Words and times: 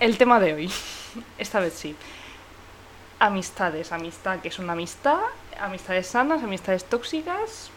el 0.00 0.18
tema 0.18 0.40
de 0.40 0.54
hoy. 0.54 0.70
Esta 1.38 1.60
vez 1.60 1.74
sí. 1.74 1.96
Amistades, 3.18 3.92
amistad, 3.92 4.40
que 4.40 4.48
es 4.48 4.58
una 4.58 4.74
amistad, 4.74 5.18
amistades 5.58 6.06
sanas, 6.06 6.42
amistades 6.42 6.84
tóxicas, 6.84 7.70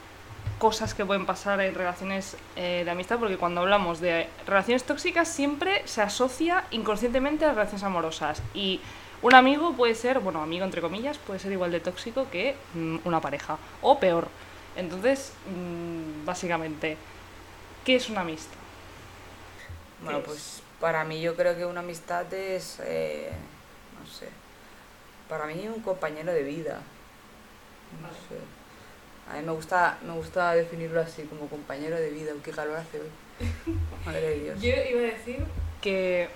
cosas 0.59 0.93
que 0.93 1.03
pueden 1.03 1.25
pasar 1.25 1.59
en 1.61 1.73
relaciones 1.73 2.37
eh, 2.55 2.83
de 2.85 2.91
amistad, 2.91 3.17
porque 3.17 3.37
cuando 3.37 3.61
hablamos 3.61 3.99
de 3.99 4.27
relaciones 4.45 4.83
tóxicas 4.83 5.27
siempre 5.27 5.81
se 5.85 6.03
asocia 6.03 6.65
inconscientemente 6.69 7.45
a 7.45 7.49
las 7.49 7.55
relaciones 7.55 7.83
amorosas. 7.83 8.43
Y 8.53 8.79
un 9.23 9.33
amigo 9.33 9.73
puede 9.73 9.95
ser, 9.95 10.19
bueno, 10.19 10.43
amigo 10.43 10.63
entre 10.63 10.81
comillas, 10.81 11.17
puede 11.17 11.39
ser 11.39 11.51
igual 11.51 11.71
de 11.71 11.79
tóxico 11.79 12.27
que 12.31 12.55
mm, 12.75 12.97
una 13.03 13.19
pareja, 13.19 13.57
o 13.81 13.99
peor. 13.99 14.27
Entonces, 14.75 15.33
mm, 15.47 16.23
básicamente, 16.25 16.97
¿qué 17.83 17.95
es 17.95 18.09
una 18.09 18.21
amistad? 18.21 18.57
Bueno, 20.03 20.19
¿Qué 20.19 20.25
pues 20.25 20.61
para 20.81 21.05
mí 21.05 21.21
yo 21.21 21.35
creo 21.35 21.55
que 21.55 21.65
una 21.65 21.79
amistad 21.81 22.33
es, 22.33 22.81
eh, 22.83 23.31
no 23.99 24.05
sé, 24.11 24.27
para 25.29 25.45
mí 25.45 25.69
un 25.73 25.81
compañero 25.81 26.33
de 26.33 26.43
vida. 26.43 26.81
No 28.01 28.07
Vale. 28.07 28.19
sé. 28.27 28.35
A 29.31 29.37
mí 29.37 29.45
me 29.45 29.51
gusta, 29.53 29.97
me 30.05 30.13
gusta 30.13 30.53
definirlo 30.55 30.99
así, 30.99 31.23
como 31.23 31.47
compañero 31.47 31.95
de 31.95 32.09
vida. 32.09 32.33
Qué 32.43 32.51
calor 32.51 32.77
hace 32.77 32.99
hoy. 32.99 33.07
Madre 34.05 34.21
de 34.21 34.39
Dios. 34.39 34.61
Yo 34.61 34.69
iba 34.69 34.99
a 34.99 35.13
decir 35.13 35.45
que, 35.81 36.29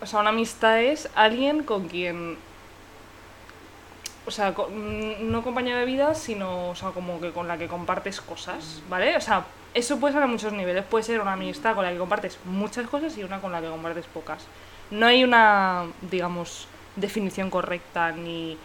o 0.00 0.06
sea, 0.06 0.20
una 0.20 0.30
amistad 0.30 0.82
es 0.82 1.08
alguien 1.14 1.62
con 1.62 1.88
quien, 1.88 2.36
o 4.26 4.30
sea, 4.30 4.50
mm, 4.50 5.30
no 5.30 5.42
compañero 5.42 5.78
de 5.78 5.84
vida, 5.84 6.14
sino, 6.14 6.70
o 6.70 6.74
sea, 6.74 6.90
como 6.90 7.20
que 7.20 7.30
con 7.30 7.48
la 7.48 7.56
que 7.56 7.68
compartes 7.68 8.20
cosas, 8.20 8.82
¿vale? 8.90 9.16
O 9.16 9.20
sea, 9.20 9.46
eso 9.78 10.00
puede 10.00 10.14
ser 10.14 10.22
a 10.22 10.26
muchos 10.26 10.52
niveles. 10.52 10.84
Puede 10.84 11.04
ser 11.04 11.20
una 11.20 11.32
amistad 11.32 11.74
con 11.74 11.84
la 11.84 11.92
que 11.92 11.98
compartes 11.98 12.38
muchas 12.44 12.86
cosas 12.88 13.16
y 13.16 13.24
una 13.24 13.40
con 13.40 13.52
la 13.52 13.60
que 13.60 13.68
compartes 13.68 14.06
pocas. 14.06 14.44
No 14.90 15.06
hay 15.06 15.22
una, 15.22 15.86
digamos, 16.02 16.66
definición 16.96 17.50
correcta 17.50 18.10
ni 18.12 18.58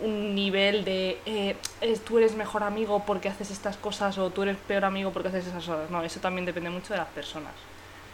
un 0.00 0.34
nivel 0.34 0.84
de 0.84 1.18
eh, 1.26 1.56
tú 2.04 2.18
eres 2.18 2.34
mejor 2.34 2.62
amigo 2.62 3.02
porque 3.04 3.28
haces 3.28 3.50
estas 3.50 3.76
cosas 3.76 4.16
o 4.18 4.30
tú 4.30 4.42
eres 4.42 4.56
peor 4.56 4.84
amigo 4.84 5.10
porque 5.12 5.28
haces 5.28 5.46
esas 5.46 5.64
cosas. 5.64 5.90
No, 5.90 6.02
eso 6.02 6.20
también 6.20 6.44
depende 6.44 6.70
mucho 6.70 6.92
de 6.92 6.98
las 6.98 7.08
personas. 7.08 7.54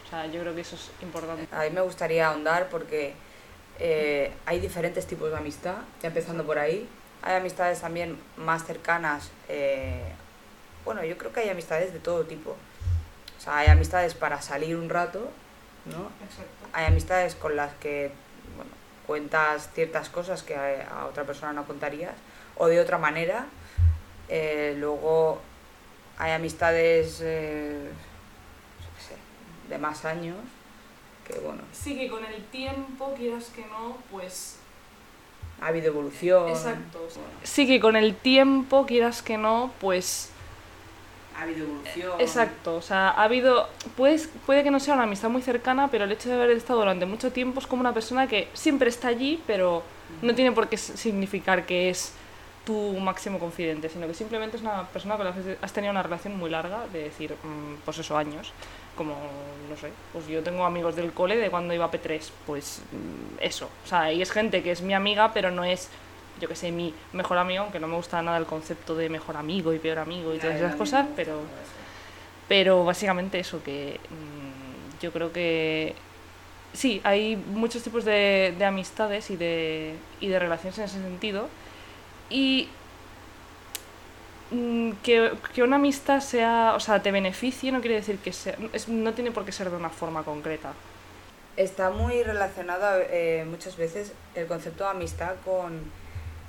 O 0.05 0.09
sea, 0.09 0.25
yo 0.27 0.39
creo 0.41 0.55
que 0.55 0.61
eso 0.61 0.75
es 0.75 0.91
importante. 1.01 1.47
A 1.53 1.63
mí 1.63 1.69
me 1.71 1.81
gustaría 1.81 2.27
ahondar 2.27 2.69
porque 2.69 3.13
eh, 3.79 4.31
hay 4.45 4.59
diferentes 4.59 5.05
tipos 5.05 5.29
de 5.29 5.37
amistad, 5.37 5.75
ya 6.01 6.07
empezando 6.07 6.45
por 6.45 6.57
ahí. 6.57 6.87
Hay 7.21 7.35
amistades 7.35 7.81
también 7.81 8.17
más 8.37 8.65
cercanas. 8.65 9.31
eh, 9.49 10.13
bueno, 10.85 11.03
yo 11.03 11.17
creo 11.17 11.33
que 11.33 11.41
hay 11.41 11.49
amistades 11.49 11.91
de 11.91 11.99
todo 11.99 12.25
tipo. 12.25 12.51
O 12.51 13.41
sea, 13.41 13.57
hay 13.57 13.67
amistades 13.67 14.13
para 14.13 14.41
salir 14.41 14.77
un 14.77 14.89
rato, 14.89 15.29
¿no? 15.85 16.09
Exacto. 16.25 16.67
Hay 16.73 16.85
amistades 16.85 17.35
con 17.35 17.55
las 17.55 17.73
que 17.75 18.11
bueno, 18.55 18.71
cuentas 19.05 19.69
ciertas 19.73 20.09
cosas 20.09 20.43
que 20.43 20.55
a, 20.55 20.87
a 20.89 21.05
otra 21.05 21.25
persona 21.25 21.51
no 21.53 21.65
contarías, 21.65 22.13
o 22.57 22.67
de 22.67 22.79
otra 22.79 22.97
manera. 22.97 23.45
Eh, 24.29 24.75
luego 24.79 25.39
hay 26.17 26.31
amistades, 26.31 27.19
eh, 27.21 27.89
sé, 28.99 29.15
de 29.69 29.77
más 29.77 30.05
años, 30.05 30.37
que 31.27 31.39
bueno, 31.39 31.61
Sí, 31.73 31.97
que 31.97 32.09
con 32.09 32.23
el 32.23 32.43
tiempo, 32.45 33.13
quieras 33.15 33.45
que 33.55 33.65
no, 33.65 33.97
pues... 34.11 34.57
ha 35.61 35.67
habido 35.67 35.87
evolución. 35.87 36.49
Exacto. 36.49 37.07
Sí, 37.43 37.67
que 37.67 37.79
con 37.79 37.95
el 37.95 38.15
tiempo, 38.15 38.85
quieras 38.85 39.21
que 39.21 39.37
no, 39.37 39.71
pues... 39.79 40.31
Ha 41.37 41.43
habido 41.43 41.65
evolución. 41.65 42.19
Exacto, 42.19 42.75
o 42.75 42.81
sea, 42.81 43.09
ha 43.09 43.23
habido... 43.23 43.67
Puedes, 43.97 44.29
puede 44.45 44.63
que 44.63 44.71
no 44.71 44.79
sea 44.79 44.93
una 44.93 45.03
amistad 45.03 45.29
muy 45.29 45.41
cercana, 45.41 45.89
pero 45.89 46.05
el 46.05 46.11
hecho 46.11 46.29
de 46.29 46.35
haber 46.35 46.51
estado 46.51 46.79
durante 46.79 47.05
mucho 47.05 47.31
tiempo 47.31 47.59
es 47.59 47.67
como 47.67 47.81
una 47.81 47.93
persona 47.93 48.27
que 48.27 48.47
siempre 48.53 48.89
está 48.89 49.09
allí, 49.09 49.41
pero 49.45 49.83
no 50.21 50.33
tiene 50.33 50.51
por 50.51 50.69
qué 50.69 50.77
significar 50.77 51.65
que 51.65 51.89
es 51.89 52.13
tu 52.65 52.93
máximo 52.99 53.39
confidente, 53.39 53.89
sino 53.89 54.07
que 54.07 54.13
simplemente 54.13 54.57
es 54.57 54.63
una 54.63 54.87
persona 54.87 55.15
con 55.15 55.25
la 55.25 55.33
que 55.33 55.57
has 55.61 55.71
tenido 55.71 55.91
una 55.91 56.03
relación 56.03 56.35
muy 56.35 56.49
larga, 56.49 56.87
de 56.91 57.03
decir, 57.03 57.33
mm, 57.33 57.75
pues 57.85 57.99
eso, 57.99 58.17
años. 58.17 58.51
Como, 58.97 59.13
no 59.69 59.77
sé, 59.77 59.91
pues 60.13 60.25
yo 60.27 60.41
tengo 60.41 60.65
amigos 60.65 60.95
del 60.95 61.11
cole 61.11 61.37
de 61.37 61.49
cuando 61.51 61.73
iba 61.73 61.85
a 61.85 61.91
P3, 61.91 62.21
pues 62.45 62.81
mm, 62.91 63.39
eso. 63.39 63.69
O 63.85 63.87
sea, 63.87 64.11
y 64.11 64.21
es 64.21 64.31
gente 64.31 64.63
que 64.63 64.71
es 64.71 64.81
mi 64.81 64.93
amiga, 64.93 65.31
pero 65.33 65.51
no 65.51 65.63
es, 65.63 65.89
yo 66.39 66.47
que 66.47 66.55
sé, 66.55 66.71
mi 66.71 66.93
mejor 67.13 67.37
amigo, 67.37 67.63
aunque 67.63 67.79
no 67.79 67.87
me 67.87 67.95
gusta 67.95 68.21
nada 68.21 68.37
el 68.37 68.45
concepto 68.45 68.95
de 68.95 69.09
mejor 69.09 69.37
amigo 69.37 69.73
y 69.73 69.79
peor 69.79 69.99
amigo 69.99 70.33
y 70.33 70.37
todas 70.39 70.55
esas 70.57 70.75
cosas, 70.75 71.07
pero... 71.15 71.39
Pero 72.47 72.85
básicamente 72.85 73.39
eso, 73.39 73.63
que 73.63 73.99
mm, 74.09 75.01
yo 75.01 75.11
creo 75.11 75.31
que 75.31 75.95
sí, 76.73 77.01
hay 77.03 77.35
muchos 77.35 77.81
tipos 77.81 78.05
de, 78.05 78.53
de 78.57 78.65
amistades 78.65 79.31
y 79.31 79.35
de, 79.35 79.95
y 80.21 80.27
de 80.27 80.37
relaciones 80.37 80.77
en 80.77 80.85
ese 80.85 81.01
sentido. 81.01 81.47
Y 82.29 82.69
mm, 84.51 84.91
que, 85.03 85.31
que 85.53 85.63
una 85.63 85.77
amistad 85.77 86.19
sea, 86.21 86.73
o 86.75 86.79
sea, 86.79 87.01
te 87.01 87.11
beneficie 87.11 87.71
no 87.71 87.81
quiere 87.81 87.95
decir 87.95 88.17
que 88.19 88.31
sea, 88.33 88.55
es- 88.73 88.87
no 88.87 89.13
tiene 89.13 89.31
por 89.31 89.43
qué 89.45 89.51
ser 89.51 89.69
de 89.69 89.75
una 89.77 89.89
forma 89.89 90.23
concreta. 90.23 90.73
Está 91.57 91.89
muy 91.89 92.21
relacionado 92.21 92.99
eh, 93.09 93.45
muchas 93.49 93.77
veces 93.77 94.11
el 94.35 94.45
concepto 94.45 94.83
de 94.83 94.89
amistad 94.91 95.35
con 95.45 95.79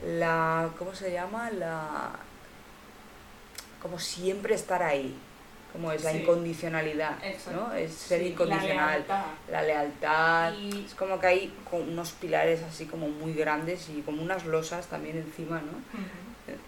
la. 0.04 0.70
¿Cómo 0.78 0.94
se 0.94 1.12
llama? 1.12 1.50
La. 1.50 2.10
Como 3.80 3.98
siempre 3.98 4.54
estar 4.54 4.82
ahí. 4.82 5.16
Como 5.72 5.92
es 5.92 6.02
la 6.04 6.12
Sí. 6.12 6.18
incondicionalidad, 6.18 7.22
Exacto. 7.22 7.68
¿no? 7.68 7.74
Es 7.74 7.92
ser 7.92 8.20
Sí, 8.20 8.24
la 8.26 8.30
incondicional. 8.30 8.88
lealtad. 8.92 9.24
La 9.50 9.62
lealtad. 9.62 10.52
Y- 10.54 10.86
Es 10.86 10.94
como 10.94 11.20
que 11.20 11.26
hay 11.26 11.54
unos 11.72 12.12
pilares 12.12 12.62
así 12.62 12.86
como 12.86 13.08
muy 13.08 13.34
grandes 13.34 13.88
y 13.90 14.00
como 14.00 14.22
unas 14.22 14.46
losas 14.46 14.86
también 14.86 15.18
encima, 15.18 15.60
¿no? 15.60 16.16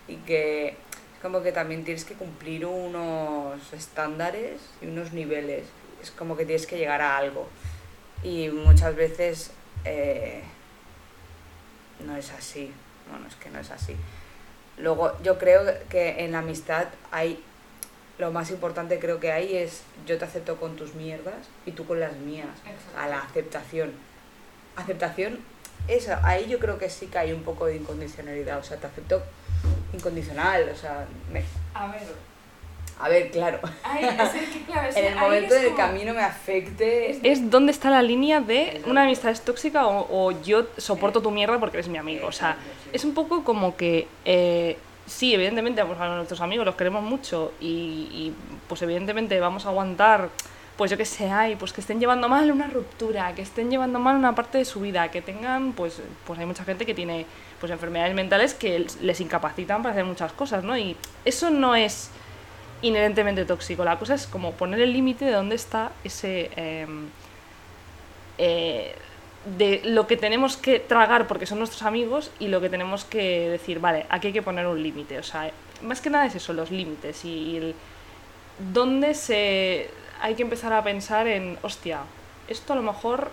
y 0.09 0.17
que 0.17 0.69
es 0.69 0.75
como 1.23 1.43
que 1.43 1.53
también 1.53 1.85
tienes 1.85 2.05
que 2.05 2.15
cumplir 2.15 2.67
unos 2.67 3.73
estándares 3.73 4.61
y 4.83 4.87
unos 4.87 5.13
niveles. 5.13 5.65
Es 6.03 6.11
como 6.11 6.37
que 6.37 6.45
tienes 6.45 6.67
que 6.67 6.77
llegar 6.77 7.01
a 7.01 7.17
algo. 7.17 7.49
Y 8.23 8.49
muchas 8.51 8.95
veces 8.97 9.53
eh, 9.85 10.43
no 12.05 12.17
es 12.17 12.31
así. 12.33 12.73
Bueno, 13.11 13.27
es 13.27 13.35
que 13.37 13.51
no 13.51 13.59
es 13.59 13.71
así. 13.71 13.97
Luego, 14.77 15.17
yo 15.23 15.39
creo 15.39 15.63
que 15.89 16.25
en 16.25 16.33
la 16.33 16.39
amistad 16.41 16.87
hay. 17.11 17.43
Lo 18.19 18.33
más 18.33 18.51
importante 18.51 18.99
creo 18.99 19.21
que 19.21 19.31
hay 19.31 19.57
es 19.57 19.83
yo 20.07 20.19
te 20.19 20.25
acepto 20.25 20.57
con 20.59 20.75
tus 20.77 20.95
mierdas 20.95 21.37
y 21.67 21.71
tú 21.73 21.87
con 21.87 22.01
las 22.01 22.13
mías. 22.15 22.49
Exacto. 22.67 22.99
A 22.99 23.07
la 23.07 23.21
aceptación. 23.21 23.93
Aceptación, 24.77 25.39
eso, 25.89 26.17
ahí 26.23 26.49
yo 26.49 26.59
creo 26.59 26.79
que 26.79 26.91
sí 26.91 27.07
que 27.07 27.19
hay 27.19 27.33
un 27.33 27.43
poco 27.43 27.67
de 27.67 27.77
incondicionalidad. 27.77 28.59
O 28.59 28.63
sea, 28.65 28.77
te 28.77 28.87
acepto 28.89 29.23
incondicional. 29.93 30.69
O 30.69 30.77
sea, 30.77 31.07
me- 31.33 31.45
A 31.75 31.87
ver, 31.89 32.03
a 33.01 33.09
ver, 33.09 33.31
claro. 33.31 33.61
ay, 33.85 34.05
es 34.05 34.49
que, 34.51 34.63
claro, 34.63 34.89
es 34.89 34.97
En 34.97 35.03
que 35.03 35.09
el 35.09 35.17
momento 35.19 35.55
del 35.55 35.65
como- 35.67 35.77
camino 35.77 36.15
me 36.15 36.23
afecte. 36.23 37.19
es 37.31 37.51
dónde 37.51 37.73
está 37.73 37.91
la 37.91 38.03
línea 38.03 38.41
de 38.41 38.83
una 38.87 39.03
amistad 39.05 39.31
es 39.31 39.41
tóxica 39.43 39.87
o, 39.87 40.07
o 40.11 40.43
yo 40.43 40.67
soporto 40.77 41.23
tu 41.23 41.31
mierda 41.31 41.59
porque 41.61 41.77
eres 41.79 41.89
mi 41.89 41.99
amigo. 41.99 42.27
O 42.27 42.33
sea, 42.33 42.57
es 42.93 43.05
un 43.05 43.15
poco 43.15 43.45
como 43.45 43.77
que 43.77 44.09
eh, 44.25 44.77
sí, 45.07 45.35
evidentemente 45.35 45.85
pues, 45.85 45.99
a 46.01 46.09
nuestros 46.17 46.41
amigos 46.41 46.67
los 46.67 46.75
queremos 46.75 47.03
mucho 47.03 47.53
y, 47.61 47.67
y, 48.13 48.35
pues 48.69 48.83
evidentemente 48.83 49.39
vamos 49.41 49.65
a 49.67 49.69
aguantar, 49.71 50.29
pues 50.77 50.91
yo 50.91 50.97
que 50.97 51.05
sé, 51.05 51.31
ay, 51.31 51.57
pues 51.57 51.73
que 51.73 51.81
estén 51.81 51.99
llevando 52.01 52.29
mal 52.29 52.51
una 52.53 52.67
ruptura, 52.69 53.35
que 53.35 53.43
estén 53.43 53.71
llevando 53.71 53.99
mal 53.99 54.17
una 54.17 54.35
parte 54.35 54.59
de 54.59 54.65
su 54.65 54.81
vida, 54.81 55.11
que 55.11 55.23
tengan, 55.23 55.73
pues, 55.73 56.01
pues 56.27 56.39
hay 56.39 56.47
mucha 56.47 56.65
gente 56.65 56.85
que 56.87 56.95
tiene 56.95 57.27
pues 57.61 57.73
enfermedades 57.73 58.15
mentales 58.15 58.55
que 58.55 58.87
les 59.01 59.21
incapacitan 59.21 59.83
para 59.83 59.93
hacer 59.93 60.05
muchas 60.05 60.33
cosas, 60.33 60.63
¿no? 60.63 60.77
Y 60.79 60.97
eso 61.25 61.51
no 61.51 61.75
es 61.75 62.11
inherentemente 62.83 63.45
tóxico. 63.45 63.85
La 63.85 63.99
cosa 63.99 64.15
es 64.15 64.27
como 64.27 64.53
poner 64.53 64.81
el 64.81 64.93
límite 64.93 65.25
de 65.25 65.33
dónde 65.33 65.57
está 65.57 65.93
ese... 66.05 66.51
em, 66.57 67.09
eh, 68.39 68.95
de 69.57 69.81
lo 69.85 70.07
que 70.07 70.17
tenemos 70.17 70.57
que 70.57 70.79
tragar 70.79 71.27
porque 71.27 71.47
son 71.47 71.59
nuestros 71.59 71.83
amigos 71.83 72.31
y 72.39 72.49
lo 72.49 72.61
que 72.61 72.69
tenemos 72.69 73.05
que 73.05 73.49
decir, 73.49 73.81
vale, 73.81 74.07
aquí 74.11 74.29
hay 74.29 74.33
que 74.33 74.43
poner 74.43 74.67
un 74.67 74.83
límite. 74.83 75.19
O 75.19 75.23
sea, 75.23 75.51
más 75.83 76.01
que 76.01 76.11
nada 76.11 76.27
es 76.27 76.35
eso, 76.35 76.53
los 76.53 76.71
límites 76.71 77.25
y 77.25 77.57
el 77.57 77.75
dónde 78.73 79.15
se 79.15 79.91
hay 80.21 80.35
que 80.35 80.43
empezar 80.43 80.73
a 80.73 80.83
pensar 80.83 81.29
en, 81.29 81.59
hostia, 81.63 82.01
esto 82.49 82.73
a 82.73 82.77
lo 82.77 82.83
mejor 82.83 83.31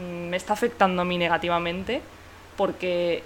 mm, 0.00 0.28
me 0.28 0.36
está 0.36 0.54
afectando 0.54 1.02
a 1.02 1.04
mí 1.04 1.18
negativamente 1.18 2.00
porque 2.56 3.22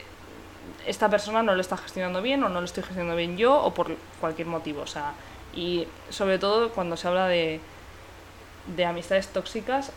esta 0.86 1.08
persona 1.08 1.42
no 1.42 1.54
lo 1.54 1.60
está 1.60 1.76
gestionando 1.76 2.20
bien 2.20 2.42
o 2.42 2.48
no 2.48 2.60
lo 2.60 2.64
estoy 2.64 2.82
gestionando 2.82 3.16
bien 3.16 3.36
yo 3.36 3.56
o 3.56 3.72
por 3.72 3.94
cualquier 4.20 4.48
motivo. 4.48 4.82
O 4.82 4.86
sea, 4.86 5.12
y 5.54 5.86
sobre 6.10 6.38
todo 6.38 6.70
cuando 6.70 6.96
se 6.96 7.08
habla 7.08 7.28
de, 7.28 7.60
de 8.76 8.84
amistades 8.84 9.28
tóxicas, 9.28 9.92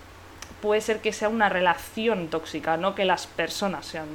puede 0.62 0.82
ser 0.82 1.00
que 1.00 1.14
sea 1.14 1.30
una 1.30 1.50
relación 1.50 2.30
tóxica, 2.30 2.78
no 2.78 2.96
que 2.96 3.06
las 3.06 3.28
personas 3.28 3.86
sean. 3.86 4.08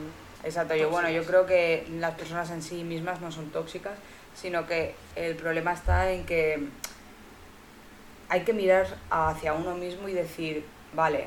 Exacto, 0.44 0.76
yo 0.76 0.90
bueno, 0.90 1.10
yo 1.10 1.24
creo 1.24 1.44
que 1.44 1.86
las 1.98 2.14
personas 2.14 2.50
en 2.50 2.62
sí 2.62 2.84
mismas 2.84 3.20
no 3.20 3.32
son 3.32 3.50
tóxicas, 3.50 3.94
sino 4.34 4.66
que 4.66 4.94
el 5.16 5.34
problema 5.34 5.72
está 5.72 6.12
en 6.12 6.24
que 6.24 6.68
hay 8.28 8.40
que 8.42 8.52
mirar 8.52 8.86
hacia 9.10 9.54
uno 9.54 9.74
mismo 9.74 10.08
y 10.08 10.12
decir, 10.12 10.64
vale, 10.94 11.26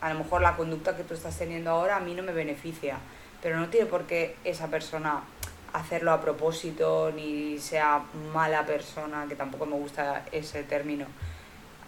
a 0.00 0.12
lo 0.12 0.20
mejor 0.20 0.40
la 0.40 0.56
conducta 0.56 0.96
que 0.96 1.04
tú 1.04 1.14
estás 1.14 1.36
teniendo 1.38 1.70
ahora 1.70 1.96
a 1.96 2.00
mí 2.00 2.14
no 2.14 2.22
me 2.22 2.32
beneficia, 2.32 2.98
pero 3.42 3.58
no 3.58 3.68
tiene 3.68 3.86
por 3.86 4.04
qué 4.04 4.36
esa 4.44 4.68
persona 4.68 5.22
hacerlo 5.72 6.12
a 6.12 6.20
propósito 6.20 7.12
ni 7.14 7.58
sea 7.58 8.02
mala 8.32 8.64
persona, 8.66 9.26
que 9.28 9.36
tampoco 9.36 9.66
me 9.66 9.76
gusta 9.76 10.24
ese 10.32 10.62
término 10.62 11.06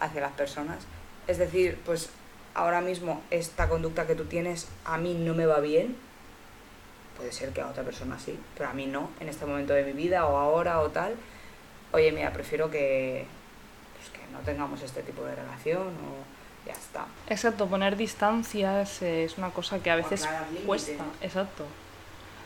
hacia 0.01 0.21
las 0.21 0.33
personas. 0.33 0.79
Es 1.27 1.39
decir, 1.39 1.79
pues 1.85 2.11
ahora 2.55 2.81
mismo 2.81 3.23
esta 3.31 3.69
conducta 3.69 4.07
que 4.07 4.15
tú 4.15 4.25
tienes 4.25 4.69
a 4.85 4.99
mí 4.99 5.15
no 5.15 5.35
me 5.35 5.47
va 5.47 5.61
bien, 5.61 5.97
puede 7.17 7.33
ser 7.33 7.51
que 7.51 7.61
a 7.61 7.69
otra 7.69 7.83
persona 7.83 8.19
sí, 8.19 8.39
pero 8.57 8.71
a 8.71 8.73
mí 8.73 8.87
no, 8.87 9.11
en 9.21 9.29
este 9.29 9.47
momento 9.47 9.75
de 9.75 9.85
mi 9.85 9.93
vida 9.93 10.27
o 10.27 10.37
ahora 10.37 10.81
o 10.81 10.89
tal, 10.91 11.15
oye, 11.93 12.13
mira, 12.13 12.33
prefiero 12.33 12.71
que, 12.71 13.27
pues, 13.97 14.11
que 14.11 14.33
no 14.33 14.41
tengamos 14.41 14.83
este 14.83 15.03
tipo 15.03 15.25
de 15.25 15.35
relación 15.35 15.89
o 15.89 16.67
ya 16.67 16.73
está. 16.73 17.07
Exacto, 17.29 17.67
poner 17.67 17.97
distancias 17.97 19.03
es 19.03 19.39
una 19.39 19.51
cosa 19.51 19.79
que 19.81 19.91
a 19.91 19.97
veces 19.97 20.29
cuesta, 20.67 21.05
exacto. 21.21 21.65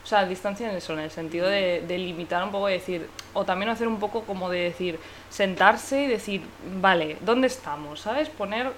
O 0.04 0.06
sea, 0.06 0.26
distancia 0.26 0.70
en 0.70 0.76
eso, 0.76 0.92
en 0.92 0.98
el 0.98 1.10
sentido 1.10 1.48
de, 1.48 1.82
de 1.88 1.96
limitar 1.96 2.44
un 2.44 2.50
poco, 2.50 2.66
de 2.66 2.74
decir, 2.74 3.08
o 3.32 3.46
también 3.46 3.70
hacer 3.70 3.88
un 3.88 3.98
poco 3.98 4.24
como 4.24 4.50
de 4.50 4.60
decir, 4.60 5.00
sentarse 5.30 6.02
y 6.02 6.06
decir, 6.06 6.42
vale, 6.78 7.16
¿dónde 7.22 7.46
estamos? 7.46 8.00
¿Sabes? 8.00 8.28
Poner 8.28 8.70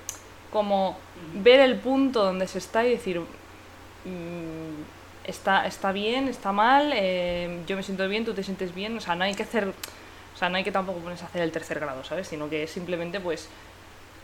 como 0.52 0.96
ver 1.34 1.58
el 1.61 1.76
punto 1.76 2.25
donde 2.25 2.46
se 2.46 2.58
está 2.58 2.87
y 2.87 2.90
decir, 2.90 3.19
mm, 3.19 4.84
está, 5.25 5.67
está 5.67 5.90
bien, 5.90 6.28
está 6.28 6.52
mal, 6.52 6.93
eh, 6.94 7.61
yo 7.67 7.76
me 7.76 7.82
siento 7.82 8.08
bien, 8.08 8.25
tú 8.25 8.32
te 8.32 8.44
sientes 8.44 8.73
bien, 8.73 8.96
o 8.96 9.00
sea, 9.00 9.17
no 9.17 9.25
hay 9.25 9.34
que 9.34 9.43
hacer, 9.43 9.67
o 9.67 10.38
sea, 10.38 10.49
no 10.49 10.56
hay 10.56 10.64
que 10.64 10.73
tampoco 10.73 11.00
ponerse 11.00 11.25
a 11.25 11.26
hacer 11.26 11.43
el 11.43 11.50
tercer 11.50 11.81
grado, 11.81 12.05
¿sabes? 12.05 12.28
Sino 12.28 12.49
que 12.49 12.67
simplemente 12.69 13.19
pues 13.20 13.49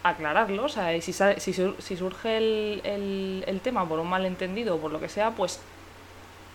aclararlo, 0.05 0.65
o 0.65 0.69
sea, 0.69 0.97
y 0.97 1.03
si, 1.03 1.13
si, 1.13 1.53
si 1.53 1.97
surge 1.97 2.37
el, 2.37 2.81
el, 2.85 3.45
el 3.47 3.61
tema 3.61 3.89
por 3.89 3.99
un 3.99 4.09
malentendido 4.09 4.77
o 4.77 4.79
por 4.79 4.93
lo 4.93 5.01
que 5.01 5.09
sea, 5.09 5.33
pues 5.33 5.61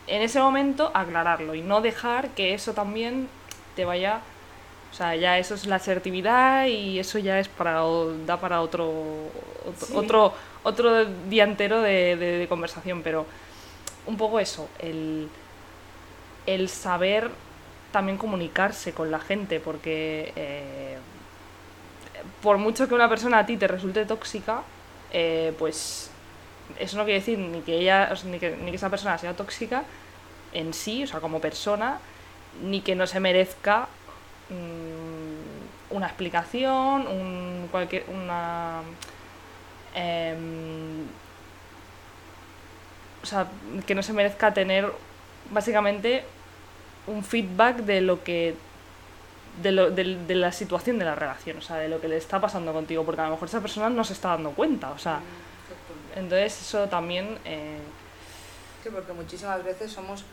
en 0.08 0.22
ese 0.22 0.40
momento 0.40 0.92
aclararlo 0.94 1.54
y 1.54 1.62
no 1.62 1.82
dejar 1.82 2.30
que 2.30 2.54
eso 2.54 2.74
también 2.74 3.28
te 3.76 3.86
vaya 3.86 4.22
o 4.92 4.94
sea, 4.96 5.16
ya 5.16 5.38
eso 5.38 5.54
es 5.54 5.68
la 5.68 5.76
asertividad 5.76 6.66
y 6.66 6.98
eso 6.98 7.20
ya 7.20 7.40
es 7.40 7.48
para 7.50 7.82
da 8.26 8.40
para 8.40 8.62
otro 8.62 9.30
otro, 9.94 10.34
otro, 10.64 11.06
día 11.30 11.44
entero 11.44 11.82
de, 11.82 12.16
de, 12.16 12.48
conversación, 12.48 13.02
pero 13.04 13.26
un 14.06 14.18
poco 14.18 14.40
eso, 14.40 14.70
el, 14.80 15.28
el 16.46 16.70
saber 16.70 17.30
también 17.92 18.18
comunicarse 18.18 18.94
con 18.94 19.12
la 19.12 19.20
gente, 19.20 19.60
porque 19.60 20.32
eh, 20.36 20.98
por 22.42 22.58
mucho 22.58 22.88
que 22.88 22.96
una 22.96 23.10
persona 23.10 23.40
a 23.40 23.46
ti 23.46 23.58
te 23.58 23.68
resulte 23.68 24.06
tóxica, 24.06 24.62
eh, 25.12 25.54
pues 25.60 26.12
eso 26.80 26.98
no 26.98 27.06
quiere 27.06 27.20
decir 27.20 27.40
ni 27.40 27.62
que 27.62 27.78
ella 27.78 28.14
ni 28.26 28.40
que, 28.40 28.56
ni 28.56 28.72
que 28.72 28.78
esa 28.78 28.90
persona 28.90 29.18
sea 29.18 29.34
tóxica 29.34 29.84
en 30.54 30.74
sí, 30.74 31.04
o 31.04 31.08
sea, 31.08 31.20
como 31.20 31.40
persona, 31.40 32.00
ni 32.64 32.82
que 32.82 32.96
no 32.96 33.08
se 33.08 33.20
merezca 33.20 33.88
mmm, 34.50 35.96
una 35.96 36.08
explicación, 36.08 37.08
un, 37.08 37.68
cualquier, 37.72 38.06
una... 38.10 38.82
Eh, 39.96 40.36
o 43.24 43.26
sea, 43.26 43.48
que 43.86 43.96
no 43.96 44.04
se 44.04 44.14
merezca 44.14 44.54
tener 44.54 44.92
básicamente 45.52 46.24
un 47.08 47.24
feedback 47.24 47.78
de 47.78 48.02
lo 48.02 48.24
que 48.24 48.56
de, 49.62 49.72
lo, 49.72 49.90
de, 49.90 50.18
de, 50.28 50.36
la 50.36 50.52
situación 50.52 51.00
de 51.00 51.06
la 51.06 51.16
relación, 51.16 51.58
o 51.58 51.62
sea, 51.62 51.78
de 51.78 51.90
lo 51.90 52.00
que 52.00 52.08
le 52.08 52.18
está 52.18 52.40
pasando 52.40 52.74
contigo, 52.74 53.04
porque 53.04 53.22
a 53.22 53.26
lo 53.26 53.32
mejor 53.32 53.48
esa 53.48 53.60
persona 53.60 53.90
no 53.90 54.04
se 54.04 54.14
está 54.14 54.30
dando 54.30 54.52
cuenta, 54.52 54.92
o 54.92 55.00
sea, 55.00 55.20
entonces 56.18 56.62
eso 56.62 56.88
también... 56.88 57.38
Eh... 57.46 57.80
Sí, 58.84 58.90
porque 58.92 59.14
muchísimas 59.14 59.64
veces 59.64 59.92
somos 59.92 60.24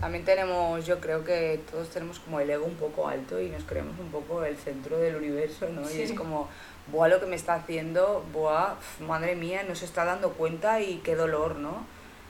también 0.00 0.24
tenemos, 0.24 0.84
yo 0.84 1.00
creo 1.00 1.24
que 1.24 1.60
todos 1.70 1.88
tenemos 1.88 2.18
como 2.18 2.40
el 2.40 2.50
ego 2.50 2.66
un 2.66 2.74
poco 2.74 3.08
alto 3.08 3.40
y 3.40 3.48
nos 3.48 3.62
creemos 3.64 3.98
un 3.98 4.10
poco 4.10 4.44
el 4.44 4.56
centro 4.56 4.98
del 4.98 5.16
universo, 5.16 5.68
¿no? 5.68 5.86
Sí. 5.86 5.98
Y 5.98 6.02
es 6.02 6.12
como, 6.12 6.48
buah, 6.90 7.08
lo 7.08 7.20
que 7.20 7.26
me 7.26 7.36
está 7.36 7.54
haciendo, 7.54 8.24
buah, 8.32 8.74
madre 9.00 9.36
mía, 9.36 9.62
no 9.66 9.74
se 9.74 9.84
está 9.84 10.04
dando 10.04 10.32
cuenta 10.32 10.80
y 10.80 10.98
qué 10.98 11.14
dolor, 11.14 11.56
¿no? 11.56 11.86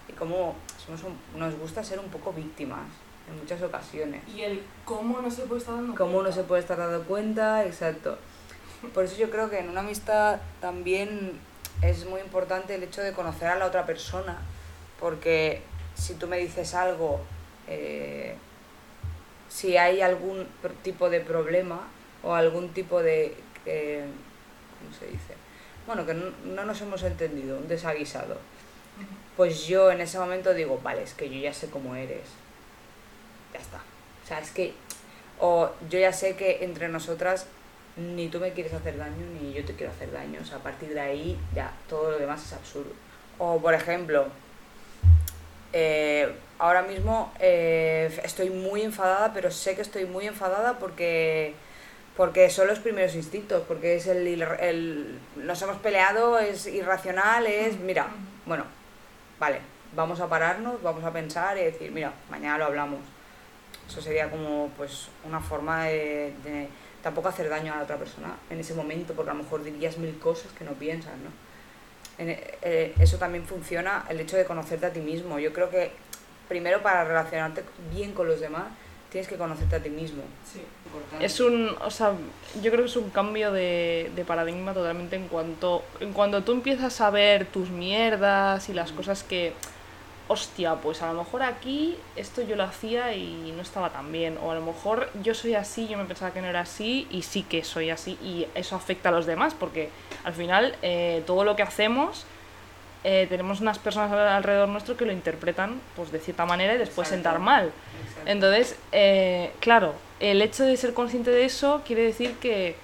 Y 0.08 0.12
como 0.12 0.55
somos 0.85 1.02
un, 1.02 1.19
nos 1.38 1.55
gusta 1.58 1.82
ser 1.82 1.99
un 1.99 2.11
poco 2.11 2.32
víctimas 2.32 2.87
en 3.29 3.38
muchas 3.40 3.62
ocasiones. 3.62 4.23
Y 4.29 4.43
el 4.43 4.62
cómo 4.85 5.20
no 5.20 5.31
se 5.31 5.43
puede 5.43 5.61
estar 5.61 5.75
dando 5.75 5.94
cómo 5.94 6.12
cuenta. 6.12 6.29
no 6.29 6.35
se 6.35 6.44
puede 6.44 6.61
estar 6.61 6.79
dando 6.79 7.02
cuenta, 7.05 7.64
exacto. 7.64 8.19
Por 8.93 9.05
eso 9.05 9.17
yo 9.17 9.31
creo 9.31 9.49
que 9.49 9.58
en 9.58 9.70
una 9.70 9.81
amistad 9.81 10.40
también 10.61 11.40
es 11.82 12.05
muy 12.06 12.21
importante 12.21 12.75
el 12.75 12.82
hecho 12.82 13.03
de 13.03 13.12
conocer 13.12 13.49
a 13.49 13.56
la 13.56 13.67
otra 13.67 13.87
persona, 13.87 14.38
porque 15.00 15.62
si 15.94 16.15
tú 16.15 16.26
me 16.26 16.38
dices 16.38 16.75
algo 16.75 17.21
eh, 17.69 18.37
si 19.49 19.76
hay 19.76 20.00
algún 20.00 20.47
tipo 20.82 21.11
de 21.11 21.21
problema 21.21 21.88
o 22.23 22.35
algún 22.35 22.71
tipo 22.71 23.03
de... 23.03 23.37
Eh, 23.67 24.05
¿Cómo 24.81 24.93
se 24.99 25.06
dice? 25.06 25.35
Bueno, 25.87 26.05
que 26.05 26.15
no, 26.15 26.32
no, 26.44 26.65
nos 26.65 26.81
hemos 26.81 27.03
entendido, 27.03 27.59
un 27.59 27.69
desaguisado. 27.69 28.38
Pues 29.37 29.67
yo 29.67 29.91
en 29.91 30.00
ese 30.00 30.19
momento 30.19 30.55
digo, 30.55 30.81
vale, 30.82 31.03
es 31.03 31.15
que 31.15 31.31
yo 31.31 31.38
ya 31.38 31.53
sé 31.53 31.69
cómo 31.69 31.94
eres. 31.94 32.26
Ya 33.53 33.61
está. 33.61 33.79
O 34.25 34.26
sea, 34.26 34.41
es 34.41 34.50
que... 34.50 34.75
O 35.38 35.71
yo 35.88 35.99
ya 35.99 36.12
sé 36.12 36.37
que 36.37 36.65
entre 36.65 36.88
nosotras 36.88 37.47
ni 37.96 38.29
tú 38.29 38.41
me 38.41 38.52
quieres 38.52 38.73
hacer 38.73 38.96
daño 38.99 39.26
ni 39.41 39.52
yo 39.52 39.64
te 39.64 39.75
quiero 39.75 39.93
hacer 39.93 40.12
daño. 40.12 40.41
O 40.43 40.44
sea, 40.44 40.58
a 40.58 40.62
partir 40.62 40.91
de 40.91 41.00
ahí 41.00 41.38
ya 41.55 41.73
todo 41.88 42.12
lo 42.12 42.19
demás 42.19 42.44
es 42.44 42.52
absurdo. 42.52 42.93
O 43.38 43.61
por 43.61 43.75
ejemplo, 43.75 44.26
eh, 45.73 46.35
ahora 46.58 46.82
mismo 46.82 47.32
eh, 47.41 48.20
estoy 48.23 48.50
muy 48.50 48.82
enfadada, 48.82 49.32
pero 49.32 49.50
sé 49.50 49.75
que 49.75 49.82
estoy 49.82 50.05
muy 50.06 50.26
enfadada 50.26 50.79
porque 50.79 51.55
porque 52.17 52.49
son 52.49 52.69
los 52.69 52.79
primeros 52.79 53.17
instintos, 53.17 53.64
porque 53.67 53.97
es 53.97 54.06
el, 54.06 54.40
el 54.61 55.19
nos 55.35 55.61
hemos 55.62 55.79
peleado, 55.79 56.38
es 56.38 56.67
irracional, 56.67 57.44
es, 57.47 57.76
mira, 57.81 58.06
bueno, 58.47 58.64
vale, 59.40 59.58
vamos 59.97 60.20
a 60.20 60.29
pararnos, 60.29 60.81
vamos 60.81 61.02
a 61.02 61.12
pensar 61.12 61.58
y 61.58 61.64
decir, 61.64 61.90
mira, 61.90 62.12
mañana 62.31 62.58
lo 62.58 62.67
hablamos. 62.67 63.00
Eso 63.88 64.00
sería 64.00 64.31
como 64.31 64.70
pues 64.76 65.08
una 65.25 65.40
forma 65.40 65.87
de, 65.87 66.32
de 66.44 66.69
tampoco 67.04 67.28
hacer 67.28 67.50
daño 67.50 67.74
a 67.74 67.76
la 67.76 67.82
otra 67.82 67.98
persona 67.98 68.34
en 68.48 68.58
ese 68.58 68.72
momento, 68.72 69.12
porque 69.12 69.30
a 69.30 69.34
lo 69.34 69.42
mejor 69.42 69.62
dirías 69.62 69.98
mil 69.98 70.18
cosas 70.18 70.50
que 70.58 70.64
no 70.64 70.72
piensas, 70.72 71.12
¿no? 71.18 71.30
En, 72.16 72.30
eh, 72.30 72.94
eso 72.98 73.18
también 73.18 73.44
funciona 73.44 74.06
el 74.08 74.18
hecho 74.20 74.38
de 74.38 74.46
conocerte 74.46 74.86
a 74.86 74.92
ti 74.92 75.00
mismo. 75.00 75.38
Yo 75.38 75.52
creo 75.52 75.68
que 75.68 75.92
primero 76.49 76.82
para 76.82 77.04
relacionarte 77.04 77.62
bien 77.92 78.12
con 78.12 78.26
los 78.26 78.40
demás 78.40 78.64
tienes 79.11 79.28
que 79.28 79.37
conocerte 79.37 79.76
a 79.76 79.82
ti 79.82 79.90
mismo. 79.90 80.23
Sí. 80.50 80.62
Es 81.20 81.40
un, 81.40 81.76
o 81.84 81.90
sea, 81.90 82.14
yo 82.62 82.70
creo 82.70 82.84
que 82.84 82.90
es 82.90 82.96
un 82.96 83.11
cambio 83.11 83.52
de, 83.52 84.11
de 84.16 84.25
paradigma 84.25 84.73
totalmente 84.73 85.16
en 85.16 85.28
cuanto, 85.28 85.84
en 86.00 86.12
cuanto 86.12 86.42
tú 86.42 86.52
empiezas 86.52 87.00
a 87.02 87.11
ver 87.11 87.44
tus 87.46 87.68
mierdas 87.68 88.68
y 88.70 88.73
las 88.73 88.92
mm. 88.92 88.96
cosas 88.96 89.23
que, 89.23 89.52
hostia, 90.28 90.76
pues 90.76 91.02
a 91.02 91.12
lo 91.12 91.19
mejor 91.23 91.43
aquí 91.43 91.97
esto 92.16 92.43
yo 92.43 92.57
lo 92.57 92.64
hacía 92.64 93.14
y 93.14 93.52
no 93.54 93.62
estaba 93.62 93.90
tan 93.90 94.11
bien, 94.11 94.38
o 94.43 94.50
a 94.50 94.54
lo 94.54 94.62
mejor 94.62 95.11
yo 95.23 95.35
soy 95.35 95.54
así, 95.54 95.87
yo 95.87 95.99
me 95.99 96.04
pensaba 96.04 96.33
que 96.33 96.40
no 96.40 96.47
era 96.47 96.61
así 96.61 97.07
y 97.11 97.23
sí 97.23 97.43
que 97.43 97.62
soy 97.62 97.90
así 97.90 98.12
y 98.23 98.47
eso 98.54 98.75
afecta 98.75 99.11
a 99.11 99.12
los 99.12 99.26
demás 99.26 99.54
porque 99.54 99.90
al 100.25 100.33
final 100.33 100.76
eh, 100.83 101.23
todo 101.26 101.45
lo 101.45 101.57
que 101.57 101.62
hacemos 101.62 102.25
eh, 103.04 103.26
tenemos 103.28 103.61
unas 103.61 103.78
personas 103.78 104.11
alrededor 104.11 104.66
nuestro 104.71 104.97
que 104.97 105.04
lo 105.04 105.12
interpretan 105.12 105.78
pues 105.95 106.11
de 106.11 106.21
cierta 106.21 106.47
manera 106.47 106.75
y 106.75 106.78
después 106.78 107.09
Exacto. 107.09 107.28
sentar 107.28 107.38
mal. 107.38 107.71
Exacto. 108.09 108.31
Entonces, 108.31 108.76
eh, 108.93 109.52
claro, 109.61 109.95
el 110.21 110.40
hecho 110.40 110.64
de 110.64 110.75
ser 110.78 110.95
consciente 110.95 111.31
de 111.31 111.45
eso 111.45 111.83
quiere 111.87 112.02
decir 112.02 112.37
que 112.38 112.76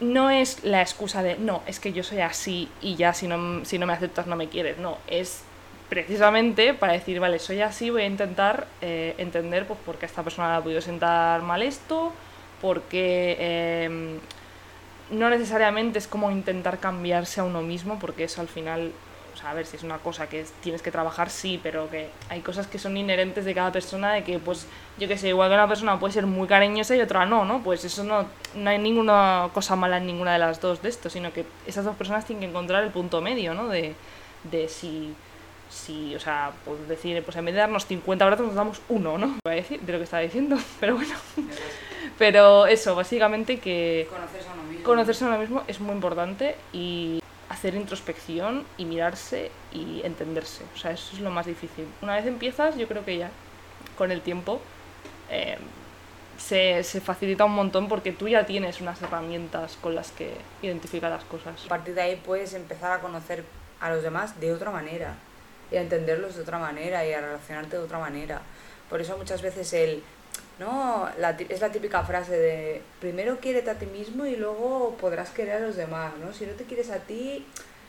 no 0.00 0.30
es 0.30 0.64
la 0.64 0.80
excusa 0.80 1.22
de 1.22 1.36
no, 1.36 1.62
es 1.66 1.78
que 1.78 1.92
yo 1.92 2.02
soy 2.02 2.20
así 2.20 2.70
y 2.80 2.96
ya 2.96 3.12
si 3.12 3.28
no, 3.28 3.66
si 3.66 3.78
no 3.78 3.86
me 3.86 3.92
aceptas 3.92 4.26
no 4.26 4.36
me 4.36 4.48
quieres, 4.48 4.78
no, 4.78 4.96
es 5.06 5.42
precisamente 5.88 6.74
para 6.74 6.94
decir, 6.94 7.20
vale, 7.20 7.38
soy 7.38 7.60
así, 7.60 7.90
voy 7.90 8.02
a 8.02 8.06
intentar 8.06 8.66
eh, 8.80 9.14
entender 9.18 9.66
pues, 9.66 9.78
por 9.84 9.96
qué 9.96 10.06
a 10.06 10.08
esta 10.08 10.22
persona 10.22 10.50
le 10.50 10.56
ha 10.56 10.60
podido 10.60 10.80
sentar 10.80 11.42
mal 11.42 11.62
esto, 11.62 12.12
porque 12.60 13.36
eh, 13.38 14.18
no 15.10 15.30
necesariamente 15.30 15.98
es 15.98 16.08
como 16.08 16.30
intentar 16.30 16.78
cambiarse 16.78 17.40
a 17.40 17.44
uno 17.44 17.62
mismo, 17.62 17.98
porque 17.98 18.24
eso 18.24 18.40
al 18.40 18.48
final, 18.48 18.90
o 19.32 19.36
sea, 19.36 19.50
a 19.50 19.54
ver 19.54 19.66
si 19.66 19.76
es 19.76 19.84
una 19.84 19.98
cosa 19.98 20.28
que 20.28 20.44
tienes 20.60 20.82
que 20.82 20.90
trabajar, 20.90 21.30
sí, 21.30 21.60
pero 21.62 21.88
que 21.88 22.08
hay 22.28 22.40
cosas 22.40 22.66
que 22.66 22.78
son 22.80 22.96
inherentes 22.96 23.44
de 23.44 23.54
cada 23.54 23.70
persona, 23.70 24.12
de 24.14 24.24
que, 24.24 24.40
pues, 24.40 24.66
yo 24.98 25.06
que 25.06 25.16
sé, 25.16 25.28
igual 25.28 25.50
que 25.50 25.54
una 25.54 25.68
persona 25.68 26.00
puede 26.00 26.14
ser 26.14 26.26
muy 26.26 26.48
cariñosa 26.48 26.96
y 26.96 27.00
otra 27.00 27.26
no, 27.26 27.44
¿no? 27.44 27.62
Pues 27.62 27.84
eso 27.84 28.02
no, 28.02 28.26
no 28.56 28.70
hay 28.70 28.78
ninguna 28.78 29.50
cosa 29.54 29.76
mala 29.76 29.98
en 29.98 30.06
ninguna 30.06 30.32
de 30.32 30.40
las 30.40 30.60
dos 30.60 30.82
de 30.82 30.88
esto, 30.88 31.10
sino 31.10 31.32
que 31.32 31.44
esas 31.66 31.84
dos 31.84 31.94
personas 31.94 32.24
tienen 32.24 32.40
que 32.40 32.50
encontrar 32.50 32.82
el 32.82 32.90
punto 32.90 33.20
medio, 33.20 33.54
¿no? 33.54 33.68
De, 33.68 33.94
de 34.50 34.68
si 34.68 35.14
si, 35.70 36.14
o 36.14 36.20
sea, 36.20 36.52
pues 36.64 36.88
decir, 36.88 37.22
pues 37.22 37.36
en 37.36 37.44
vez 37.44 37.54
de 37.54 37.60
darnos 37.60 37.86
50 37.86 38.24
brazos 38.26 38.46
nos 38.46 38.54
damos 38.54 38.80
uno, 38.88 39.18
¿no? 39.18 39.26
Voy 39.44 39.52
a 39.52 39.56
decir 39.56 39.80
de 39.80 39.92
lo 39.92 39.98
que 39.98 40.04
estaba 40.04 40.22
diciendo, 40.22 40.56
pero 40.80 40.96
bueno. 40.96 41.14
Pero 42.18 42.66
eso, 42.66 42.94
básicamente 42.94 43.58
que 43.58 44.08
conocerse 44.10 44.48
a 44.48 44.52
uno 44.52 44.62
mismo, 44.62 44.84
conocerse 44.84 45.24
a 45.24 45.28
uno 45.28 45.38
mismo 45.38 45.62
es 45.66 45.80
muy 45.80 45.94
importante 45.94 46.56
y 46.72 47.22
hacer 47.48 47.74
introspección 47.74 48.64
y 48.78 48.84
mirarse 48.84 49.50
y 49.72 50.00
entenderse. 50.04 50.64
O 50.74 50.78
sea, 50.78 50.92
eso 50.92 51.14
es 51.14 51.20
lo 51.20 51.30
más 51.30 51.46
difícil. 51.46 51.86
Una 52.02 52.16
vez 52.16 52.26
empiezas, 52.26 52.76
yo 52.76 52.88
creo 52.88 53.04
que 53.04 53.18
ya, 53.18 53.30
con 53.98 54.10
el 54.10 54.20
tiempo, 54.20 54.60
eh, 55.30 55.58
se, 56.38 56.82
se, 56.84 57.00
facilita 57.00 57.44
un 57.44 57.54
montón 57.54 57.88
porque 57.88 58.12
tú 58.12 58.28
ya 58.28 58.46
tienes 58.46 58.80
unas 58.80 59.00
herramientas 59.02 59.78
con 59.80 59.94
las 59.94 60.10
que 60.12 60.34
identificar 60.62 61.10
las 61.10 61.24
cosas. 61.24 61.64
A 61.64 61.68
partir 61.68 61.94
de 61.94 62.02
ahí 62.02 62.16
puedes 62.24 62.54
empezar 62.54 62.92
a 62.92 63.00
conocer 63.00 63.44
a 63.80 63.90
los 63.90 64.02
demás 64.02 64.38
de 64.40 64.52
otra 64.52 64.70
manera 64.70 65.16
y 65.70 65.76
a 65.76 65.80
entenderlos 65.80 66.36
de 66.36 66.42
otra 66.42 66.58
manera 66.58 67.06
y 67.06 67.12
a 67.12 67.20
relacionarte 67.20 67.76
de 67.76 67.82
otra 67.82 67.98
manera. 67.98 68.42
Por 68.88 69.00
eso 69.00 69.16
muchas 69.16 69.42
veces 69.42 69.72
el... 69.72 70.02
No, 70.58 71.08
la, 71.18 71.30
es 71.30 71.60
la 71.60 71.70
típica 71.70 72.02
frase 72.04 72.38
de 72.38 72.82
primero 72.98 73.38
quiérete 73.40 73.68
a 73.68 73.78
ti 73.78 73.84
mismo 73.84 74.24
y 74.24 74.36
luego 74.36 74.96
podrás 74.98 75.30
querer 75.30 75.56
a 75.56 75.66
los 75.66 75.76
demás, 75.76 76.12
¿no? 76.18 76.32
Si 76.32 76.46
no 76.46 76.52
te 76.52 76.64
quieres 76.64 76.90
a 76.90 76.98
ti, 77.00 77.46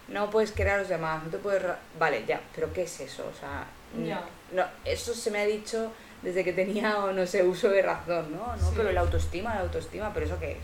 no 0.09 0.29
puedes 0.29 0.51
querer 0.51 0.73
a 0.73 0.77
los 0.79 0.89
demás, 0.89 1.23
no 1.23 1.29
te 1.29 1.37
puedes... 1.37 1.63
Vale, 1.97 2.25
ya, 2.27 2.41
pero 2.53 2.73
¿qué 2.73 2.83
es 2.83 2.99
eso? 2.99 3.25
O 3.33 3.39
sea, 3.39 3.67
no, 4.51 4.65
eso 4.83 5.13
se 5.13 5.31
me 5.31 5.39
ha 5.39 5.45
dicho 5.45 5.91
desde 6.21 6.43
que 6.43 6.51
tenía, 6.51 6.97
no 7.13 7.25
sé, 7.25 7.43
uso 7.43 7.69
de 7.69 7.81
razón, 7.81 8.31
¿no? 8.31 8.55
¿no? 8.57 8.71
Pero 8.75 8.91
la 8.91 9.01
autoestima, 9.01 9.55
la 9.55 9.61
autoestima, 9.61 10.13
¿pero 10.13 10.25
eso 10.25 10.39
qué 10.39 10.53
es? 10.53 10.57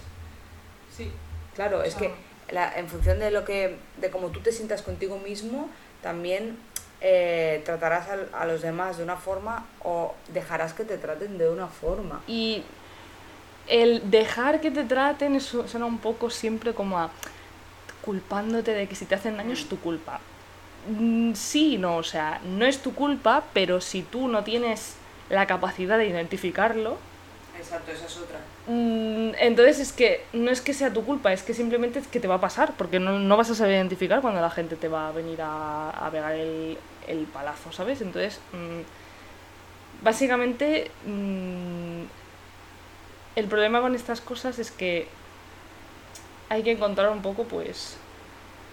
Sí. 0.96 1.12
Claro, 1.56 1.84
es 1.84 1.96
que 1.96 2.12
la, 2.50 2.78
en 2.78 2.88
función 2.90 3.20
de 3.20 3.32
lo 3.32 3.46
que, 3.46 3.78
de 3.98 4.10
cómo 4.10 4.30
tú 4.30 4.40
te 4.40 4.52
sientas 4.52 4.82
contigo 4.82 5.20
mismo, 5.20 5.70
también 6.02 6.58
eh, 7.04 7.62
tratarás 7.66 8.08
a, 8.08 8.42
a, 8.42 8.46
los 8.46 8.62
demás 8.62 8.98
de 8.98 9.04
una 9.04 9.18
forma 9.18 9.66
o 9.84 10.16
dejarás 10.30 10.74
que 10.74 10.86
te 10.86 10.98
traten 10.98 11.38
de 11.38 11.50
una 11.50 11.68
forma. 11.68 12.22
Y 12.28 12.64
el 13.68 14.10
dejar 14.10 14.62
que 14.62 14.72
te 14.72 14.86
traten 14.86 15.36
eso 15.36 15.68
suena 15.68 15.86
un 15.86 15.98
poco 15.98 16.30
siempre 16.30 16.74
como 16.74 16.98
a 16.98 17.10
culpándote 18.02 18.74
de 18.74 18.88
que 18.88 18.96
si 18.96 19.06
te 19.06 19.16
hacen 19.16 19.38
daño 19.38 19.54
es 19.54 19.68
tu 19.68 19.80
culpa. 19.80 20.20
Mm, 20.88 21.34
sí, 21.34 21.78
no, 21.78 21.98
o 21.98 22.04
sea, 22.04 22.42
no 22.46 22.66
es 22.66 22.80
tu 22.80 22.94
culpa, 22.94 23.44
pero 23.54 23.80
si 23.82 24.02
tú 24.02 24.28
no 24.28 24.44
tienes 24.44 24.96
la 25.30 25.46
capacidad 25.46 25.98
de 25.98 26.08
identificarlo. 26.08 26.98
Exacto, 27.58 27.92
esa 27.92 28.06
es 28.06 28.18
otra. 28.18 28.40
Mm, 28.68 29.36
entonces 29.40 29.80
es 29.80 29.94
que 29.94 30.26
no 30.34 30.52
es 30.52 30.62
que 30.62 30.74
sea 30.74 30.92
tu 30.92 31.06
culpa, 31.06 31.32
es 31.32 31.44
que 31.44 31.54
simplemente 31.54 32.00
es 32.00 32.08
que 32.08 32.20
te 32.20 32.28
va 32.28 32.36
a 32.36 32.42
pasar, 32.42 32.74
porque 32.78 33.00
no, 33.00 33.20
no 33.20 33.38
vas 33.38 33.50
a 33.50 33.56
saber 33.56 33.76
identificar 33.76 34.22
cuando 34.22 34.42
la 34.42 34.50
gente 34.50 34.76
te 34.76 34.88
va 34.88 35.08
a 35.08 35.12
venir 35.12 35.42
a, 35.42 35.90
a 35.90 36.12
pegar 36.12 36.34
el, 36.34 36.78
el 37.08 37.26
palazo, 37.26 37.72
¿sabes? 37.72 38.02
Entonces, 38.02 38.40
mmm, 38.52 38.82
básicamente, 40.04 40.92
mmm, 41.06 42.04
el 43.36 43.46
problema 43.48 43.82
con 43.82 43.96
estas 43.96 44.22
cosas 44.22 44.60
es 44.60 44.72
que 44.72 45.08
hay 46.50 46.64
que 46.64 46.72
encontrar 46.72 47.10
un 47.10 47.22
poco, 47.22 47.46
pues, 47.46 47.98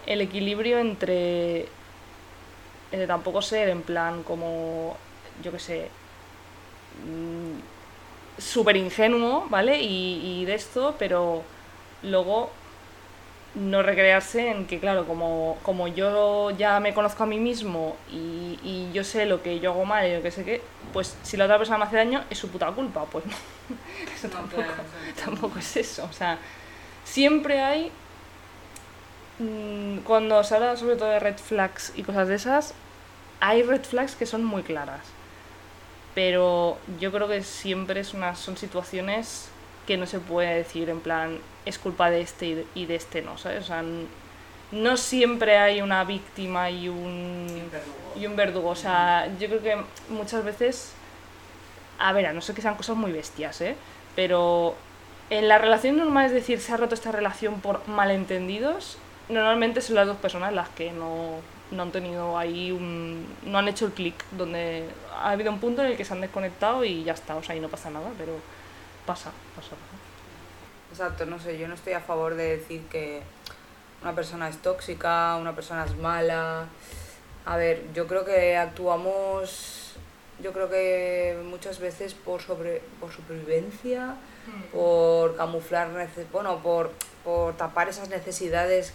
el 0.05 0.21
equilibrio 0.21 0.77
entre, 0.79 1.67
entre 2.91 3.07
tampoco 3.07 3.41
ser 3.41 3.69
en 3.69 3.81
plan 3.81 4.23
como, 4.23 4.97
yo 5.43 5.51
qué 5.51 5.59
sé, 5.59 5.89
mmm, 7.05 7.59
súper 8.39 8.77
ingenuo, 8.77 9.47
¿vale? 9.49 9.81
Y, 9.81 10.41
y 10.41 10.45
de 10.45 10.55
esto, 10.55 10.95
pero 10.99 11.43
luego 12.03 12.51
no 13.55 13.83
recrearse 13.83 14.49
en 14.49 14.65
que, 14.65 14.79
claro, 14.79 15.05
como, 15.05 15.57
como 15.63 15.87
yo 15.87 16.51
ya 16.51 16.79
me 16.79 16.93
conozco 16.93 17.23
a 17.23 17.25
mí 17.25 17.37
mismo 17.37 17.97
y, 18.09 18.57
y, 18.63 18.89
yo 18.93 19.03
sé 19.03 19.25
lo 19.25 19.43
que 19.43 19.59
yo 19.59 19.71
hago 19.71 19.83
mal 19.83 20.07
y 20.07 20.15
lo 20.15 20.21
que 20.21 20.31
sé 20.31 20.45
que, 20.45 20.61
pues 20.93 21.17
si 21.23 21.35
la 21.35 21.45
otra 21.45 21.57
persona 21.57 21.77
me 21.77 21.85
hace 21.85 21.97
daño 21.97 22.23
es 22.29 22.37
su 22.37 22.49
puta 22.49 22.71
culpa, 22.71 23.05
pues 23.05 23.25
no, 23.25 23.33
eso 24.15 24.27
no, 24.29 24.33
tampoco, 24.33 24.63
claro, 24.63 24.83
tampoco 25.23 25.59
es 25.59 25.77
eso. 25.77 26.07
O 26.09 26.13
sea, 26.13 26.37
siempre 27.03 27.61
hay, 27.61 27.91
mmm, 29.39 29.97
cuando 29.99 30.41
se 30.43 30.55
habla 30.55 30.77
sobre 30.77 30.95
todo 30.95 31.09
de 31.09 31.19
red 31.19 31.37
flags 31.37 31.91
y 31.97 32.03
cosas 32.03 32.29
de 32.29 32.35
esas, 32.35 32.73
hay 33.41 33.63
red 33.63 33.83
flags 33.83 34.15
que 34.15 34.25
son 34.25 34.45
muy 34.45 34.63
claras. 34.63 35.01
Pero 36.15 36.77
yo 36.99 37.11
creo 37.11 37.27
que 37.27 37.43
siempre 37.43 37.99
es 37.99 38.13
una, 38.13 38.35
son 38.35 38.55
situaciones 38.55 39.49
que 39.87 39.97
no 39.97 40.05
se 40.05 40.19
puede 40.19 40.55
decir 40.55 40.89
en 40.89 40.99
plan 40.99 41.39
es 41.65 41.77
culpa 41.77 42.09
de 42.09 42.21
este 42.21 42.65
y 42.75 42.85
de 42.85 42.95
este 42.95 43.21
no, 43.21 43.37
¿sabes? 43.37 43.63
O 43.63 43.67
sea, 43.67 43.83
no 44.71 44.97
siempre 44.97 45.57
hay 45.57 45.81
una 45.81 46.03
víctima 46.03 46.69
y 46.69 46.89
un, 46.89 47.47
y 48.15 48.25
un 48.25 48.35
verdugo. 48.35 48.69
O 48.69 48.75
sea, 48.75 49.27
yo 49.39 49.47
creo 49.47 49.61
que 49.61 49.77
muchas 50.09 50.43
veces, 50.43 50.93
a 51.99 52.13
ver, 52.13 52.27
a 52.27 52.33
no 52.33 52.41
ser 52.41 52.55
que 52.55 52.61
sean 52.61 52.75
cosas 52.75 52.95
muy 52.95 53.11
bestias, 53.11 53.61
¿eh? 53.61 53.75
Pero 54.15 54.75
en 55.29 55.47
la 55.47 55.57
relación 55.57 55.97
normal, 55.97 56.25
es 56.25 56.31
decir, 56.33 56.59
se 56.59 56.73
ha 56.73 56.77
roto 56.77 56.95
esta 56.95 57.11
relación 57.11 57.61
por 57.61 57.87
malentendidos, 57.87 58.97
normalmente 59.29 59.81
son 59.81 59.95
las 59.95 60.07
dos 60.07 60.17
personas 60.17 60.53
las 60.53 60.69
que 60.69 60.91
no, 60.91 61.39
no 61.71 61.83
han 61.83 61.91
tenido 61.91 62.37
ahí 62.37 62.71
un... 62.71 63.25
no 63.45 63.57
han 63.57 63.67
hecho 63.67 63.85
el 63.85 63.93
clic, 63.93 64.15
donde 64.31 64.85
ha 65.15 65.31
habido 65.31 65.51
un 65.51 65.59
punto 65.59 65.81
en 65.81 65.91
el 65.91 65.97
que 65.97 66.05
se 66.05 66.13
han 66.13 66.21
desconectado 66.21 66.83
y 66.83 67.03
ya 67.03 67.13
está, 67.13 67.35
o 67.35 67.43
sea, 67.43 67.55
y 67.55 67.59
no 67.59 67.69
pasa 67.69 67.89
nada, 67.89 68.09
pero 68.17 68.33
pasa, 69.05 69.31
pasa. 69.55 69.75
Exacto, 70.91 71.25
no 71.25 71.39
sé, 71.39 71.57
yo 71.57 71.69
no 71.69 71.75
estoy 71.75 71.93
a 71.93 72.01
favor 72.01 72.35
de 72.35 72.57
decir 72.57 72.81
que 72.89 73.21
una 74.01 74.13
persona 74.13 74.49
es 74.49 74.57
tóxica, 74.57 75.37
una 75.37 75.55
persona 75.55 75.85
es 75.85 75.95
mala. 75.95 76.65
A 77.45 77.55
ver, 77.55 77.85
yo 77.93 78.07
creo 78.07 78.25
que 78.25 78.57
actuamos, 78.57 79.93
yo 80.43 80.51
creo 80.51 80.69
que 80.69 81.37
muchas 81.45 81.79
veces 81.79 82.13
por, 82.13 82.41
sobre, 82.41 82.81
por 82.99 83.11
supervivencia, 83.11 84.15
mm. 84.47 84.73
por 84.73 85.37
camuflar, 85.37 85.89
bueno, 86.33 86.61
por, 86.61 86.91
por 87.23 87.55
tapar 87.55 87.87
esas 87.87 88.09
necesidades 88.09 88.93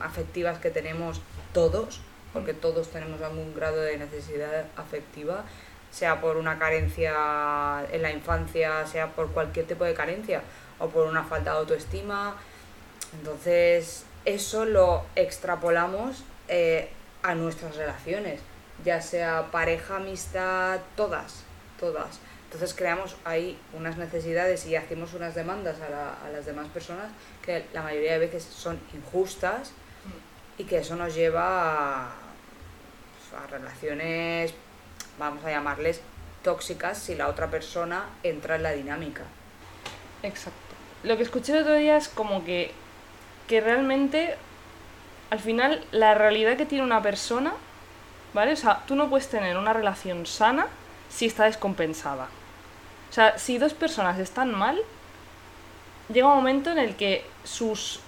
afectivas 0.00 0.58
que 0.58 0.70
tenemos 0.70 1.20
todos, 1.52 2.00
porque 2.32 2.54
mm. 2.54 2.58
todos 2.58 2.88
tenemos 2.88 3.22
algún 3.22 3.54
grado 3.54 3.80
de 3.82 3.98
necesidad 3.98 4.66
afectiva, 4.76 5.44
sea 5.92 6.20
por 6.20 6.38
una 6.38 6.58
carencia 6.58 7.86
en 7.92 8.02
la 8.02 8.10
infancia, 8.10 8.84
sea 8.86 9.12
por 9.12 9.30
cualquier 9.30 9.66
tipo 9.66 9.84
de 9.84 9.94
carencia 9.94 10.42
o 10.78 10.88
por 10.88 11.06
una 11.06 11.24
falta 11.24 11.52
de 11.52 11.58
autoestima. 11.58 12.36
Entonces, 13.18 14.04
eso 14.24 14.64
lo 14.64 15.04
extrapolamos 15.14 16.24
eh, 16.48 16.90
a 17.22 17.34
nuestras 17.34 17.76
relaciones, 17.76 18.40
ya 18.84 19.00
sea 19.00 19.50
pareja, 19.50 19.96
amistad, 19.96 20.80
todas, 20.96 21.42
todas. 21.78 22.20
Entonces 22.44 22.74
creamos 22.74 23.16
ahí 23.24 23.58
unas 23.72 23.96
necesidades 23.96 24.66
y 24.66 24.76
hacemos 24.76 25.14
unas 25.14 25.34
demandas 25.34 25.80
a, 25.80 25.88
la, 25.88 26.14
a 26.24 26.30
las 26.30 26.46
demás 26.46 26.68
personas 26.68 27.06
que 27.42 27.66
la 27.72 27.82
mayoría 27.82 28.12
de 28.12 28.18
veces 28.18 28.44
son 28.44 28.78
injustas 28.94 29.72
y 30.56 30.64
que 30.64 30.78
eso 30.78 30.96
nos 30.96 31.14
lleva 31.14 32.04
a, 32.04 32.06
a 32.06 33.46
relaciones, 33.50 34.54
vamos 35.18 35.44
a 35.44 35.50
llamarles, 35.50 36.00
tóxicas 36.42 36.98
si 36.98 37.14
la 37.14 37.28
otra 37.28 37.50
persona 37.50 38.06
entra 38.22 38.56
en 38.56 38.62
la 38.62 38.72
dinámica. 38.72 39.24
Exacto 40.22 40.65
lo 41.06 41.16
que 41.16 41.22
escuché 41.22 41.52
el 41.52 41.62
otro 41.62 41.74
día 41.74 41.96
es 41.96 42.08
como 42.08 42.44
que, 42.44 42.72
que 43.46 43.60
realmente, 43.60 44.34
al 45.30 45.38
final, 45.38 45.84
la 45.92 46.14
realidad 46.14 46.56
que 46.56 46.66
tiene 46.66 46.84
una 46.84 47.00
persona, 47.00 47.52
¿vale? 48.34 48.52
O 48.52 48.56
sea, 48.56 48.82
tú 48.86 48.96
no 48.96 49.08
puedes 49.08 49.28
tener 49.28 49.56
una 49.56 49.72
relación 49.72 50.26
sana 50.26 50.66
si 51.08 51.26
está 51.26 51.44
descompensada. 51.44 52.28
O 53.08 53.12
sea, 53.12 53.38
si 53.38 53.56
dos 53.58 53.72
personas 53.72 54.18
están 54.18 54.52
mal, 54.52 54.78
llega 56.12 56.26
un 56.26 56.36
momento 56.36 56.72
en 56.72 56.78
el 56.78 56.96
que 56.96 57.24
sus 57.44 58.00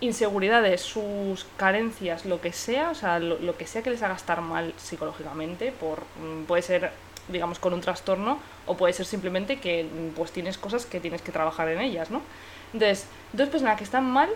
inseguridades, 0.00 0.80
sus 0.80 1.46
carencias, 1.56 2.24
lo 2.24 2.40
que 2.40 2.52
sea, 2.52 2.90
o 2.90 2.94
sea, 2.94 3.18
lo, 3.18 3.38
lo, 3.38 3.56
que 3.56 3.66
sea 3.66 3.82
que 3.82 3.90
les 3.90 4.02
haga 4.02 4.14
estar 4.14 4.40
mal 4.40 4.72
psicológicamente, 4.78 5.72
por, 5.72 6.00
mm, 6.00 6.44
puede 6.44 6.62
ser, 6.62 6.90
digamos, 7.28 7.58
con 7.58 7.74
un 7.74 7.80
trastorno, 7.80 8.38
o 8.66 8.76
puede 8.76 8.92
ser 8.92 9.06
simplemente 9.06 9.58
que 9.58 9.84
mm, 9.84 10.14
pues 10.14 10.32
tienes 10.32 10.58
cosas 10.58 10.86
que 10.86 11.00
tienes 11.00 11.22
que 11.22 11.32
trabajar 11.32 11.68
en 11.68 11.80
ellas, 11.80 12.10
¿no? 12.10 12.22
Entonces, 12.72 13.06
dos 13.32 13.48
personas 13.48 13.76
que 13.78 13.84
están 13.84 14.04
mal 14.04 14.28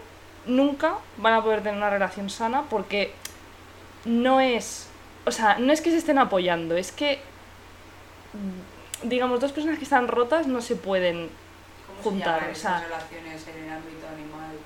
nunca 0.46 0.94
van 1.18 1.34
a 1.34 1.42
poder 1.42 1.62
tener 1.62 1.76
una 1.76 1.90
relación 1.90 2.30
sana 2.30 2.62
porque 2.70 3.12
no 4.04 4.40
es, 4.40 4.88
o 5.26 5.30
sea, 5.30 5.58
no 5.58 5.72
es 5.72 5.80
que 5.80 5.90
se 5.90 5.98
estén 5.98 6.18
apoyando, 6.18 6.76
es 6.76 6.92
que, 6.92 7.20
digamos, 9.02 9.40
dos 9.40 9.52
personas 9.52 9.78
que 9.78 9.84
están 9.84 10.08
rotas 10.08 10.46
no 10.46 10.60
se 10.60 10.76
pueden 10.76 11.28
¿Cómo 11.86 12.02
juntar. 12.02 12.44
Se 12.44 12.50
o 12.50 12.54
sea, 12.54 12.80
relaciones 12.80 13.46
en 13.48 13.64
el 13.64 13.70
ámbito 13.70 14.06
animal 14.08 14.56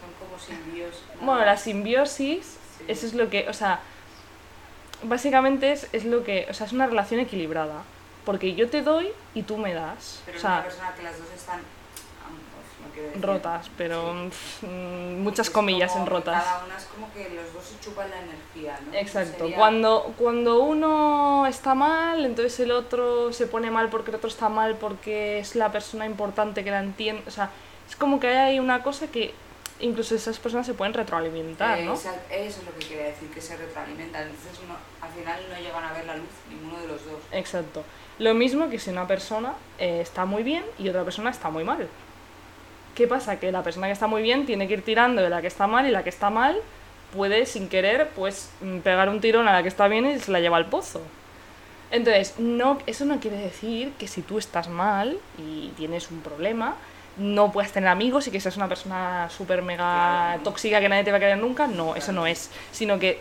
son 0.00 0.28
como 0.28 0.38
simbiosis. 0.38 1.02
Bueno, 1.20 1.44
la 1.44 1.56
simbiosis, 1.56 2.58
sí. 2.78 2.84
eso 2.88 3.06
es 3.06 3.14
lo 3.14 3.30
que, 3.30 3.48
o 3.48 3.52
sea, 3.52 3.80
básicamente 5.02 5.72
es, 5.72 5.88
es 5.92 6.04
lo 6.04 6.24
que, 6.24 6.46
o 6.50 6.54
sea, 6.54 6.66
es 6.66 6.72
una 6.72 6.86
relación 6.86 7.20
equilibrada. 7.20 7.82
Porque 8.24 8.54
yo 8.54 8.68
te 8.68 8.82
doy 8.82 9.08
y 9.34 9.42
tú 9.42 9.56
me 9.56 9.72
das. 9.72 10.20
Pero 10.26 10.38
o 10.38 10.40
sea, 10.40 10.50
una 10.52 10.62
persona 10.64 10.94
que 10.94 11.02
las 11.02 11.18
dos 11.18 11.28
están 11.34 11.60
no 13.16 13.26
rotas, 13.26 13.70
pero 13.76 14.28
sí. 14.30 14.66
mm, 14.66 15.22
muchas 15.22 15.50
comillas 15.50 15.94
en 15.96 16.06
rotas. 16.06 16.42
Cada 16.44 16.64
una 16.64 16.76
es 16.76 16.84
como 16.86 17.12
que 17.12 17.30
los 17.30 17.52
dos 17.52 17.64
se 17.64 17.80
chupan 17.80 18.10
la 18.10 18.16
energía, 18.20 18.78
¿no? 18.84 18.92
Exacto. 18.98 19.38
Sería- 19.38 19.56
Cuando, 19.56 20.14
cuando 20.18 20.62
uno 20.62 21.46
está 21.46 21.74
mal, 21.74 22.24
entonces 22.24 22.58
el 22.60 22.70
otro 22.72 23.32
se 23.32 23.46
pone 23.46 23.70
mal 23.70 23.88
porque 23.88 24.10
el 24.10 24.16
otro 24.16 24.28
está 24.28 24.48
mal 24.48 24.76
porque 24.76 25.38
es 25.38 25.54
la 25.54 25.70
persona 25.70 26.06
importante 26.06 26.64
que 26.64 26.70
la 26.70 26.80
entiende. 26.80 27.22
O 27.26 27.30
sea, 27.30 27.50
es 27.88 27.96
como 27.96 28.18
que 28.20 28.28
hay 28.28 28.58
una 28.58 28.82
cosa 28.82 29.06
que 29.06 29.32
incluso 29.80 30.14
esas 30.14 30.38
personas 30.38 30.66
se 30.66 30.74
pueden 30.74 30.94
retroalimentar, 30.94 31.80
¿no? 31.80 31.94
Eso 31.94 32.10
es 32.30 32.62
lo 32.64 32.72
que 32.78 32.86
quería 32.86 33.06
decir, 33.06 33.28
que 33.30 33.40
se 33.40 33.56
retroalimentan. 33.56 34.22
Entonces 34.22 34.58
al 35.00 35.10
final 35.10 35.40
no 35.50 35.58
llegan 35.58 35.84
a 35.84 35.92
ver 35.92 36.04
la 36.06 36.16
luz 36.16 36.28
ninguno 36.50 36.80
de 36.80 36.88
los 36.88 37.04
dos. 37.04 37.20
Exacto. 37.32 37.84
Lo 38.18 38.34
mismo 38.34 38.68
que 38.68 38.78
si 38.78 38.90
una 38.90 39.06
persona 39.06 39.54
eh, 39.78 40.00
está 40.00 40.24
muy 40.24 40.42
bien 40.42 40.64
y 40.78 40.88
otra 40.88 41.04
persona 41.04 41.30
está 41.30 41.50
muy 41.50 41.64
mal. 41.64 41.88
¿Qué 42.94 43.06
pasa? 43.06 43.38
Que 43.38 43.52
la 43.52 43.62
persona 43.62 43.86
que 43.86 43.92
está 43.92 44.08
muy 44.08 44.22
bien 44.22 44.44
tiene 44.44 44.66
que 44.66 44.74
ir 44.74 44.84
tirando 44.84 45.22
de 45.22 45.30
la 45.30 45.40
que 45.40 45.46
está 45.46 45.66
mal 45.66 45.86
y 45.86 45.90
la 45.90 46.02
que 46.02 46.10
está 46.10 46.30
mal 46.30 46.60
puede 47.14 47.46
sin 47.46 47.68
querer 47.68 48.08
pues 48.14 48.50
mm, 48.60 48.78
pegar 48.78 49.08
un 49.08 49.20
tirón 49.20 49.46
a 49.48 49.52
la 49.52 49.62
que 49.62 49.68
está 49.68 49.86
bien 49.88 50.06
y 50.06 50.18
se 50.18 50.32
la 50.32 50.40
lleva 50.40 50.56
al 50.56 50.66
pozo. 50.66 51.00
Entonces, 51.90 52.38
no, 52.38 52.78
eso 52.86 53.04
no 53.04 53.18
quiere 53.18 53.38
decir 53.38 53.92
que 53.98 54.08
si 54.08 54.20
tú 54.20 54.38
estás 54.38 54.68
mal 54.68 55.18
y 55.38 55.68
tienes 55.76 56.10
un 56.10 56.20
problema, 56.20 56.76
no 57.18 57.52
puedes 57.52 57.72
tener 57.72 57.88
amigos 57.88 58.26
y 58.26 58.30
que 58.30 58.40
seas 58.40 58.56
una 58.56 58.68
persona 58.68 59.28
súper 59.30 59.62
mega 59.62 60.38
tóxica 60.44 60.80
que 60.80 60.88
nadie 60.88 61.04
te 61.04 61.10
va 61.10 61.16
a 61.16 61.20
querer 61.20 61.38
nunca. 61.38 61.66
No, 61.66 61.96
eso 61.96 62.12
no 62.12 62.26
es. 62.26 62.50
Sino 62.72 62.98
que, 62.98 63.20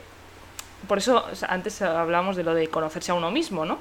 por 0.87 0.99
eso 0.99 1.25
antes 1.47 1.81
hablábamos 1.81 2.35
de 2.35 2.43
lo 2.43 2.53
de 2.53 2.67
conocerse 2.67 3.11
a 3.11 3.15
uno 3.15 3.31
mismo, 3.31 3.65
¿no? 3.65 3.79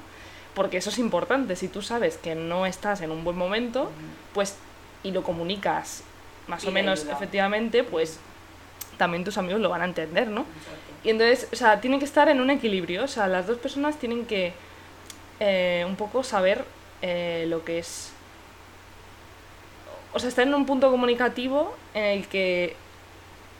Porque 0.53 0.77
eso 0.77 0.89
es 0.89 0.99
importante. 0.99 1.55
Si 1.55 1.67
tú 1.67 1.81
sabes 1.81 2.17
que 2.17 2.35
no 2.35 2.65
estás 2.65 3.01
en 3.01 3.11
un 3.11 3.23
buen 3.23 3.37
momento, 3.37 3.91
pues, 4.33 4.55
y 5.03 5.11
lo 5.11 5.23
comunicas 5.23 6.03
más 6.47 6.65
o 6.65 6.71
menos 6.71 7.05
efectivamente, 7.05 7.83
pues 7.83 8.19
también 8.97 9.23
tus 9.23 9.37
amigos 9.37 9.61
lo 9.61 9.69
van 9.69 9.81
a 9.81 9.85
entender, 9.85 10.27
¿no? 10.27 10.45
Y 11.03 11.11
entonces, 11.11 11.47
o 11.53 11.55
sea, 11.55 11.79
tienen 11.79 11.99
que 11.99 12.05
estar 12.05 12.27
en 12.29 12.41
un 12.41 12.49
equilibrio. 12.49 13.03
O 13.03 13.07
sea, 13.07 13.27
las 13.27 13.47
dos 13.47 13.57
personas 13.57 13.97
tienen 13.97 14.25
que 14.25 14.53
eh, 15.39 15.85
un 15.87 15.95
poco 15.95 16.23
saber 16.23 16.65
eh, 17.01 17.45
lo 17.47 17.63
que 17.63 17.79
es... 17.79 18.11
O 20.13 20.19
sea, 20.19 20.29
estar 20.29 20.47
en 20.47 20.53
un 20.53 20.65
punto 20.65 20.89
comunicativo 20.89 21.75
en 21.93 22.03
el 22.03 22.27
que 22.27 22.75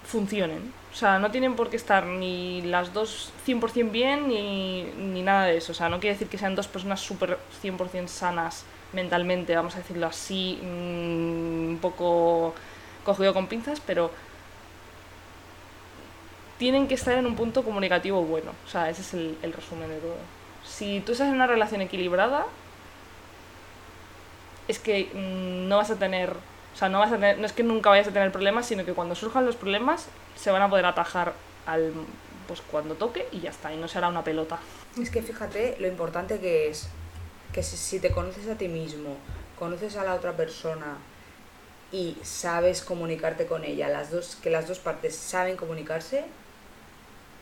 funcionen. 0.05 0.73
O 0.91 0.95
sea, 0.95 1.19
no 1.19 1.31
tienen 1.31 1.55
por 1.55 1.69
qué 1.69 1.75
estar 1.75 2.05
ni 2.05 2.61
las 2.63 2.93
dos 2.93 3.31
100% 3.45 3.91
bien 3.91 4.27
ni, 4.27 4.83
ni 4.83 5.21
nada 5.21 5.45
de 5.45 5.57
eso. 5.57 5.71
O 5.73 5.75
sea, 5.75 5.89
no 5.89 5.99
quiere 5.99 6.15
decir 6.15 6.27
que 6.27 6.37
sean 6.37 6.55
dos 6.55 6.67
personas 6.67 6.99
súper 6.99 7.37
100% 7.61 8.07
sanas 8.07 8.65
mentalmente, 8.93 9.55
vamos 9.55 9.75
a 9.75 9.79
decirlo 9.79 10.07
así, 10.07 10.59
mm, 10.61 11.69
un 11.69 11.79
poco 11.81 12.55
cogido 13.03 13.33
con 13.33 13.47
pinzas, 13.47 13.81
pero 13.85 14.11
tienen 16.57 16.87
que 16.87 16.95
estar 16.95 17.17
en 17.17 17.25
un 17.25 17.35
punto 17.35 17.63
comunicativo 17.63 18.23
bueno. 18.23 18.51
O 18.65 18.69
sea, 18.69 18.89
ese 18.89 19.01
es 19.01 19.13
el, 19.13 19.37
el 19.43 19.53
resumen 19.53 19.89
de 19.89 19.97
todo 19.97 20.37
si 20.67 21.01
tú 21.01 21.13
estás 21.13 21.29
en 21.29 21.35
una 21.35 21.47
relación 21.47 21.81
equilibrada, 21.81 22.45
es 24.67 24.79
que 24.79 25.09
mm, 25.13 25.67
no 25.67 25.77
vas 25.77 25.91
a 25.91 25.95
tener, 25.95 26.31
o 26.31 26.77
sea, 26.77 26.89
no 26.89 26.99
vas 26.99 27.11
a 27.11 27.15
tener, 27.15 27.39
no 27.39 27.45
es 27.45 27.53
que 27.53 27.63
nunca 27.63 27.89
vayas 27.89 28.07
a 28.07 28.11
tener 28.11 28.31
problemas, 28.31 28.65
sino 28.65 28.85
que 28.85 28.93
cuando 28.93 29.15
surjan 29.15 29.45
los 29.45 29.55
problemas 29.55 30.07
se 30.35 30.51
van 30.51 30.61
a 30.61 30.69
poder 30.69 30.85
atajar 30.85 31.33
al, 31.65 31.93
pues 32.47 32.61
cuando 32.61 32.95
toque 32.95 33.27
y 33.31 33.41
ya 33.41 33.49
está, 33.49 33.73
y 33.73 33.77
no 33.77 33.87
será 33.87 34.07
una 34.07 34.23
pelota. 34.23 34.59
Es 35.01 35.09
que 35.09 35.21
fíjate 35.21 35.77
lo 35.79 35.87
importante 35.87 36.39
que 36.39 36.69
es 36.69 36.89
que 37.53 37.63
si 37.63 37.99
te 37.99 38.11
conoces 38.11 38.47
a 38.49 38.55
ti 38.55 38.67
mismo, 38.67 39.17
conoces 39.57 39.95
a 39.95 40.03
la 40.03 40.13
otra 40.13 40.33
persona 40.33 40.97
y 41.91 42.17
sabes 42.21 42.81
comunicarte 42.81 43.47
con 43.47 43.63
ella, 43.63 43.87
las 43.87 44.11
dos, 44.11 44.35
que 44.35 44.49
las 44.49 44.67
dos 44.67 44.79
partes 44.79 45.15
saben 45.15 45.55
comunicarse, 45.55 46.25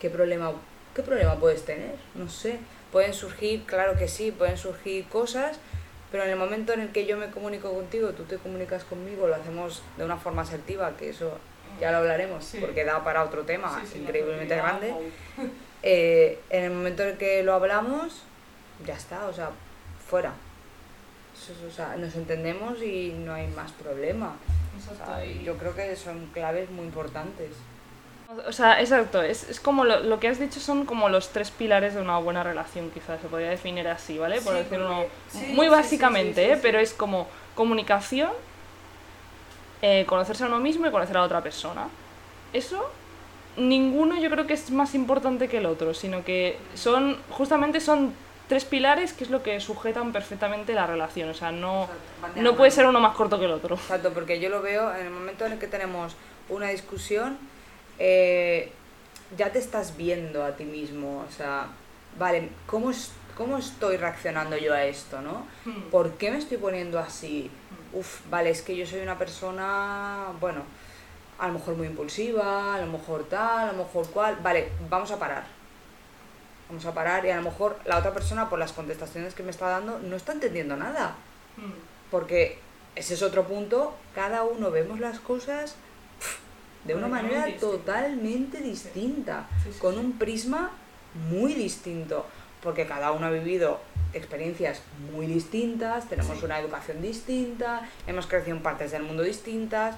¿qué 0.00 0.08
problema, 0.08 0.52
qué 0.94 1.02
problema 1.02 1.34
puedes 1.36 1.64
tener? 1.64 1.96
No 2.14 2.28
sé 2.28 2.58
pueden 2.92 3.12
surgir, 3.12 3.64
claro 3.64 3.96
que 3.98 4.08
sí, 4.08 4.32
pueden 4.32 4.56
surgir 4.56 5.06
cosas, 5.08 5.58
pero 6.10 6.24
en 6.24 6.30
el 6.30 6.36
momento 6.36 6.72
en 6.72 6.80
el 6.80 6.92
que 6.92 7.06
yo 7.06 7.16
me 7.16 7.30
comunico 7.30 7.72
contigo, 7.72 8.10
tú 8.10 8.24
te 8.24 8.36
comunicas 8.36 8.84
conmigo, 8.84 9.26
lo 9.26 9.34
hacemos 9.34 9.82
de 9.96 10.04
una 10.04 10.16
forma 10.16 10.42
asertiva, 10.42 10.96
que 10.96 11.10
eso 11.10 11.38
ya 11.80 11.90
lo 11.90 11.98
hablaremos, 11.98 12.54
porque 12.60 12.84
da 12.84 13.02
para 13.04 13.24
otro 13.24 13.42
tema 13.42 13.82
increíblemente 13.94 14.56
grande. 14.56 14.94
Eh, 15.88 16.40
en 16.50 16.64
el 16.64 16.70
momento 16.72 17.04
en 17.04 17.10
el 17.10 17.16
que 17.16 17.44
lo 17.44 17.54
hablamos, 17.54 18.22
ya 18.84 18.94
está, 18.94 19.26
o 19.26 19.32
sea, 19.32 19.50
fuera. 20.08 20.32
o 21.68 21.70
sea, 21.70 21.94
nos 21.96 22.16
entendemos 22.16 22.82
y 22.82 23.14
no 23.16 23.34
hay 23.34 23.46
más 23.48 23.70
problema. 23.72 24.34
yo 25.44 25.56
creo 25.58 25.76
que 25.76 25.94
son 25.94 26.26
claves 26.32 26.70
muy 26.70 26.86
importantes. 26.86 27.50
O 28.46 28.52
sea, 28.52 28.80
exacto, 28.80 29.22
es, 29.22 29.48
es 29.48 29.60
como 29.60 29.84
lo, 29.84 30.00
lo, 30.00 30.18
que 30.18 30.26
has 30.26 30.40
dicho 30.40 30.58
son 30.58 30.84
como 30.84 31.08
los 31.08 31.28
tres 31.28 31.52
pilares 31.52 31.94
de 31.94 32.00
una 32.00 32.18
buena 32.18 32.42
relación, 32.42 32.90
quizás 32.90 33.20
se 33.20 33.28
podría 33.28 33.50
definir 33.50 33.86
así, 33.86 34.18
¿vale? 34.18 34.40
Por 34.40 34.54
decirlo 34.54 35.06
muy 35.52 35.68
básicamente, 35.68 36.52
¿eh? 36.52 36.58
pero 36.60 36.80
es 36.80 36.92
como 36.92 37.28
comunicación, 37.54 38.30
eh, 39.80 40.04
conocerse 40.08 40.42
a 40.42 40.48
uno 40.48 40.58
mismo 40.58 40.88
y 40.88 40.90
conocer 40.90 41.16
a 41.16 41.22
otra 41.22 41.40
persona. 41.40 41.88
Eso, 42.52 42.90
ninguno 43.56 44.20
yo 44.20 44.28
creo 44.28 44.46
que 44.46 44.54
es 44.54 44.72
más 44.72 44.96
importante 44.96 45.48
que 45.48 45.58
el 45.58 45.66
otro, 45.66 45.94
sino 45.94 46.24
que 46.24 46.58
son, 46.74 47.18
justamente 47.30 47.80
son 47.80 48.12
tres 48.48 48.64
pilares 48.64 49.12
que 49.12 49.22
es 49.22 49.30
lo 49.30 49.44
que 49.44 49.60
sujetan 49.60 50.12
perfectamente 50.12 50.72
la 50.72 50.88
relación, 50.88 51.30
o 51.30 51.34
sea, 51.34 51.52
no, 51.52 51.88
no 52.34 52.56
puede 52.56 52.72
ser 52.72 52.86
uno 52.86 52.98
más 52.98 53.14
corto 53.14 53.38
que 53.38 53.44
el 53.44 53.52
otro. 53.52 53.76
Exacto, 53.76 54.12
porque 54.12 54.40
yo 54.40 54.48
lo 54.48 54.62
veo 54.62 54.92
en 54.96 55.06
el 55.06 55.12
momento 55.12 55.46
en 55.46 55.52
el 55.52 55.58
que 55.60 55.68
tenemos 55.68 56.16
una 56.48 56.68
discusión 56.68 57.38
eh, 57.98 58.72
ya 59.36 59.50
te 59.52 59.58
estás 59.58 59.96
viendo 59.96 60.44
a 60.44 60.56
ti 60.56 60.64
mismo, 60.64 61.24
o 61.28 61.32
sea, 61.32 61.68
vale, 62.18 62.50
¿cómo, 62.66 62.92
cómo 63.36 63.58
estoy 63.58 63.96
reaccionando 63.96 64.56
yo 64.56 64.74
a 64.74 64.84
esto, 64.84 65.20
no? 65.20 65.46
Hmm. 65.64 65.90
¿Por 65.90 66.12
qué 66.12 66.30
me 66.30 66.38
estoy 66.38 66.58
poniendo 66.58 66.98
así? 66.98 67.50
Hmm. 67.70 67.98
Uf, 67.98 68.20
vale, 68.30 68.50
es 68.50 68.62
que 68.62 68.76
yo 68.76 68.86
soy 68.86 69.00
una 69.00 69.18
persona, 69.18 70.26
bueno, 70.40 70.62
a 71.38 71.48
lo 71.48 71.54
mejor 71.54 71.76
muy 71.76 71.86
impulsiva, 71.86 72.74
a 72.74 72.80
lo 72.80 72.86
mejor 72.86 73.24
tal, 73.24 73.68
a 73.68 73.72
lo 73.72 73.78
mejor 73.84 74.08
cual, 74.10 74.38
vale, 74.42 74.70
vamos 74.88 75.10
a 75.10 75.18
parar. 75.18 75.44
Vamos 76.68 76.84
a 76.84 76.94
parar 76.94 77.24
y 77.24 77.30
a 77.30 77.36
lo 77.36 77.42
mejor 77.42 77.78
la 77.84 77.98
otra 77.98 78.12
persona 78.12 78.48
por 78.48 78.58
las 78.58 78.72
contestaciones 78.72 79.34
que 79.34 79.44
me 79.44 79.50
está 79.50 79.68
dando 79.68 80.00
no 80.00 80.16
está 80.16 80.32
entendiendo 80.32 80.76
nada. 80.76 81.14
Hmm. 81.56 81.72
Porque 82.10 82.58
ese 82.94 83.14
es 83.14 83.22
otro 83.22 83.44
punto, 83.44 83.94
cada 84.14 84.42
uno 84.42 84.70
vemos 84.70 85.00
las 85.00 85.20
cosas 85.20 85.76
de 86.86 86.94
una 86.94 87.08
manera 87.08 87.46
totalmente 87.58 88.60
distinta, 88.60 89.46
con 89.78 89.98
un 89.98 90.12
prisma 90.12 90.70
muy 91.30 91.54
distinto, 91.54 92.26
porque 92.62 92.86
cada 92.86 93.12
uno 93.12 93.26
ha 93.26 93.30
vivido 93.30 93.80
experiencias 94.12 94.82
muy 95.12 95.26
distintas, 95.26 96.08
tenemos 96.08 96.42
una 96.42 96.58
educación 96.58 97.02
distinta, 97.02 97.88
hemos 98.06 98.26
crecido 98.26 98.56
en 98.56 98.62
partes 98.62 98.92
del 98.92 99.02
mundo 99.02 99.22
distintas, 99.22 99.96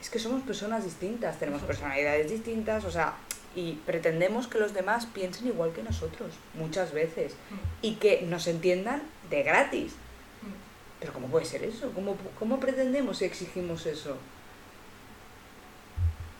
es 0.00 0.10
que 0.10 0.18
somos 0.18 0.42
personas 0.42 0.84
distintas, 0.84 1.38
tenemos 1.38 1.62
personalidades 1.62 2.30
distintas, 2.30 2.84
o 2.84 2.90
sea, 2.90 3.14
y 3.54 3.72
pretendemos 3.86 4.46
que 4.46 4.58
los 4.58 4.74
demás 4.74 5.06
piensen 5.06 5.46
igual 5.46 5.72
que 5.72 5.82
nosotros, 5.82 6.34
muchas 6.54 6.92
veces, 6.92 7.32
mm. 7.32 7.54
y 7.82 7.94
que 7.94 8.22
nos 8.22 8.46
entiendan 8.46 9.02
de 9.30 9.42
gratis. 9.42 9.92
Mm. 10.42 11.00
Pero 11.00 11.12
¿cómo 11.14 11.28
puede 11.28 11.46
ser 11.46 11.64
eso? 11.64 11.90
¿Cómo, 11.94 12.16
cómo 12.38 12.60
pretendemos 12.60 13.22
y 13.22 13.24
exigimos 13.24 13.86
eso? 13.86 14.18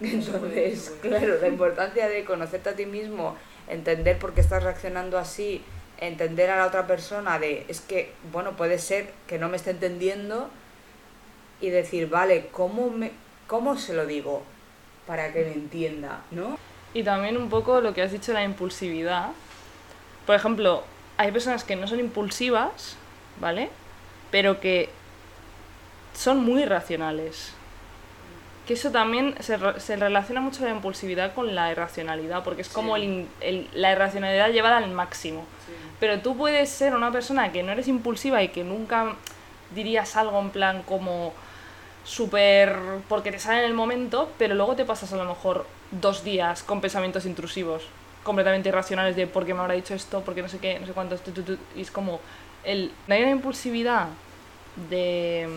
Entonces, 0.00 0.94
claro, 1.02 1.38
la 1.40 1.48
importancia 1.48 2.08
de 2.08 2.24
conocerte 2.24 2.70
a 2.70 2.74
ti 2.74 2.86
mismo, 2.86 3.36
entender 3.68 4.18
por 4.18 4.34
qué 4.34 4.40
estás 4.40 4.62
reaccionando 4.62 5.18
así, 5.18 5.62
entender 5.98 6.50
a 6.50 6.56
la 6.56 6.66
otra 6.66 6.86
persona 6.86 7.38
de, 7.38 7.64
es 7.68 7.80
que, 7.80 8.12
bueno, 8.32 8.56
puede 8.56 8.78
ser 8.78 9.10
que 9.26 9.38
no 9.38 9.48
me 9.48 9.56
esté 9.56 9.70
entendiendo 9.70 10.50
y 11.60 11.70
decir, 11.70 12.08
vale, 12.08 12.48
¿cómo, 12.52 12.90
me, 12.90 13.12
cómo 13.46 13.78
se 13.78 13.94
lo 13.94 14.06
digo 14.06 14.42
para 15.06 15.32
que 15.32 15.44
me 15.44 15.52
entienda, 15.52 16.22
¿no? 16.30 16.58
Y 16.92 17.02
también 17.02 17.36
un 17.36 17.48
poco 17.48 17.80
lo 17.80 17.94
que 17.94 18.02
has 18.02 18.12
dicho 18.12 18.32
de 18.32 18.38
la 18.38 18.44
impulsividad. 18.44 19.30
Por 20.26 20.34
ejemplo, 20.34 20.82
hay 21.16 21.30
personas 21.32 21.64
que 21.64 21.76
no 21.76 21.86
son 21.86 22.00
impulsivas, 22.00 22.96
¿vale? 23.40 23.70
Pero 24.30 24.60
que 24.60 24.88
son 26.14 26.44
muy 26.44 26.64
racionales 26.64 27.55
que 28.66 28.74
eso 28.74 28.90
también 28.90 29.34
se, 29.40 29.58
se, 29.80 29.96
relaciona 29.96 30.40
mucho 30.40 30.64
la 30.64 30.70
impulsividad 30.70 31.34
con 31.34 31.54
la 31.54 31.70
irracionalidad, 31.70 32.42
porque 32.42 32.62
es 32.62 32.68
como 32.68 32.96
el, 32.96 33.28
la 33.72 33.92
irracionalidad 33.92 34.50
llevada 34.50 34.78
al 34.78 34.90
máximo. 34.90 35.44
Pero 36.00 36.20
tú 36.20 36.36
puedes 36.36 36.68
ser 36.68 36.94
una 36.94 37.12
persona 37.12 37.52
que 37.52 37.62
no 37.62 37.72
eres 37.72 37.86
impulsiva 37.86 38.42
y 38.42 38.48
que 38.48 38.64
nunca 38.64 39.14
dirías 39.74 40.16
algo 40.16 40.40
en 40.40 40.50
plan 40.50 40.82
como 40.82 41.32
súper 42.04 42.76
porque 43.08 43.30
te 43.30 43.38
sale 43.38 43.60
en 43.60 43.66
el 43.66 43.74
momento, 43.74 44.30
pero 44.36 44.54
luego 44.54 44.74
te 44.76 44.84
pasas 44.84 45.12
a 45.12 45.16
lo 45.16 45.24
mejor 45.24 45.66
dos 45.90 46.24
días 46.24 46.62
con 46.62 46.80
pensamientos 46.80 47.24
intrusivos, 47.24 47.84
completamente 48.24 48.68
irracionales 48.68 49.16
de 49.16 49.26
por 49.26 49.46
qué 49.46 49.54
me 49.54 49.60
habrá 49.60 49.74
dicho 49.74 49.94
esto, 49.94 50.20
por 50.22 50.34
qué 50.34 50.42
no 50.42 50.48
sé 50.48 50.58
qué, 50.58 50.78
no 50.78 50.86
sé 50.86 50.92
cuánto, 50.92 51.16
y 51.74 51.80
es 51.80 51.90
como 51.90 52.20
el, 52.64 52.92
la 53.06 53.18
impulsividad 53.18 54.08
de 54.90 55.48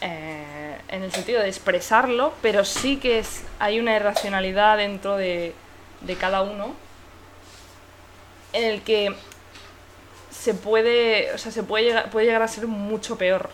eh, 0.00 0.78
en 0.88 1.02
el 1.02 1.12
sentido 1.12 1.40
de 1.42 1.48
expresarlo, 1.48 2.32
pero 2.42 2.64
sí 2.64 2.96
que 2.98 3.18
es, 3.18 3.42
hay 3.58 3.80
una 3.80 3.94
irracionalidad 3.96 4.76
dentro 4.76 5.16
de, 5.16 5.54
de 6.02 6.14
cada 6.16 6.42
uno 6.42 6.74
en 8.52 8.64
el 8.64 8.82
que 8.82 9.14
se 10.30 10.54
puede, 10.54 11.32
o 11.34 11.38
sea, 11.38 11.50
se 11.52 11.62
puede 11.62 11.84
llegar, 11.84 12.10
puede 12.10 12.26
llegar 12.26 12.42
a 12.42 12.48
ser 12.48 12.66
mucho 12.66 13.16
peor. 13.18 13.50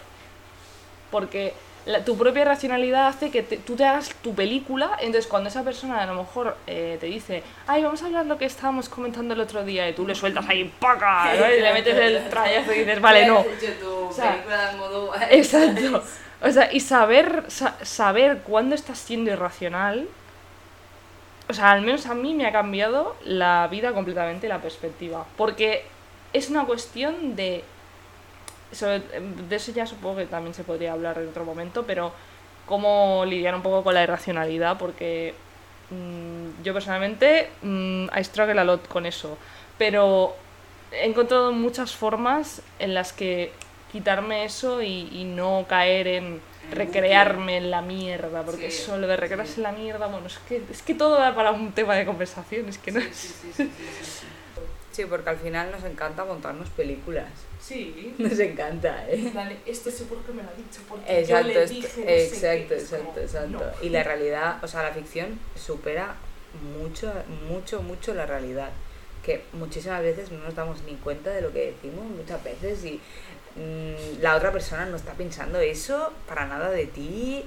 Porque 1.11 1.55
la- 1.87 2.05
tu 2.05 2.17
propia 2.17 2.45
racionalidad 2.45 3.07
hace 3.09 3.31
que 3.31 3.43
te- 3.43 3.57
tú 3.57 3.77
te 3.77 3.85
hagas 3.85 4.11
tu 4.23 4.35
película, 4.35 4.93
entonces 5.01 5.27
cuando 5.27 5.49
esa 5.49 5.63
persona 5.63 6.03
a 6.03 6.07
lo 6.07 6.15
mejor 6.15 6.57
eh, 6.67 6.97
te 7.01 7.07
dice, 7.07 7.43
ay, 7.67 7.83
vamos 7.83 8.03
a 8.03 8.07
hablar 8.07 8.27
lo 8.27 8.39
que 8.39 8.45
estábamos 8.45 8.89
comentando 8.89 9.35
el 9.35 9.41
otro 9.41 9.65
día, 9.65 9.89
y 9.89 9.93
tú 9.95 10.07
le 10.07 10.15
sueltas 10.15 10.49
ahí, 10.49 10.73
¡paca! 10.79 11.35
¿no? 11.35 11.53
Y 11.53 11.61
le 11.61 11.73
metes 11.73 11.97
el 11.97 12.29
trayazo 12.29 12.73
y 12.73 12.79
dices, 12.81 13.01
vale, 13.01 13.27
no. 13.27 13.39
Has 13.41 13.47
hecho 13.47 13.73
tu 13.81 13.91
O 14.09 14.13
sea, 14.13 14.31
película 14.33 14.71
de 14.71 14.77
modo... 14.77 15.13
Exacto. 15.31 16.03
O 16.45 16.51
sea, 16.51 16.73
y 16.73 16.81
saber, 16.81 17.45
sa- 17.49 17.77
saber 17.85 18.39
cuándo 18.43 18.75
estás 18.75 18.99
siendo 18.99 19.31
irracional, 19.31 20.09
o 21.49 21.55
sea, 21.55 21.73
al 21.73 21.83
menos 21.83 22.07
a 22.07 22.15
mí 22.15 22.35
me 22.35 22.47
ha 22.47 22.53
cambiado 22.53 23.17
la 23.25 23.69
vida 23.71 23.93
completamente, 23.93 24.49
la 24.49 24.61
perspectiva. 24.61 25.27
Porque 25.37 25.85
es 26.33 26.49
una 26.51 26.65
cuestión 26.65 27.37
de... 27.37 27.65
sobre- 28.73 29.03
de 29.49 29.57
eso 29.57 29.73
ya 29.73 29.87
supongo 29.87 30.17
que 30.19 30.27
también 30.27 30.55
se 30.55 30.65
podría 30.65 30.93
hablar 30.93 31.19
en 31.19 31.29
otro 31.29 31.45
momento, 31.45 31.85
pero 31.87 32.13
cómo 32.67 33.25
lidiar 33.27 33.55
un 33.55 33.63
poco 33.63 33.83
con 33.85 33.95
la 33.95 34.03
irracionalidad, 34.03 34.79
porque 34.79 35.35
mm, 35.91 36.63
yo 36.63 36.73
personalmente 36.73 37.51
mm, 37.63 38.05
I 38.19 38.25
struggle 38.25 38.59
a 38.61 38.65
lot 38.65 38.87
con 38.89 39.05
eso. 39.07 39.37
Pero 39.79 40.35
he 40.93 41.07
encontrado 41.07 41.53
muchas 41.53 41.95
formas 41.95 42.63
en 42.79 42.95
las 42.95 43.13
que 43.13 43.53
quitarme 43.93 44.45
eso 44.45 44.83
y, 44.83 45.09
y 45.13 45.25
no 45.25 45.67
caer 45.69 46.07
en 46.09 46.41
recrearme 46.71 47.59
en 47.59 47.71
la 47.71 47.83
mierda, 47.83 48.43
porque 48.43 48.71
Sí, 48.71 48.79
eso, 48.83 48.97
lo 48.97 49.07
de 49.07 49.17
recrearse 49.17 49.55
sí. 49.55 49.61
en 49.61 49.63
la 49.65 49.73
mierda, 49.73 50.07
bueno, 50.07 50.27
es 50.27 50.39
que, 50.49 50.63
es 50.71 50.81
que 50.83 50.95
todo 50.95 51.19
da 51.19 51.35
para 51.35 51.51
un 51.53 51.73
tema 51.73 51.95
de 51.95 52.07
conversación, 52.07 52.69
es 52.69 52.79
que 52.79 52.93
no 52.93 53.01
Sí, 53.01 53.07
es... 53.11 53.17
sí, 53.17 53.29
sí, 53.29 53.53
sí, 53.53 53.65
sí, 53.65 53.71
sí, 53.99 54.05
sí. 54.05 54.27
Sí, 54.91 55.07
porque 55.07 55.31
al 55.31 55.39
final 55.39 55.71
nos 55.71 55.83
encanta 55.85 56.23
montarnos 56.25 56.69
películas. 56.69 57.25
Sí, 57.59 58.15
Nos 58.19 58.39
encanta, 58.39 59.07
¿eh? 59.09 59.31
Dale, 59.33 59.57
esto 59.65 59.91
seguro 59.91 60.21
que 60.27 60.33
me 60.33 60.43
lo 60.43 60.51
ha 60.51 60.53
dicho 60.53 60.81
porque 60.87 61.21
Exacto, 61.21 61.49
yo 61.49 61.55
le 61.55 61.63
esto- 61.65 61.75
dije 61.75 61.89
no 61.89 61.95
sé 61.97 62.05
qué. 62.05 62.25
exacto, 62.25 62.75
Es 62.75 62.85
como, 62.91 63.01
exacto, 63.03 63.21
exacto. 63.21 63.49
no. 63.81 63.87
Y 63.87 63.89
la 63.89 64.03
realidad, 64.03 64.63
o 64.63 64.69
sea, 64.69 64.83
la 64.83 64.91
ficción 64.91 65.39
supera 65.55 66.17
mucho, 66.79 67.11
mucho, 67.49 67.81
mucho 67.83 68.13
la 68.13 68.27
realidad. 68.27 68.69
Que 69.25 69.45
muchísimas 69.55 70.03
veces 70.03 70.31
no 70.31 70.41
nos 70.45 70.55
damos 70.55 70.83
ni 70.83 70.95
cuenta 70.97 71.31
de 71.31 71.41
lo 71.41 71.53
que 71.53 71.73
decimos, 71.73 72.05
muchas 72.05 72.45
veces, 72.45 72.85
y 72.85 73.01
la 74.21 74.35
otra 74.37 74.51
persona 74.53 74.87
no 74.87 74.97
está 74.97 75.13
pensando 75.13 75.59
eso 75.61 76.13
para 76.27 76.47
nada 76.47 76.71
de 76.71 76.87
ti. 76.87 77.45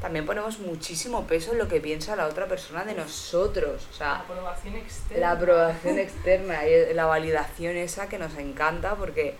También 0.00 0.26
ponemos 0.26 0.58
muchísimo 0.58 1.26
peso 1.26 1.52
en 1.52 1.58
lo 1.58 1.68
que 1.68 1.80
piensa 1.80 2.14
la 2.14 2.26
otra 2.26 2.46
persona 2.46 2.84
de 2.84 2.94
nosotros. 2.94 3.86
O 3.86 3.90
La 3.92 3.96
sea, 3.96 4.14
aprobación 4.20 4.76
externa. 4.76 5.20
la 5.20 5.30
aprobación 5.32 5.98
externa 5.98 6.66
y 6.68 6.94
la 6.94 7.06
validación 7.06 7.76
esa 7.76 8.08
que 8.08 8.18
nos 8.18 8.34
encanta 8.36 8.96
porque 8.96 9.34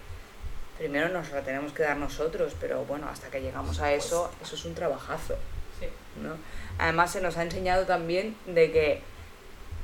primero 0.78 1.08
nos 1.10 1.30
la 1.30 1.42
tenemos 1.42 1.72
que 1.72 1.82
dar 1.82 1.96
nosotros, 1.98 2.54
pero 2.60 2.84
bueno, 2.84 3.08
hasta 3.08 3.28
que 3.28 3.40
llegamos 3.42 3.80
a 3.80 3.92
eso, 3.92 4.30
eso 4.42 4.54
es 4.56 4.64
un 4.64 4.74
trabajazo, 4.74 5.34
Sí. 5.78 5.86
¿no? 6.22 6.36
Además 6.78 7.12
se 7.12 7.20
nos 7.20 7.36
ha 7.36 7.42
enseñado 7.42 7.84
también 7.84 8.34
de 8.46 8.72
que 8.72 9.02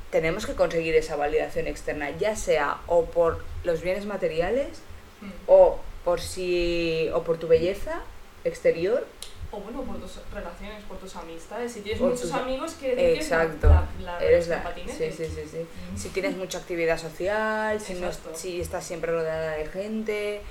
tenemos 0.09 0.45
que 0.45 0.55
conseguir 0.55 0.95
esa 0.95 1.15
validación 1.15 1.67
externa, 1.67 2.09
ya 2.11 2.35
sea 2.35 2.77
o 2.87 3.05
por 3.05 3.43
los 3.63 3.81
bienes 3.81 4.05
materiales 4.05 4.81
Mm. 5.21 5.29
o 5.47 5.79
por 6.03 6.19
si 6.21 7.09
o 7.13 7.21
por 7.23 7.37
tu 7.37 7.47
belleza 7.47 8.01
exterior 8.43 9.05
O 9.51 9.59
bueno, 9.59 9.81
por 9.83 9.99
tus 9.99 10.13
relaciones, 10.33 10.83
por 10.85 10.97
tus 10.97 11.15
amistades. 11.15 11.73
Si 11.73 11.81
tienes 11.81 11.99
Por 11.99 12.11
muchos 12.11 12.29
tus- 12.29 12.31
amigos, 12.39 12.75
quiere 12.79 12.95
decir 12.95 13.17
Exacto, 13.21 13.67
que 13.97 14.03
la, 14.03 14.13
la, 14.13 14.19
eres 14.25 14.47
la... 14.47 14.63
patinete. 14.63 15.11
Sí, 15.11 15.25
sí, 15.25 15.31
sí, 15.35 15.41
sí. 15.51 15.57
Mm. 15.93 15.97
Si 15.97 16.09
tienes 16.09 16.37
mucha 16.37 16.57
actividad 16.59 16.97
social, 16.97 17.79
si, 17.81 17.93
no, 17.95 18.07
Exacto. 18.07 18.31
si 18.33 18.61
estás 18.61 18.85
siempre 18.85 19.11
rodeada 19.11 19.51
de 19.57 19.65
gente... 19.67 20.41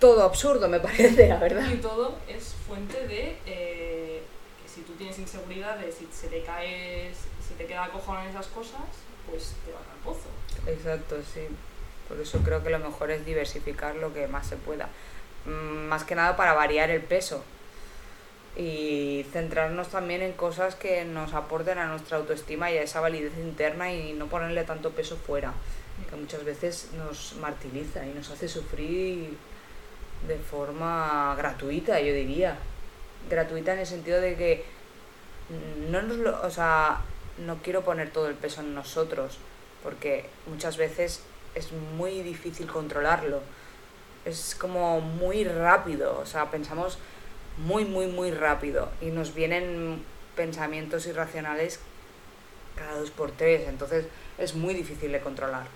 Todo 0.00 0.24
absurdo, 0.24 0.68
me 0.68 0.80
parece, 0.88 1.28
la 1.28 1.38
verdad. 1.38 1.66
Y 1.72 1.76
todo 1.76 2.16
es 2.28 2.52
fuente 2.66 3.06
de 3.06 3.38
eh, 3.46 4.22
que 4.62 4.68
si 4.68 4.80
tú 4.82 4.92
tienes 4.94 5.18
inseguridades, 5.20 5.94
si 5.94 6.06
se 6.12 6.26
te 6.28 6.42
caes, 6.42 7.16
si 7.46 7.54
te 7.54 7.64
queda 7.66 7.88
cojón 7.90 8.20
en 8.22 8.28
esas 8.28 8.48
cosas, 8.48 8.82
pues 9.30 9.54
te 9.64 9.72
van 9.72 9.82
al 9.90 9.98
pozo. 10.04 10.28
Exacto, 10.66 11.16
sí. 11.32 11.46
Por 12.08 12.20
eso 12.20 12.38
creo 12.44 12.62
que 12.62 12.70
lo 12.70 12.78
mejor 12.78 13.10
es 13.10 13.24
diversificar 13.24 13.96
lo 13.96 14.12
que 14.12 14.26
más 14.28 14.46
se 14.46 14.56
pueda. 14.56 14.88
Mm, 15.46 15.88
Más 15.88 16.04
que 16.04 16.14
nada 16.14 16.36
para 16.36 16.52
variar 16.52 16.90
el 16.90 17.02
peso. 17.02 17.44
Y 18.56 19.26
centrarnos 19.32 19.88
también 19.88 20.22
en 20.22 20.32
cosas 20.32 20.76
que 20.76 21.04
nos 21.04 21.34
aporten 21.34 21.78
a 21.78 21.86
nuestra 21.86 22.18
autoestima 22.18 22.70
y 22.70 22.78
a 22.78 22.82
esa 22.82 23.00
validez 23.00 23.32
interna 23.38 23.92
y 23.92 24.12
no 24.12 24.26
ponerle 24.26 24.62
tanto 24.62 24.90
peso 24.90 25.16
fuera, 25.16 25.52
que 26.08 26.14
muchas 26.14 26.44
veces 26.44 26.90
nos 26.96 27.34
martiriza 27.40 28.06
y 28.06 28.14
nos 28.14 28.30
hace 28.30 28.48
sufrir 28.48 29.36
de 30.28 30.38
forma 30.38 31.34
gratuita, 31.36 31.98
yo 32.00 32.14
diría. 32.14 32.56
Gratuita 33.28 33.72
en 33.72 33.80
el 33.80 33.86
sentido 33.86 34.20
de 34.20 34.36
que 34.36 34.64
no 35.90 36.02
nos 36.02 36.18
lo, 36.18 36.40
o 36.42 36.50
sea, 36.50 37.00
no 37.38 37.56
quiero 37.62 37.82
poner 37.82 38.10
todo 38.10 38.28
el 38.28 38.34
peso 38.34 38.60
en 38.60 38.74
nosotros, 38.74 39.38
porque 39.82 40.26
muchas 40.46 40.76
veces 40.76 41.22
es 41.54 41.72
muy 41.72 42.22
difícil 42.22 42.66
controlarlo. 42.66 43.40
Es 44.24 44.54
como 44.54 45.00
muy 45.00 45.44
rápido, 45.44 46.18
o 46.18 46.26
sea, 46.26 46.50
pensamos 46.50 46.98
muy, 47.58 47.84
muy, 47.84 48.06
muy 48.06 48.30
rápido 48.30 48.88
y 49.00 49.06
nos 49.06 49.34
vienen 49.34 50.02
pensamientos 50.34 51.06
irracionales 51.06 51.80
cada 52.74 52.98
dos 52.98 53.10
por 53.10 53.30
tres, 53.30 53.68
entonces 53.68 54.06
es 54.38 54.54
muy 54.54 54.74
difícil 54.74 55.12
de 55.12 55.20
controlar. 55.20 55.66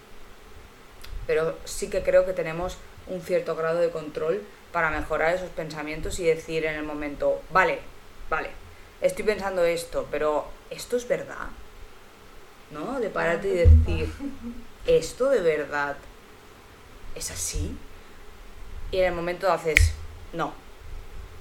Pero 1.27 1.57
sí 1.64 1.91
que 1.91 2.03
creo 2.03 2.25
que 2.27 2.33
tenemos 2.33 2.79
un 3.07 3.21
cierto 3.21 3.55
grado 3.55 3.81
de 3.81 3.91
control 3.91 4.43
para 4.73 4.91
mejorar 4.91 5.35
esos 5.35 5.51
pensamientos 5.51 6.19
y 6.19 6.25
decir 6.25 6.64
en 6.64 6.75
el 6.75 6.85
momento, 6.85 7.41
vale, 7.51 7.79
vale, 8.29 8.51
estoy 9.01 9.25
pensando 9.25 9.64
esto, 9.64 10.09
pero 10.11 10.47
¿esto 10.71 10.97
es 10.97 11.07
verdad? 11.07 11.49
¿No? 12.71 12.99
De 13.01 13.09
pararte 13.09 13.49
y 13.49 13.55
decir, 13.55 14.12
¿esto 14.88 15.29
de 15.29 15.40
verdad 15.40 15.96
es 17.14 17.31
así? 17.31 17.77
Y 18.90 18.98
en 18.98 19.05
el 19.05 19.12
momento 19.12 19.53
haces, 19.53 19.92
no, 20.33 20.55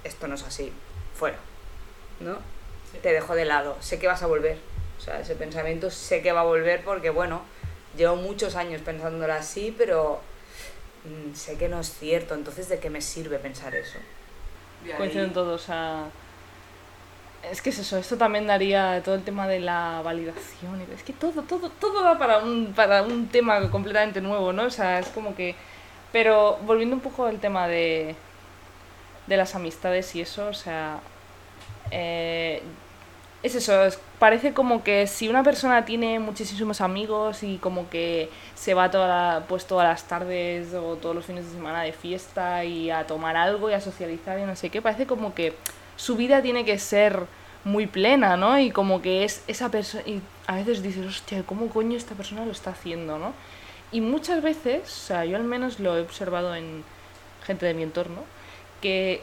esto 0.04 0.28
no 0.28 0.34
es 0.34 0.42
así, 0.44 0.72
fuera, 1.14 1.38
¿no? 2.20 2.36
Sí. 2.92 2.98
Te 3.02 3.12
dejo 3.12 3.34
de 3.34 3.46
lado, 3.46 3.76
sé 3.80 3.98
que 3.98 4.06
vas 4.06 4.22
a 4.22 4.26
volver. 4.26 4.58
O 4.98 5.00
sea, 5.00 5.20
ese 5.20 5.34
pensamiento 5.34 5.90
sé 5.90 6.22
que 6.22 6.32
va 6.32 6.40
a 6.40 6.44
volver 6.44 6.84
porque, 6.84 7.10
bueno, 7.10 7.42
llevo 7.96 8.16
muchos 8.16 8.54
años 8.54 8.82
pensándolo 8.82 9.32
así, 9.32 9.74
pero 9.76 10.20
mm, 11.04 11.34
sé 11.34 11.56
que 11.56 11.68
no 11.68 11.80
es 11.80 11.90
cierto, 11.90 12.34
entonces 12.34 12.68
¿de 12.68 12.78
qué 12.78 12.90
me 12.90 13.00
sirve 13.00 13.38
pensar 13.38 13.74
eso? 13.74 13.98
Coinciden 14.96 15.32
todos, 15.32 15.62
o 15.62 15.66
sea... 15.66 16.10
Es 17.42 17.62
que 17.62 17.70
es 17.70 17.78
eso, 17.78 17.96
esto 17.98 18.16
también 18.16 18.46
daría 18.48 19.00
todo 19.04 19.14
el 19.14 19.22
tema 19.22 19.46
de 19.46 19.60
la 19.60 20.02
validación. 20.04 20.80
Es 20.94 21.02
que 21.04 21.12
todo, 21.12 21.42
todo, 21.42 21.70
todo 21.70 22.02
da 22.02 22.18
para 22.18 22.38
un, 22.38 22.72
para 22.74 23.02
un 23.02 23.28
tema 23.28 23.70
completamente 23.70 24.20
nuevo, 24.20 24.52
¿no? 24.52 24.64
O 24.64 24.70
sea, 24.70 24.98
es 24.98 25.08
como 25.08 25.34
que... 25.36 25.54
Pero 26.12 26.58
volviendo 26.64 26.96
un 26.96 27.02
poco 27.02 27.26
al 27.26 27.38
tema 27.38 27.68
de, 27.68 28.16
de 29.26 29.36
las 29.36 29.54
amistades 29.54 30.14
y 30.14 30.20
eso, 30.22 30.46
o 30.48 30.54
sea... 30.54 31.00
eh, 31.90 32.62
es 33.42 33.54
eso, 33.56 33.84
es- 33.86 34.00
parece 34.18 34.54
como 34.54 34.84
que 34.84 35.06
si 35.06 35.28
una 35.28 35.42
persona 35.44 35.84
tiene 35.84 36.18
muchísimos 36.20 36.80
amigos 36.80 37.42
y 37.44 37.58
como 37.58 37.88
que 37.90 38.30
se 38.56 38.74
va 38.74 38.90
toda 38.90 39.46
pues 39.48 39.66
todas 39.66 39.88
las 39.88 40.04
tardes 40.08 40.74
o 40.74 40.96
todos 40.96 41.14
los 41.16 41.26
fines 41.26 41.46
de 41.46 41.52
semana 41.52 41.82
de 41.82 41.92
fiesta 41.92 42.64
y 42.64 42.90
a 42.90 43.06
tomar 43.06 43.36
algo 43.36 43.70
y 43.70 43.74
a 43.74 43.80
socializar 43.82 44.38
y 44.40 44.44
no 44.44 44.56
sé 44.56 44.70
qué, 44.70 44.82
parece 44.82 45.06
como 45.06 45.34
que 45.34 45.54
su 45.98 46.16
vida 46.16 46.40
tiene 46.40 46.64
que 46.64 46.78
ser 46.78 47.26
muy 47.64 47.86
plena, 47.86 48.36
¿no? 48.36 48.58
Y 48.58 48.70
como 48.70 49.02
que 49.02 49.24
es 49.24 49.42
esa 49.48 49.70
persona, 49.70 50.04
y 50.06 50.22
a 50.46 50.54
veces 50.54 50.82
dices, 50.82 51.04
hostia, 51.04 51.42
¿cómo 51.44 51.68
coño 51.68 51.96
esta 51.96 52.14
persona 52.14 52.46
lo 52.46 52.52
está 52.52 52.70
haciendo, 52.70 53.18
¿no? 53.18 53.34
Y 53.90 54.00
muchas 54.00 54.42
veces, 54.42 54.84
o 54.84 55.06
sea, 55.06 55.24
yo 55.24 55.36
al 55.36 55.44
menos 55.44 55.80
lo 55.80 55.96
he 55.96 56.00
observado 56.00 56.54
en 56.54 56.84
gente 57.44 57.66
de 57.66 57.74
mi 57.74 57.82
entorno, 57.82 58.22
que 58.80 59.22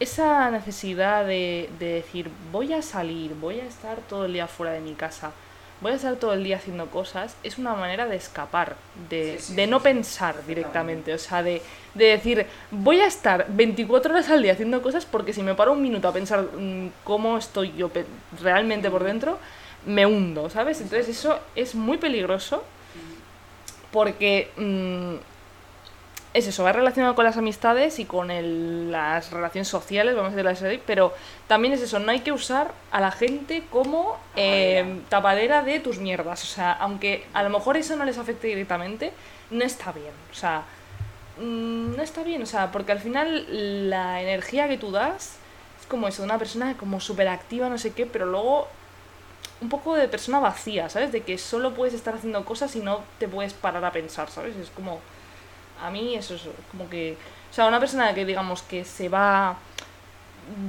esa 0.00 0.50
necesidad 0.50 1.24
de, 1.26 1.70
de 1.78 1.86
decir, 1.94 2.30
voy 2.50 2.72
a 2.72 2.82
salir, 2.82 3.34
voy 3.34 3.60
a 3.60 3.64
estar 3.64 3.98
todo 4.00 4.26
el 4.26 4.32
día 4.32 4.48
fuera 4.48 4.72
de 4.72 4.80
mi 4.80 4.94
casa, 4.94 5.32
voy 5.80 5.92
a 5.92 5.94
estar 5.94 6.16
todo 6.16 6.32
el 6.32 6.42
día 6.42 6.56
haciendo 6.56 6.90
cosas, 6.90 7.36
es 7.44 7.56
una 7.58 7.74
manera 7.74 8.06
de 8.06 8.16
escapar, 8.16 8.76
de, 9.08 9.38
Sí, 9.38 9.54
sí, 9.54 9.54
de 9.54 9.64
sí, 9.64 9.70
no 9.70 9.78
sí, 9.78 9.84
pensar 9.84 10.44
directamente, 10.46 11.14
o 11.14 11.18
sea, 11.18 11.42
de, 11.42 11.62
de 11.94 12.04
decir, 12.06 12.46
voy 12.70 13.00
a 13.00 13.06
estar 13.06 13.46
24 13.48 14.12
horas 14.12 14.28
al 14.30 14.42
día 14.42 14.52
haciendo 14.52 14.80
cosas 14.82 15.06
porque 15.06 15.32
si 15.32 15.42
me 15.42 15.54
paro 15.54 15.72
un 15.72 15.82
minuto 15.82 16.06
a 16.08 16.12
pensar 16.12 16.42
mm, 16.42 16.88
cómo 17.04 17.36
estoy 17.38 17.72
yo 17.76 17.90
realmente 18.42 18.90
por 18.90 19.02
dentro, 19.04 19.38
me 19.86 20.06
hundo, 20.06 20.50
¿sabes? 20.50 20.80
Entonces 20.80 21.08
eso 21.08 21.38
es 21.56 21.74
muy 21.74 21.98
peligroso 21.98 22.62
porque 23.90 24.50
mm, 24.56 25.14
es 26.32 26.46
eso, 26.46 26.62
va 26.62 26.70
relacionado 26.72 27.16
con 27.16 27.24
las 27.24 27.36
amistades 27.36 27.98
y 27.98 28.04
con 28.04 28.30
el- 28.30 28.92
las 28.92 29.32
relaciones 29.32 29.66
sociales, 29.66 30.14
vamos 30.14 30.32
a 30.32 30.36
decirlo 30.36 30.50
así, 30.50 30.80
pero 30.86 31.12
también 31.48 31.74
es 31.74 31.80
eso, 31.82 31.98
no 31.98 32.12
hay 32.12 32.20
que 32.20 32.30
usar 32.30 32.70
a 32.92 33.00
la 33.00 33.10
gente 33.10 33.64
como 33.70 34.16
eh, 34.36 35.00
tapadera 35.08 35.62
de 35.62 35.80
tus 35.80 35.98
mierdas. 35.98 36.44
O 36.44 36.46
sea, 36.46 36.72
aunque 36.72 37.26
a 37.34 37.42
lo 37.42 37.50
mejor 37.50 37.76
eso 37.76 37.96
no 37.96 38.04
les 38.04 38.16
afecte 38.16 38.46
directamente, 38.46 39.12
no 39.50 39.64
está 39.64 39.90
bien. 39.90 40.12
O 40.30 40.34
sea, 40.34 40.62
mm, 41.38 41.96
no 41.96 42.02
está 42.02 42.22
bien, 42.22 42.42
o 42.42 42.46
sea, 42.46 42.72
porque 42.72 42.92
al 42.92 43.00
final 43.00 43.90
la 43.90 44.22
energía 44.22 44.68
que 44.68 44.78
tú 44.78 44.90
das 44.90 45.40
como 45.90 46.08
eso, 46.08 46.22
una 46.22 46.38
persona 46.38 46.74
como 46.78 47.00
súper 47.00 47.28
activa, 47.28 47.68
no 47.68 47.76
sé 47.76 47.92
qué, 47.92 48.06
pero 48.06 48.24
luego 48.24 48.68
un 49.60 49.68
poco 49.68 49.94
de 49.96 50.08
persona 50.08 50.40
vacía, 50.40 50.88
¿sabes? 50.88 51.12
De 51.12 51.22
que 51.22 51.36
solo 51.36 51.74
puedes 51.74 51.92
estar 51.92 52.14
haciendo 52.14 52.44
cosas 52.44 52.74
y 52.76 52.80
no 52.80 53.02
te 53.18 53.28
puedes 53.28 53.52
parar 53.52 53.84
a 53.84 53.92
pensar, 53.92 54.30
¿sabes? 54.30 54.56
Es 54.56 54.70
como, 54.70 55.00
a 55.82 55.90
mí 55.90 56.14
eso 56.14 56.34
es 56.36 56.42
como 56.70 56.88
que, 56.88 57.16
o 57.50 57.54
sea, 57.54 57.66
una 57.66 57.80
persona 57.80 58.14
que 58.14 58.24
digamos 58.24 58.62
que 58.62 58.84
se 58.84 59.08
va 59.10 59.56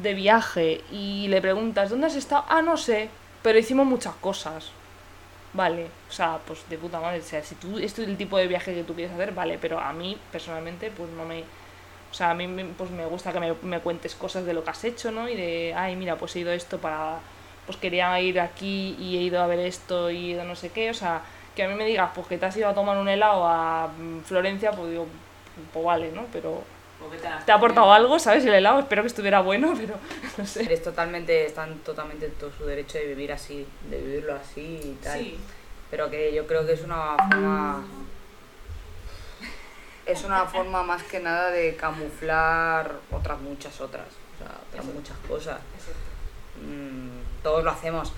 de 0.02 0.14
viaje 0.14 0.82
y 0.92 1.28
le 1.30 1.40
preguntas, 1.42 1.90
¿dónde 1.90 2.08
has 2.08 2.16
estado? 2.16 2.44
Ah, 2.50 2.62
no 2.62 2.76
sé, 2.76 3.10
pero 3.44 3.60
hicimos 3.60 3.86
muchas 3.86 4.16
cosas. 4.16 4.72
Vale, 5.54 5.88
o 6.10 6.12
sea, 6.14 6.40
pues 6.46 6.68
de 6.70 6.78
puta 6.78 7.00
madre, 7.02 7.20
o 7.20 7.24
sea, 7.24 7.44
si 7.44 7.56
tú, 7.56 7.78
esto 7.78 8.02
es 8.02 8.08
el 8.08 8.18
tipo 8.18 8.38
de 8.38 8.48
viaje 8.48 8.74
que 8.74 8.84
tú 8.84 8.94
quieres 8.96 9.14
hacer, 9.14 9.34
vale, 9.34 9.58
pero 9.60 9.80
a 9.80 9.92
mí 9.92 10.18
personalmente 10.32 10.92
pues 10.92 11.10
no 11.12 11.26
me... 11.26 11.44
O 12.12 12.14
sea, 12.14 12.32
a 12.32 12.34
mí 12.34 12.48
pues 12.78 12.90
me 12.92 13.06
gusta 13.06 13.34
que 13.34 13.40
me, 13.40 13.54
me 13.62 13.80
cuentes 13.80 14.16
cosas 14.16 14.46
de 14.46 14.54
lo 14.54 14.64
que 14.64 14.70
has 14.70 14.84
hecho, 14.84 15.12
¿no? 15.12 15.28
Y 15.30 15.36
de, 15.36 15.74
ay, 15.76 15.96
mira, 15.96 16.18
pues 16.18 16.36
he 16.36 16.40
ido 16.40 16.52
esto 16.52 16.78
para... 16.80 17.20
Pues 17.66 17.78
quería 17.78 18.20
ir 18.22 18.40
aquí 18.40 18.96
y 19.00 19.18
he 19.18 19.22
ido 19.22 19.42
a 19.42 19.48
ver 19.48 19.60
esto 19.60 20.10
y 20.10 20.18
he 20.18 20.30
ido 20.32 20.44
no 20.46 20.56
sé 20.56 20.70
qué, 20.70 20.90
o 20.90 20.94
sea, 20.94 21.22
que 21.56 21.64
a 21.64 21.68
mí 21.68 21.76
me 21.76 21.86
digas, 21.86 22.12
pues 22.16 22.28
que 22.28 22.38
te 22.38 22.46
has 22.46 22.56
ido 22.58 22.70
a 22.70 22.74
tomar 22.74 22.98
un 22.98 23.08
helado 23.10 23.46
a 23.46 23.88
mm, 23.88 24.22
Florencia, 24.22 24.72
pues 24.72 24.92
digo, 24.92 25.08
pues 25.74 25.86
vale, 25.86 26.12
¿no? 26.12 26.26
Pero 26.34 26.64
te 27.46 27.52
ha 27.52 27.56
aportado 27.56 27.92
algo, 27.94 28.20
¿sabes? 28.20 28.46
El 28.46 28.54
helado, 28.54 28.80
espero 28.80 29.02
que 29.04 29.08
estuviera 29.08 29.42
bueno, 29.42 29.74
pero 29.78 29.96
no 30.38 30.46
sé. 30.46 30.72
Es 30.72 30.84
totalmente, 30.84 31.46
están 31.46 31.80
totalmente 31.80 32.26
en 32.28 32.34
todo 32.34 32.52
su 32.58 32.66
derecho 32.66 32.98
de 32.98 33.06
vivir 33.08 33.32
así, 33.32 33.66
de 33.90 33.98
vivirlo 33.98 34.36
así 34.36 34.80
y 34.84 34.98
tal. 35.04 35.20
Sí. 35.20 35.40
Pero 35.90 36.10
que 36.10 36.34
yo 36.34 36.48
creo 36.48 36.66
que 36.66 36.74
es 36.74 36.82
una 36.84 37.16
forma. 37.18 37.84
Es 40.06 40.24
una 40.24 40.46
forma 40.46 40.84
más 40.84 41.04
que 41.04 41.20
nada 41.20 41.52
de 41.52 41.76
camuflar 41.76 42.92
otras 43.12 43.40
muchas 43.40 43.80
otras. 43.82 44.08
O 44.08 44.38
sea, 44.44 44.58
otras 44.70 44.86
muchas 44.86 45.18
cosas. 45.28 45.60
Mm, 46.66 47.42
todos 47.44 47.64
lo 47.64 47.72
hacemos. 47.72 48.12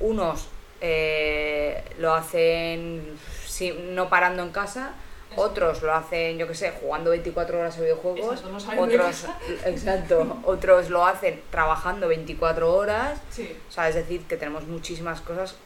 Unos 0.00 0.48
eh, 0.80 1.82
lo 1.98 2.14
hacen 2.14 3.16
si- 3.46 3.72
no 3.72 4.08
parando 4.08 4.42
en 4.42 4.50
casa, 4.50 4.92
otros 5.36 5.82
lo 5.82 5.94
hacen, 5.94 6.38
yo 6.38 6.46
qué 6.48 6.54
sé, 6.54 6.72
jugando 6.80 7.10
24 7.10 7.58
horas 7.58 7.76
a 7.76 7.80
videojuegos, 7.80 8.40
Exacto, 8.40 8.74
no 8.76 8.82
otros, 8.82 9.24
exacto, 9.64 10.38
otros 10.44 10.90
lo 10.90 11.04
hacen 11.06 11.42
trabajando 11.50 12.08
24 12.08 12.72
horas, 12.74 13.20
Sí. 13.30 13.56
o 13.68 13.72
sea, 13.72 13.88
es 13.88 13.94
decir, 13.94 14.22
que 14.26 14.36
tenemos 14.36 14.66
muchísimas 14.66 15.20
cosas 15.20 15.56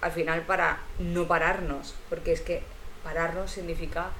al 0.00 0.12
final 0.12 0.42
para 0.42 0.80
no 0.98 1.26
pararnos, 1.28 1.94
porque 2.08 2.32
es 2.32 2.40
que 2.40 2.62
pararnos 3.04 3.50
significa 3.50 4.10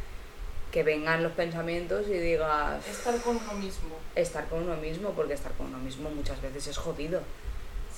que 0.71 0.83
vengan 0.83 1.23
los 1.23 1.33
pensamientos 1.33 2.07
y 2.09 2.13
digas 2.13 2.87
Estar 2.89 3.15
con 3.21 3.37
uno 3.37 3.53
mismo. 3.55 3.95
estar 4.15 4.49
con 4.49 4.63
uno 4.63 4.77
mismo, 4.77 5.11
porque 5.11 5.35
estar 5.35 5.53
con 5.53 5.67
uno 5.67 5.79
mismo 5.79 6.09
muchas 6.11 6.41
veces 6.41 6.67
es 6.69 6.79
jodido, 6.79 7.21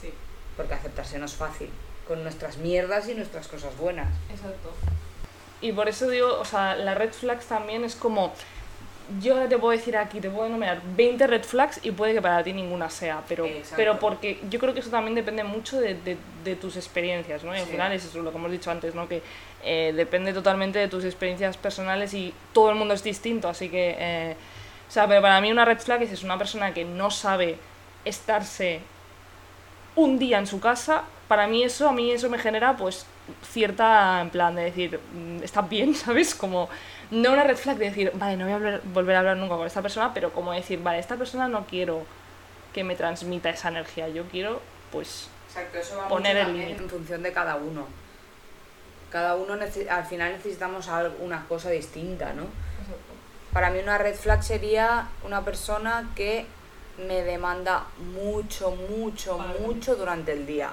Sí, 0.00 0.12
porque 0.56 0.74
aceptarse 0.74 1.18
no 1.18 1.26
es 1.26 1.34
fácil, 1.34 1.70
con 2.08 2.22
nuestras 2.22 2.56
mierdas 2.58 3.08
y 3.08 3.14
nuestras 3.14 3.46
cosas 3.48 3.76
buenas. 3.76 4.08
exacto. 4.30 4.70
Y 5.60 5.72
por 5.72 5.88
eso 5.88 6.08
digo, 6.08 6.38
o 6.38 6.44
sea, 6.44 6.74
las 6.76 6.96
red 6.98 7.12
flags 7.12 7.46
también 7.46 7.84
es 7.84 7.94
como. 7.94 8.32
Yo 9.20 9.34
ahora 9.34 9.48
te 9.50 9.58
puedo 9.58 9.72
decir 9.76 9.98
aquí, 9.98 10.18
te 10.18 10.30
puedo 10.30 10.46
enumerar 10.46 10.80
20 10.96 11.26
red 11.26 11.42
flags 11.44 11.78
y 11.82 11.90
puede 11.90 12.14
que 12.14 12.22
para 12.22 12.42
ti 12.42 12.54
ninguna 12.54 12.88
sea, 12.88 13.20
pero, 13.28 13.44
Exacto. 13.44 13.74
pero 13.76 13.98
porque 13.98 14.40
yo 14.48 14.58
creo 14.58 14.72
que 14.72 14.80
eso 14.80 14.88
también 14.88 15.14
depende 15.14 15.44
mucho 15.44 15.78
de, 15.78 15.92
de, 15.94 16.16
de 16.42 16.56
tus 16.56 16.74
experiencias, 16.76 17.44
¿no? 17.44 17.54
Y 17.54 17.58
al 17.58 17.66
Sí. 17.66 17.72
final 17.72 17.92
es 17.92 18.02
eso 18.06 18.22
lo 18.22 18.30
que 18.30 18.38
hemos 18.38 18.50
dicho 18.50 18.70
antes, 18.70 18.94
¿no? 18.94 19.06
Que 19.06 19.20
eh, 19.62 19.92
depende 19.94 20.32
totalmente 20.32 20.78
de 20.78 20.88
tus 20.88 21.04
experiencias 21.04 21.58
personales 21.58 22.14
y 22.14 22.32
todo 22.54 22.70
el 22.70 22.76
mundo 22.76 22.94
es 22.94 23.02
distinto, 23.04 23.46
así 23.48 23.68
que... 23.68 23.94
eh, 23.98 24.36
o 24.88 24.90
sea, 24.94 25.06
pero 25.08 25.20
para 25.20 25.38
mí 25.42 25.50
una 25.52 25.64
red 25.66 25.78
flag 25.80 26.00
es, 26.02 26.12
es 26.12 26.22
una 26.22 26.38
persona 26.38 26.72
que 26.72 26.84
no 26.86 27.10
sabe 27.10 27.58
estarse 28.06 28.80
un 29.96 30.18
día 30.18 30.38
en 30.38 30.46
su 30.46 30.60
casa, 30.60 31.02
para 31.28 31.46
mí 31.46 31.62
eso, 31.64 31.88
a 31.88 31.92
mí 31.92 32.10
eso 32.10 32.28
me 32.30 32.38
genera 32.38 32.76
pues 32.76 33.06
cierta, 33.50 34.20
en 34.20 34.30
plan 34.30 34.54
de 34.54 34.64
decir, 34.64 35.00
mm, 35.12 35.42
¿estás 35.42 35.68
bien? 35.68 35.94
¿Sabes? 35.94 36.34
Como, 36.34 36.68
no 37.10 37.32
una 37.32 37.44
red 37.44 37.56
flag 37.56 37.76
de 37.78 37.86
decir, 37.86 38.12
vale, 38.14 38.36
no 38.36 38.44
voy 38.44 38.52
a 38.52 38.56
hablar- 38.56 38.80
volver 38.84 39.16
a 39.16 39.18
hablar 39.20 39.36
nunca 39.36 39.56
con 39.56 39.66
esta 39.66 39.82
persona, 39.82 40.12
pero 40.12 40.32
como 40.32 40.52
decir, 40.52 40.82
vale, 40.82 40.98
esta 40.98 41.16
persona 41.16 41.48
no 41.48 41.64
quiero 41.66 42.02
que 42.72 42.84
me 42.84 42.96
transmita 42.96 43.50
esa 43.50 43.68
energía, 43.68 44.08
yo 44.08 44.24
quiero, 44.24 44.60
pues, 44.90 45.28
Exacto, 45.48 45.78
eso 45.78 45.96
va 45.96 46.08
Poner 46.08 46.36
el 46.36 46.44
también 46.46 46.66
límite. 46.66 46.82
en 46.84 46.90
función 46.90 47.22
de 47.22 47.32
cada 47.32 47.54
uno. 47.56 47.86
Cada 49.12 49.36
uno 49.36 49.52
al 49.54 50.04
final 50.04 50.32
necesitamos 50.32 50.88
una 51.20 51.44
cosa 51.46 51.70
distinta, 51.70 52.32
¿no? 52.32 52.46
Para 53.52 53.70
mí 53.70 53.78
una 53.78 53.96
red 53.96 54.16
flag 54.16 54.42
sería 54.42 55.06
una 55.22 55.42
persona 55.44 56.10
que 56.16 56.46
me 57.06 57.22
demanda 57.22 57.84
mucho, 58.12 58.72
mucho, 58.72 59.38
Vale. 59.38 59.60
mucho 59.60 59.94
durante 59.94 60.32
el 60.32 60.44
día. 60.46 60.70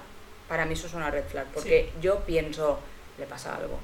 Para 0.51 0.65
mí 0.65 0.73
eso 0.73 0.87
es 0.87 0.93
una 0.93 1.09
red 1.09 1.23
flag, 1.23 1.45
porque 1.53 1.93
yo 2.01 2.19
pienso, 2.25 2.77
le 3.17 3.25
pasa 3.25 3.55
algo. 3.55 3.79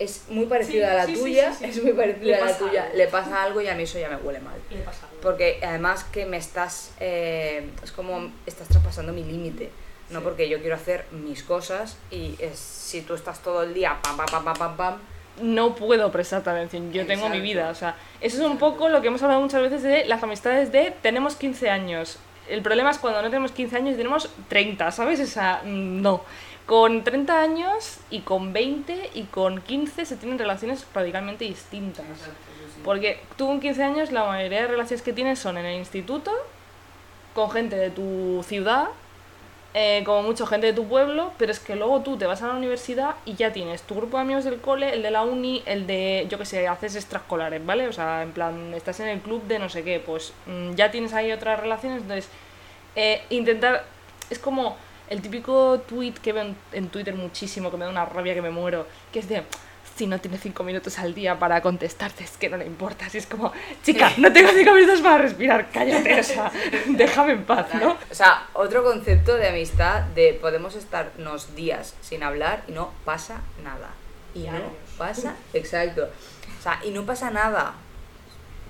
Es 0.00 0.24
muy 0.28 0.46
parecida 0.46 0.88
Sí, 0.88 0.92
a 0.92 0.94
la 0.94 1.06
sí, 1.06 1.14
sí, 1.14 1.20
tuya, 1.22 1.52
sí, 1.52 1.58
sí. 1.58 1.70
es 1.78 1.82
muy 1.84 1.92
parecida 1.92 2.38
a 2.38 2.44
la 2.46 2.58
tuya, 2.58 2.82
algo. 2.86 2.96
le 2.96 3.06
pasa 3.06 3.42
algo 3.44 3.60
y 3.60 3.68
a 3.68 3.74
mí 3.76 3.84
eso 3.84 4.00
ya 4.00 4.08
me 4.08 4.16
huele 4.16 4.40
mal. 4.40 4.56
le 4.68 4.78
pasa 4.80 5.06
algo. 5.06 5.20
Porque 5.22 5.60
además 5.62 6.02
que 6.02 6.26
me 6.26 6.38
estás, 6.38 6.90
eh, 6.98 7.70
es 7.84 7.92
como 7.92 8.32
estás 8.46 8.66
traspasando 8.66 9.12
mi 9.12 9.22
límite, 9.22 9.70
¿no? 10.10 10.18
Sí. 10.18 10.24
Porque 10.24 10.48
yo 10.48 10.58
quiero 10.58 10.74
hacer 10.74 11.04
mis 11.12 11.44
cosas 11.44 11.96
y 12.10 12.34
es, 12.40 12.58
si 12.58 13.02
tú 13.02 13.14
estás 13.14 13.40
todo 13.44 13.62
el 13.62 13.74
día 13.74 13.96
pam, 14.02 14.16
pam, 14.16 14.26
pam, 14.26 14.44
pam, 14.44 14.56
pam, 14.58 14.76
pam, 14.76 14.98
no 15.40 15.76
puedo 15.76 16.10
prestar 16.10 16.40
atención, 16.40 16.92
yo 16.92 17.06
tengo 17.06 17.28
mi 17.28 17.36
Exacto. 17.38 17.42
vida, 17.44 17.68
o 17.70 17.74
sea, 17.76 17.94
eso 18.20 18.38
es 18.38 18.42
un 18.50 18.58
poco 18.58 18.88
lo 18.88 19.00
que 19.02 19.06
hemos 19.06 19.22
hablado 19.22 19.40
muchas 19.40 19.62
veces 19.62 19.82
de 19.84 20.04
las 20.06 20.20
amistades 20.22 20.72
de 20.72 20.92
tenemos 21.00 21.36
15 21.36 21.70
años. 21.70 22.18
El 22.48 22.62
problema 22.62 22.90
es 22.90 22.98
cuando 22.98 23.22
no 23.22 23.28
tenemos 23.28 23.52
15 23.52 23.76
años 23.76 23.94
y 23.94 23.96
tenemos 23.96 24.30
30, 24.48 24.90
¿sabes? 24.92 25.20
O 25.20 25.26
sea, 25.26 25.62
mm, 25.64 26.00
no. 26.00 26.22
Con 26.66 27.04
30 27.04 27.40
años 27.40 27.98
y 28.10 28.20
con 28.20 28.52
20 28.52 29.10
y 29.14 29.22
con 29.24 29.60
15 29.60 30.04
se 30.04 30.16
tienen 30.16 30.38
relaciones 30.38 30.86
radicalmente 30.92 31.44
distintas. 31.44 32.04
Porque 32.84 33.20
tú 33.36 33.46
con 33.46 33.60
15 33.60 33.82
años 33.82 34.12
la 34.12 34.24
mayoría 34.24 34.62
de 34.62 34.68
relaciones 34.68 35.02
que 35.02 35.12
tienes 35.12 35.38
son 35.38 35.58
en 35.58 35.66
el 35.66 35.78
instituto, 35.78 36.32
con 37.34 37.50
gente 37.50 37.76
de 37.76 37.90
tu 37.90 38.44
ciudad, 38.46 38.88
eh, 39.78 40.04
como 40.06 40.22
mucho 40.22 40.46
gente 40.46 40.68
de 40.68 40.72
tu 40.72 40.88
pueblo, 40.88 41.32
pero 41.36 41.52
es 41.52 41.60
que 41.60 41.76
luego 41.76 42.00
tú 42.00 42.16
te 42.16 42.24
vas 42.24 42.40
a 42.40 42.46
la 42.46 42.54
universidad 42.54 43.16
y 43.26 43.34
ya 43.34 43.52
tienes 43.52 43.82
tu 43.82 43.94
grupo 43.94 44.16
de 44.16 44.22
amigos 44.22 44.44
del 44.44 44.58
cole, 44.58 44.94
el 44.94 45.02
de 45.02 45.10
la 45.10 45.22
uni, 45.22 45.62
el 45.66 45.86
de, 45.86 46.26
yo 46.30 46.38
que 46.38 46.46
sé, 46.46 46.66
haces 46.66 46.96
extraescolares, 46.96 47.64
¿vale? 47.66 47.86
O 47.86 47.92
sea, 47.92 48.22
en 48.22 48.32
plan, 48.32 48.72
estás 48.72 49.00
en 49.00 49.08
el 49.08 49.20
club 49.20 49.42
de 49.46 49.58
no 49.58 49.68
sé 49.68 49.84
qué, 49.84 50.00
pues 50.00 50.32
mm, 50.46 50.76
ya 50.76 50.90
tienes 50.90 51.12
ahí 51.12 51.30
otras 51.30 51.60
relaciones, 51.60 52.00
entonces 52.00 52.30
eh, 52.94 53.20
intentar, 53.28 53.84
es 54.30 54.38
como 54.38 54.78
el 55.10 55.20
típico 55.20 55.78
tweet 55.86 56.14
que 56.22 56.32
veo 56.32 56.44
en, 56.44 56.56
en 56.72 56.88
Twitter 56.88 57.14
muchísimo, 57.14 57.70
que 57.70 57.76
me 57.76 57.84
da 57.84 57.90
una 57.90 58.06
rabia 58.06 58.32
que 58.32 58.40
me 58.40 58.50
muero, 58.50 58.86
que 59.12 59.18
es 59.18 59.28
de, 59.28 59.42
si 59.96 60.06
no 60.06 60.20
tienes 60.20 60.40
cinco 60.42 60.62
minutos 60.62 60.98
al 60.98 61.14
día 61.14 61.38
para 61.38 61.60
contestarte, 61.62 62.22
es 62.24 62.36
que 62.36 62.48
no 62.50 62.56
le 62.58 62.66
importa, 62.66 63.08
si 63.08 63.18
es 63.18 63.26
como, 63.26 63.52
chica, 63.82 64.12
no 64.18 64.30
tengo 64.32 64.50
cinco 64.54 64.72
minutos 64.74 65.00
para 65.00 65.18
respirar, 65.18 65.70
cállate, 65.72 66.20
o 66.20 66.22
sea, 66.22 66.52
déjame 66.88 67.32
en 67.32 67.44
paz, 67.44 67.66
¿no? 67.74 67.96
O 68.10 68.14
sea, 68.14 68.46
otro 68.52 68.84
concepto 68.84 69.34
de 69.36 69.48
amistad 69.48 70.02
de 70.14 70.34
podemos 70.40 70.74
estarnos 70.74 71.54
días 71.56 71.94
sin 72.02 72.22
hablar 72.22 72.62
y 72.68 72.72
no 72.72 72.92
pasa 73.04 73.40
nada. 73.64 73.88
Y 74.34 74.40
no 74.40 74.50
años. 74.50 74.62
pasa, 74.98 75.34
exacto. 75.54 76.10
O 76.58 76.62
sea, 76.62 76.78
y 76.84 76.90
no 76.90 77.06
pasa 77.06 77.30
nada. 77.30 77.72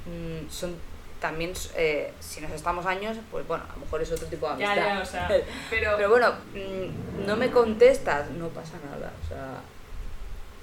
Mm, 0.07 0.49
son 0.49 0.77
también, 1.21 1.53
eh, 1.75 2.13
si 2.21 2.41
nos 2.41 2.53
estamos 2.53 2.87
años, 2.87 3.17
pues 3.33 3.45
bueno, 3.49 3.65
a 3.69 3.73
lo 3.75 3.81
mejor 3.81 4.03
es 4.03 4.13
otro 4.13 4.29
tipo 4.29 4.47
de 4.47 4.53
amistad. 4.53 4.77
ya, 4.77 5.01
o 5.01 5.05
sea, 5.05 5.29
pero- 5.71 5.97
pero 5.97 6.09
bueno, 6.11 6.33
mm, 6.55 7.27
no 7.27 7.37
me 7.37 7.51
contestas, 7.51 8.31
no 8.31 8.49
pasa 8.51 8.75
nada. 8.89 9.11
O 9.25 9.29
sea, 9.29 9.55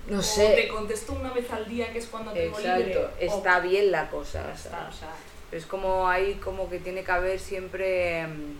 no 0.07 0.19
O 0.19 0.21
sé. 0.21 0.53
te 0.55 0.67
contesto 0.67 1.13
una 1.13 1.31
vez 1.31 1.49
al 1.51 1.67
día, 1.67 1.91
que 1.91 1.99
es 1.99 2.07
cuando 2.07 2.31
tengo 2.33 2.57
libre. 2.59 2.91
Exacto, 2.91 3.11
o- 3.21 3.37
está 3.37 3.59
bien 3.61 3.91
la 3.91 4.09
cosa. 4.09 4.41
O 4.41 4.45
sea, 4.45 4.53
está, 4.53 4.87
o 4.89 4.91
sea, 4.93 5.13
es 5.51 5.65
como 5.65 6.07
ahí 6.09 6.35
como 6.35 6.69
que 6.69 6.79
tiene 6.79 7.03
que 7.03 7.11
haber 7.11 7.39
siempre... 7.39 8.27
mm, 8.27 8.57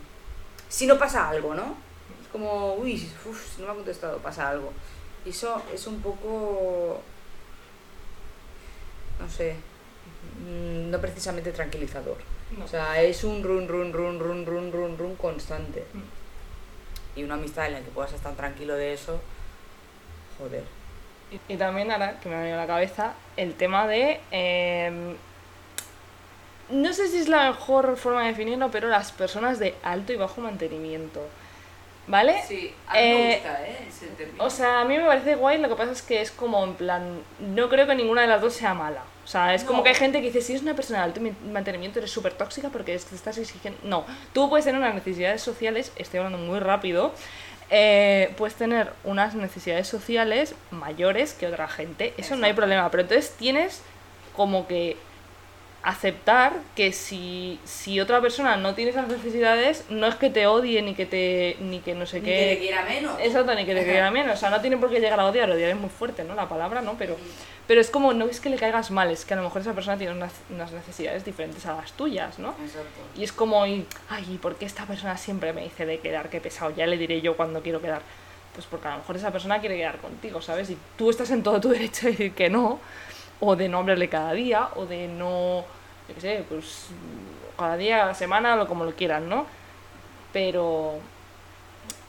Si 0.68 0.86
no 0.86 0.98
pasa 0.98 1.28
algo, 1.28 1.54
¿no? 1.54 1.76
Es 2.22 2.28
como, 2.32 2.74
uy, 2.74 3.08
uf, 3.26 3.54
si 3.56 3.60
no 3.60 3.66
me 3.68 3.72
ha 3.72 3.76
contestado, 3.76 4.18
pasa 4.18 4.48
algo. 4.48 4.72
Y 5.24 5.30
eso 5.30 5.62
es 5.72 5.86
un 5.86 6.00
poco... 6.00 7.00
No 9.20 9.28
sé, 9.30 9.54
mm, 10.40 10.90
no 10.90 11.00
precisamente 11.00 11.52
tranquilizador. 11.52 12.16
no. 12.58 12.64
O 12.64 12.68
sea, 12.68 13.00
es 13.02 13.22
un 13.24 13.42
run, 13.42 13.68
run, 13.68 13.92
run, 13.92 14.18
run, 14.18 14.44
run, 14.46 14.72
run, 14.72 14.98
run 14.98 15.16
constante. 15.16 15.84
Mm. 15.92 17.18
Y 17.20 17.22
una 17.22 17.34
amistad 17.34 17.66
en 17.66 17.74
la 17.74 17.80
que 17.80 17.90
puedas 17.90 18.12
estar 18.12 18.34
tranquilo 18.34 18.74
de 18.74 18.92
eso, 18.92 19.20
joder. 20.38 20.64
Y, 21.34 21.40
y 21.54 21.56
también 21.56 21.90
ahora 21.90 22.20
que 22.20 22.28
me 22.28 22.34
ha 22.36 22.38
venido 22.38 22.58
a 22.58 22.60
la 22.62 22.66
cabeza 22.66 23.14
el 23.36 23.54
tema 23.54 23.86
de 23.86 24.20
em, 24.30 25.16
no 26.70 26.92
sé 26.92 27.08
si 27.08 27.18
es 27.18 27.28
la 27.28 27.50
mejor 27.50 27.96
forma 27.96 28.22
de 28.22 28.28
definirlo, 28.28 28.70
pero 28.70 28.88
las 28.88 29.12
personas 29.12 29.58
de 29.58 29.74
alto 29.82 30.12
y 30.12 30.16
bajo 30.16 30.40
mantenimiento. 30.40 31.20
¿Vale? 32.06 32.42
Sí, 32.46 32.74
a 32.86 32.94
mí 32.94 33.00
me 33.00 33.14
Eh, 33.14 33.34
gusta, 33.34 33.66
¿eh? 33.66 33.86
Ese 33.88 34.06
término. 34.08 34.44
O 34.44 34.50
sea, 34.50 34.80
a 34.80 34.84
mí 34.84 34.96
me 34.98 35.04
parece 35.06 35.36
guay, 35.36 35.58
lo 35.58 35.68
que 35.70 35.76
pasa 35.76 35.92
es 35.92 36.02
que 36.02 36.20
es 36.20 36.30
como 36.30 36.62
en 36.64 36.74
plan, 36.74 37.22
no 37.38 37.68
creo 37.70 37.86
que 37.86 37.94
ninguna 37.94 38.22
de 38.22 38.26
las 38.28 38.42
dos 38.42 38.54
sea 38.54 38.74
mala. 38.74 39.02
O 39.24 39.26
sea, 39.26 39.54
es 39.54 39.64
como 39.64 39.82
que 39.82 39.88
hay 39.90 39.94
gente 39.94 40.20
que 40.20 40.26
dice, 40.26 40.42
si 40.42 40.52
eres 40.52 40.62
una 40.62 40.74
persona 40.74 40.98
de 40.98 41.04
alto 41.06 41.20
mi- 41.20 41.34
mantenimiento 41.50 41.98
eres 41.98 42.10
súper 42.10 42.34
tóxica 42.34 42.68
porque 42.68 42.94
estás 42.94 43.38
exigiendo... 43.38 43.80
No, 43.84 44.04
tú 44.34 44.50
puedes 44.50 44.66
tener 44.66 44.78
unas 44.80 44.94
necesidades 44.94 45.40
sociales, 45.40 45.92
estoy 45.96 46.18
hablando 46.18 46.38
muy 46.38 46.58
rápido, 46.60 47.14
eh, 47.76 48.32
puedes 48.36 48.54
tener 48.54 48.92
unas 49.02 49.34
necesidades 49.34 49.88
sociales 49.88 50.54
mayores 50.70 51.32
que 51.32 51.48
otra 51.48 51.66
gente, 51.66 52.14
eso 52.16 52.36
no 52.36 52.46
hay 52.46 52.52
problema, 52.52 52.88
pero 52.92 53.02
entonces 53.02 53.34
tienes 53.36 53.82
como 54.36 54.68
que 54.68 54.96
aceptar 55.82 56.52
que 56.76 56.92
si, 56.92 57.58
si 57.64 58.00
otra 58.00 58.20
persona 58.20 58.56
no 58.56 58.74
tiene 58.74 58.92
esas 58.92 59.08
necesidades, 59.08 59.84
no 59.90 60.06
es 60.06 60.14
que 60.14 60.30
te 60.30 60.46
odie 60.46 60.80
ni 60.82 60.94
que 60.94 61.04
te 61.04 61.56
ni 61.60 61.80
que 61.80 61.94
no 61.94 62.06
sé 62.06 62.20
Ni 62.20 62.26
qué. 62.26 62.36
que 62.36 62.54
te 62.54 62.58
quiera 62.60 62.84
menos. 62.84 63.20
Exacto, 63.20 63.54
ni 63.54 63.64
que 63.66 63.74
te 63.74 63.80
Ajá. 63.80 63.90
quiera 63.90 64.10
menos. 64.10 64.34
O 64.36 64.36
sea, 64.38 64.50
no 64.50 64.60
tiene 64.60 64.76
por 64.78 64.88
qué 64.88 65.00
llegar 65.00 65.18
a 65.20 65.26
odiar. 65.26 65.50
Odiar 65.50 65.70
es 65.70 65.76
muy 65.76 65.90
fuerte, 65.90 66.24
¿no? 66.24 66.34
La 66.34 66.48
palabra, 66.48 66.80
¿no? 66.80 66.94
Pero, 66.96 67.16
pero 67.66 67.80
es 67.80 67.90
como, 67.90 68.12
no 68.12 68.26
es 68.26 68.40
que 68.40 68.50
le 68.50 68.56
caigas 68.56 68.90
mal, 68.90 69.10
es 69.10 69.24
que 69.24 69.32
a 69.32 69.36
lo 69.38 69.42
mejor 69.42 69.62
esa 69.62 69.72
persona 69.72 69.96
tiene 69.96 70.12
unas, 70.12 70.32
unas 70.50 70.70
necesidades 70.72 71.24
diferentes 71.24 71.64
a 71.64 71.74
las 71.74 71.92
tuyas, 71.92 72.38
¿no? 72.38 72.50
Exacto. 72.50 73.00
Y 73.16 73.24
es 73.24 73.32
como, 73.32 73.66
y, 73.66 73.86
ay, 74.10 74.38
¿por 74.40 74.56
qué 74.56 74.66
esta 74.66 74.84
persona 74.84 75.16
siempre 75.16 75.52
me 75.54 75.62
dice 75.62 75.86
de 75.86 75.98
quedar? 75.98 76.28
Qué 76.28 76.40
pesado, 76.40 76.72
ya 76.72 76.86
le 76.86 76.98
diré 76.98 77.22
yo 77.22 77.36
cuando 77.36 77.62
quiero 77.62 77.80
quedar. 77.80 78.02
Pues 78.52 78.66
porque 78.66 78.88
a 78.88 78.92
lo 78.92 78.98
mejor 78.98 79.16
esa 79.16 79.32
persona 79.32 79.60
quiere 79.60 79.76
quedar 79.76 79.98
contigo, 79.98 80.42
¿sabes? 80.42 80.68
Y 80.70 80.78
tú 80.96 81.08
estás 81.08 81.30
en 81.30 81.42
todo 81.42 81.60
tu 81.60 81.70
derecho 81.70 82.06
de 82.06 82.12
decir 82.12 82.34
que 82.34 82.50
no, 82.50 82.80
o 83.40 83.56
de 83.56 83.68
no 83.68 83.78
hablarle 83.78 84.08
cada 84.10 84.32
día, 84.34 84.68
o 84.76 84.84
de 84.84 85.08
no, 85.08 85.64
yo 86.08 86.14
qué 86.14 86.20
sé, 86.20 86.44
pues 86.48 86.88
cada 87.56 87.76
día, 87.78 87.98
cada 87.98 88.14
semana, 88.14 88.60
o 88.60 88.68
como 88.68 88.84
lo 88.84 88.94
quieran, 88.94 89.28
¿no? 89.28 89.46
Pero 90.34 90.98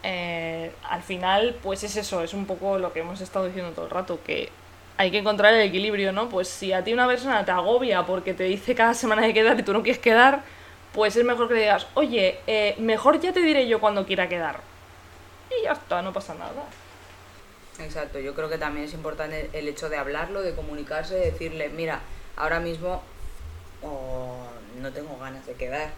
eh, 0.03 0.71
al 0.83 1.01
final, 1.01 1.57
pues 1.63 1.83
es 1.83 1.95
eso, 1.95 2.21
es 2.21 2.33
un 2.33 2.45
poco 2.45 2.77
lo 2.77 2.91
que 2.91 2.99
hemos 2.99 3.21
estado 3.21 3.45
diciendo 3.45 3.71
todo 3.71 3.85
el 3.85 3.91
rato, 3.91 4.19
que 4.23 4.49
hay 4.97 5.11
que 5.11 5.17
encontrar 5.19 5.53
el 5.53 5.61
equilibrio, 5.61 6.11
¿no? 6.11 6.29
Pues 6.29 6.47
si 6.47 6.71
a 6.73 6.83
ti 6.83 6.93
una 6.93 7.07
persona 7.07 7.43
te 7.43 7.51
agobia 7.51 8.05
porque 8.05 8.33
te 8.33 8.43
dice 8.43 8.75
cada 8.75 8.93
semana 8.93 9.23
de 9.23 9.33
quedar 9.33 9.59
y 9.59 9.63
tú 9.63 9.73
no 9.73 9.83
quieres 9.83 10.01
quedar, 10.01 10.43
pues 10.93 11.15
es 11.15 11.25
mejor 11.25 11.47
que 11.47 11.55
le 11.55 11.59
digas, 11.61 11.87
oye, 11.93 12.39
eh, 12.47 12.75
mejor 12.79 13.19
ya 13.19 13.33
te 13.33 13.41
diré 13.41 13.67
yo 13.67 13.79
cuando 13.79 14.05
quiera 14.05 14.29
quedar. 14.29 14.61
Y 15.49 15.63
ya 15.63 15.73
está, 15.73 16.01
no 16.01 16.13
pasa 16.13 16.33
nada. 16.35 16.51
Exacto, 17.79 18.19
yo 18.19 18.33
creo 18.33 18.49
que 18.49 18.57
también 18.57 18.85
es 18.85 18.93
importante 18.93 19.49
el 19.51 19.67
hecho 19.67 19.89
de 19.89 19.97
hablarlo, 19.97 20.41
de 20.41 20.55
comunicarse, 20.55 21.15
de 21.15 21.31
decirle, 21.31 21.69
mira, 21.69 21.99
ahora 22.37 22.61
mismo 22.61 23.03
o 23.81 24.37
no 24.81 24.91
tengo 24.91 25.17
ganas 25.19 25.45
de 25.45 25.53
quedar, 25.53 25.89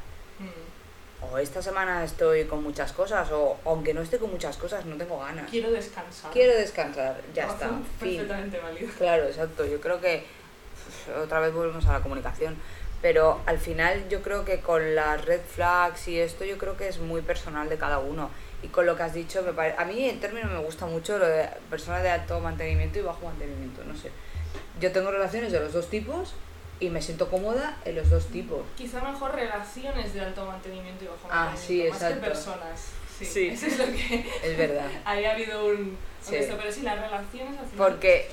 o 1.21 1.38
esta 1.38 1.62
semana 1.62 2.03
estoy 2.03 2.45
con 2.45 2.62
muchas 2.63 2.91
cosas, 2.93 3.30
o 3.32 3.58
aunque 3.65 3.93
no 3.93 4.01
esté 4.01 4.17
con 4.19 4.32
muchas 4.32 4.58
cosas, 4.58 4.86
no 4.86 4.95
tengo 4.97 5.19
ganas. 5.19 5.49
Quiero 5.49 5.71
descansar. 5.71 6.32
Quiero 6.32 6.53
descansar, 6.56 7.19
ya 7.34 7.47
está, 7.47 7.69
fin. 7.99 8.17
Perfectamente 8.17 8.60
válido. 8.60 8.91
Claro, 8.97 9.23
exacto. 9.25 9.65
Yo 9.65 9.80
creo 9.82 9.99
que 9.99 10.25
otra 11.21 11.39
vez 11.39 11.53
volvemos 11.53 11.86
a 11.88 11.93
la 11.93 11.99
comunicación. 12.01 12.56
Pero 12.99 13.41
al 13.45 13.60
final 13.60 14.10
yo 14.10 14.23
creo 14.23 14.43
que 14.43 14.60
con 14.60 14.95
las 14.95 15.23
red 15.23 15.41
flags 15.41 16.08
y 16.08 16.19
esto 16.19 16.43
yo 16.45 16.58
creo 16.58 16.77
que 16.77 16.88
es 16.88 16.97
muy 16.97 17.21
personal 17.21 17.69
de 17.69 17.77
cada 17.77 17.99
uno. 17.99 18.32
Y 18.63 18.69
con 18.69 18.88
lo 18.88 18.95
que 18.95 19.03
has 19.03 19.13
dicho, 19.13 19.43
me 19.43 19.53
pare- 19.53 19.75
a 19.77 19.86
mí 19.86 20.10
en 20.10 20.19
término 20.19 20.47
me 20.49 20.58
gusta 20.58 20.88
mucho 20.88 21.19
lo 21.19 21.27
de 21.27 21.47
personas 21.69 22.01
de 22.01 22.10
alto 22.10 22.39
mantenimiento 22.39 22.97
y 22.97 23.03
bajo 23.03 23.23
mantenimiento. 23.23 23.84
No 23.84 23.95
sé. 23.95 24.10
Yo 24.82 24.91
tengo 24.91 25.12
relaciones 25.12 25.51
de 25.51 25.60
los 25.60 25.73
dos 25.73 25.89
tipos 25.91 26.34
y 26.80 26.90
me 26.90 27.02
siento 27.02 27.30
cómoda 27.30 27.78
en 27.86 27.96
los 27.96 28.10
dos 28.10 28.28
tipos. 28.28 28.62
Quizá 28.78 29.02
mejor 29.02 29.34
relaciones 29.36 30.13
de 30.13 30.22
alto 30.22 30.46
mantenimiento 30.46 31.04
y 31.06 31.08
bajo 31.08 31.28
Ah, 31.30 31.46
mantenimiento, 31.52 31.98
sí, 31.98 32.04
más 32.04 32.13
que 32.13 32.20
personas. 32.20 32.86
Sí, 33.18 33.26
Sí. 33.26 33.48
eso 33.48 33.66
es 33.66 33.78
lo 33.80 33.86
que... 33.86 34.30
Es 34.44 34.58
verdad. 34.58 34.86
Ahí 35.06 35.26
ha 35.26 35.32
habido 35.34 35.66
un... 35.66 35.98
Sí. 36.22 36.36
esto, 36.36 36.56
pero 36.58 36.72
sí, 36.72 36.82
las 36.84 37.00
relaciones 37.00 37.60
al 37.60 37.66
final... 37.66 37.78
Porque 37.78 38.30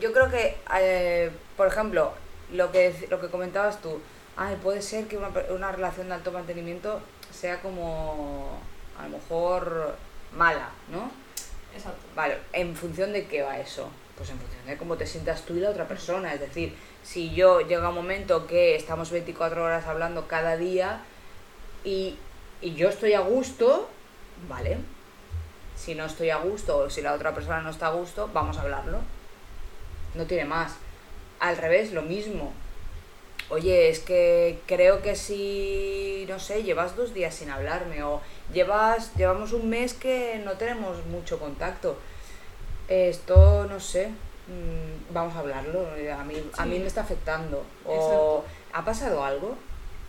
yo 0.00 0.12
creo 0.12 0.30
que, 0.30 0.56
eh, 0.78 1.30
por 1.56 1.66
ejemplo, 1.68 2.12
lo 2.52 2.70
que, 2.70 3.06
lo 3.08 3.20
que 3.20 3.28
comentabas 3.28 3.80
tú, 3.80 4.00
ay, 4.36 4.56
puede 4.62 4.82
ser 4.82 5.06
que 5.06 5.16
una, 5.16 5.30
per- 5.30 5.50
una 5.52 5.72
relación 5.72 6.08
de 6.08 6.14
alto 6.14 6.32
mantenimiento 6.32 7.00
sea 7.32 7.60
como, 7.62 8.58
a 8.98 9.04
lo 9.04 9.10
mejor, 9.16 9.96
mala, 10.32 10.68
¿no? 10.90 11.10
Exacto. 11.74 12.00
Vale, 12.14 12.38
¿en 12.52 12.74
función 12.76 13.12
de 13.12 13.26
qué 13.26 13.42
va 13.42 13.58
eso? 13.58 13.88
Pues 14.16 14.30
en 14.30 14.38
función 14.38 14.66
de 14.66 14.76
cómo 14.76 14.96
te 14.96 15.06
sientas 15.06 15.42
tú 15.42 15.54
y 15.54 15.60
la 15.60 15.70
otra 15.70 15.86
persona. 15.86 16.32
Es 16.32 16.40
decir, 16.40 16.74
si 17.02 17.34
yo 17.34 17.60
llega 17.60 17.88
un 17.88 17.94
momento 17.94 18.46
que 18.46 18.74
estamos 18.76 19.10
24 19.10 19.62
horas 19.62 19.86
hablando 19.86 20.26
cada 20.26 20.56
día 20.56 21.02
y, 21.84 22.16
y 22.60 22.74
yo 22.74 22.88
estoy 22.88 23.12
a 23.12 23.20
gusto, 23.20 23.88
vale. 24.48 24.78
Si 25.76 25.94
no 25.94 26.06
estoy 26.06 26.30
a 26.30 26.38
gusto 26.38 26.78
o 26.78 26.90
si 26.90 27.02
la 27.02 27.12
otra 27.12 27.34
persona 27.34 27.60
no 27.60 27.70
está 27.70 27.88
a 27.88 27.92
gusto, 27.92 28.30
vamos 28.32 28.56
a 28.56 28.62
hablarlo. 28.62 29.00
No 30.14 30.24
tiene 30.24 30.46
más. 30.46 30.76
Al 31.38 31.58
revés, 31.58 31.92
lo 31.92 32.02
mismo. 32.02 32.54
Oye, 33.48 33.90
es 33.90 34.00
que 34.00 34.58
creo 34.66 35.02
que 35.02 35.14
si, 35.14 36.26
no 36.28 36.40
sé, 36.40 36.64
llevas 36.64 36.96
dos 36.96 37.14
días 37.14 37.32
sin 37.32 37.50
hablarme 37.50 38.02
o 38.02 38.20
llevas, 38.52 39.14
llevamos 39.14 39.52
un 39.52 39.68
mes 39.68 39.94
que 39.94 40.40
no 40.44 40.52
tenemos 40.52 41.04
mucho 41.06 41.38
contacto. 41.38 41.96
Esto, 42.88 43.66
no 43.68 43.80
sé, 43.80 44.08
mm, 44.08 45.12
vamos 45.12 45.34
a 45.34 45.40
hablarlo. 45.40 45.96
eh, 45.96 46.12
A 46.12 46.22
mí, 46.24 46.34
a 46.56 46.66
mí 46.66 46.78
me 46.78 46.86
está 46.86 47.00
afectando. 47.02 47.64
O 47.84 48.44
ha 48.72 48.84
pasado 48.84 49.24
algo, 49.24 49.56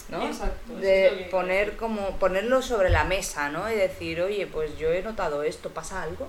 ¿no? 0.10 0.26
Exacto, 0.26 0.74
De 0.76 1.24
es 1.24 1.30
poner 1.30 1.76
como 1.78 2.12
ponerlo 2.18 2.62
sobre 2.62 2.90
la 2.90 3.04
mesa, 3.04 3.50
¿no? 3.50 3.70
Y 3.72 3.76
decir, 3.76 4.22
oye, 4.22 4.46
pues 4.48 4.78
yo 4.78 4.92
he 4.92 5.02
notado 5.02 5.44
esto, 5.44 5.70
¿pasa 5.72 6.04
algo? 6.04 6.28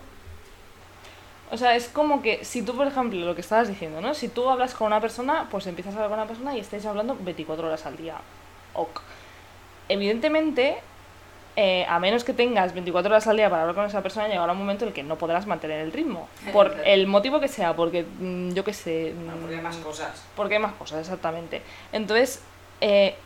O 1.50 1.56
sea, 1.56 1.74
es 1.76 1.88
como 1.88 2.20
que 2.20 2.44
si 2.44 2.62
tú, 2.62 2.76
por 2.76 2.87
ejemplo, 2.87 3.18
lo 3.20 3.34
que 3.34 3.40
estabas 3.40 3.68
diciendo, 3.68 4.00
¿no? 4.00 4.12
Si 4.14 4.28
tú 4.28 4.48
hablas 4.50 4.74
con 4.74 4.87
una 4.88 5.00
persona, 5.00 5.48
pues 5.50 5.66
empiezas 5.66 5.94
a 5.94 5.96
hablar 5.96 6.11
con 6.11 6.18
una 6.18 6.28
persona 6.28 6.54
y 6.56 6.61
estáis 6.61 6.84
hablando 6.84 7.16
24 7.18 7.66
horas 7.66 7.87
al 7.87 7.96
día. 7.96 8.16
Ok. 8.74 9.00
Evidentemente, 9.88 10.78
eh, 11.61 11.85
a 11.88 11.99
menos 11.99 12.23
que 12.23 12.33
tengas 12.33 12.73
24 12.73 13.11
horas 13.11 13.27
al 13.27 13.37
día 13.37 13.51
para 13.51 13.62
hablar 13.62 13.75
con 13.75 13.85
esa 13.85 14.01
persona, 14.01 14.29
llegará 14.29 14.53
un 14.53 14.59
momento 14.59 14.85
en 14.85 14.90
el 14.90 14.94
que 14.94 15.03
no 15.03 15.18
podrás 15.18 15.44
mantener 15.44 15.81
el 15.81 15.90
ritmo. 15.90 16.29
Por 16.53 16.77
el 16.85 17.09
motivo 17.09 17.40
que 17.40 17.49
sea, 17.49 17.75
porque 17.75 18.05
mm, 18.05 18.51
yo 18.51 18.62
qué 18.62 18.73
sé. 18.73 19.12
mm, 19.12 19.83
cosas. 19.83 20.25
porque 20.37 20.55
hay 20.55 20.61
más 20.61 20.75
cosas, 20.75 21.01
exactamente. 21.01 21.62
Entonces, 21.90 22.42
eh, 22.81 23.16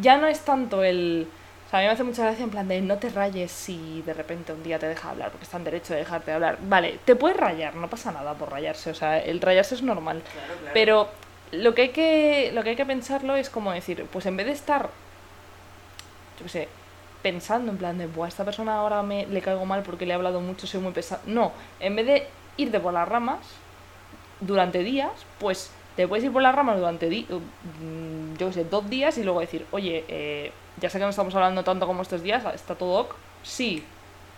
ya 0.00 0.16
no 0.16 0.28
es 0.28 0.40
tanto 0.40 0.82
el... 0.82 1.28
O 1.66 1.70
sea, 1.70 1.80
a 1.80 1.82
mí 1.82 1.88
me 1.88 1.92
hace 1.92 2.04
mucha 2.04 2.22
gracia 2.22 2.42
en 2.42 2.48
plan 2.48 2.66
de 2.66 2.80
no 2.80 2.96
te 2.96 3.10
rayes 3.10 3.52
si 3.52 4.00
de 4.06 4.14
repente 4.14 4.54
un 4.54 4.62
día 4.62 4.78
te 4.78 4.88
deja 4.88 5.10
hablar, 5.10 5.30
porque 5.30 5.44
está 5.44 5.58
en 5.58 5.64
derecho 5.64 5.92
de 5.92 5.98
dejarte 5.98 6.32
hablar. 6.32 6.56
Vale, 6.62 7.00
te 7.04 7.16
puedes 7.16 7.36
rayar, 7.36 7.74
no 7.74 7.90
pasa 7.90 8.12
nada 8.12 8.32
por 8.32 8.50
rayarse, 8.50 8.92
o 8.92 8.94
sea, 8.94 9.18
el 9.18 9.42
rayarse 9.42 9.74
es 9.74 9.82
normal. 9.82 10.22
Claro, 10.22 10.54
claro. 10.58 10.70
Pero 10.72 11.08
lo 11.52 11.74
que 11.74 11.82
hay 11.82 11.88
que, 11.90 12.50
lo 12.54 12.62
que, 12.62 12.70
hay 12.70 12.76
que 12.76 12.86
pensarlo 12.86 13.36
es 13.36 13.50
como 13.50 13.72
decir, 13.72 14.06
pues 14.10 14.24
en 14.24 14.38
vez 14.38 14.46
de 14.46 14.52
estar, 14.52 14.88
yo 16.38 16.44
qué 16.44 16.48
sé, 16.48 16.68
pensando 17.22 17.72
en 17.72 17.78
plan 17.78 17.98
de, 17.98 18.06
Buah, 18.06 18.28
esta 18.28 18.44
persona 18.44 18.76
ahora 18.76 19.02
me, 19.02 19.26
le 19.26 19.40
caigo 19.42 19.66
mal 19.66 19.82
porque 19.82 20.06
le 20.06 20.12
he 20.12 20.14
hablado 20.14 20.40
mucho, 20.40 20.66
soy 20.66 20.80
muy 20.80 20.92
pesado. 20.92 21.22
No, 21.26 21.52
en 21.80 21.96
vez 21.96 22.06
de 22.06 22.26
irte 22.56 22.80
por 22.80 22.92
las 22.92 23.08
ramas 23.08 23.38
durante 24.40 24.80
días, 24.82 25.10
pues 25.38 25.70
te 25.96 26.08
puedes 26.08 26.24
ir 26.24 26.32
por 26.32 26.42
las 26.42 26.54
ramas 26.54 26.78
durante, 26.78 27.08
di- 27.08 27.26
mm, 27.30 28.36
yo 28.38 28.46
qué 28.48 28.52
sé, 28.52 28.64
dos 28.64 28.88
días 28.88 29.18
y 29.18 29.24
luego 29.24 29.40
decir, 29.40 29.66
oye, 29.70 30.04
eh, 30.08 30.52
ya 30.80 30.88
sé 30.90 30.98
que 30.98 31.04
no 31.04 31.10
estamos 31.10 31.34
hablando 31.34 31.64
tanto 31.64 31.86
como 31.86 32.02
estos 32.02 32.22
días, 32.22 32.44
¿está 32.54 32.74
todo 32.74 33.00
ok? 33.00 33.14
Sí, 33.42 33.84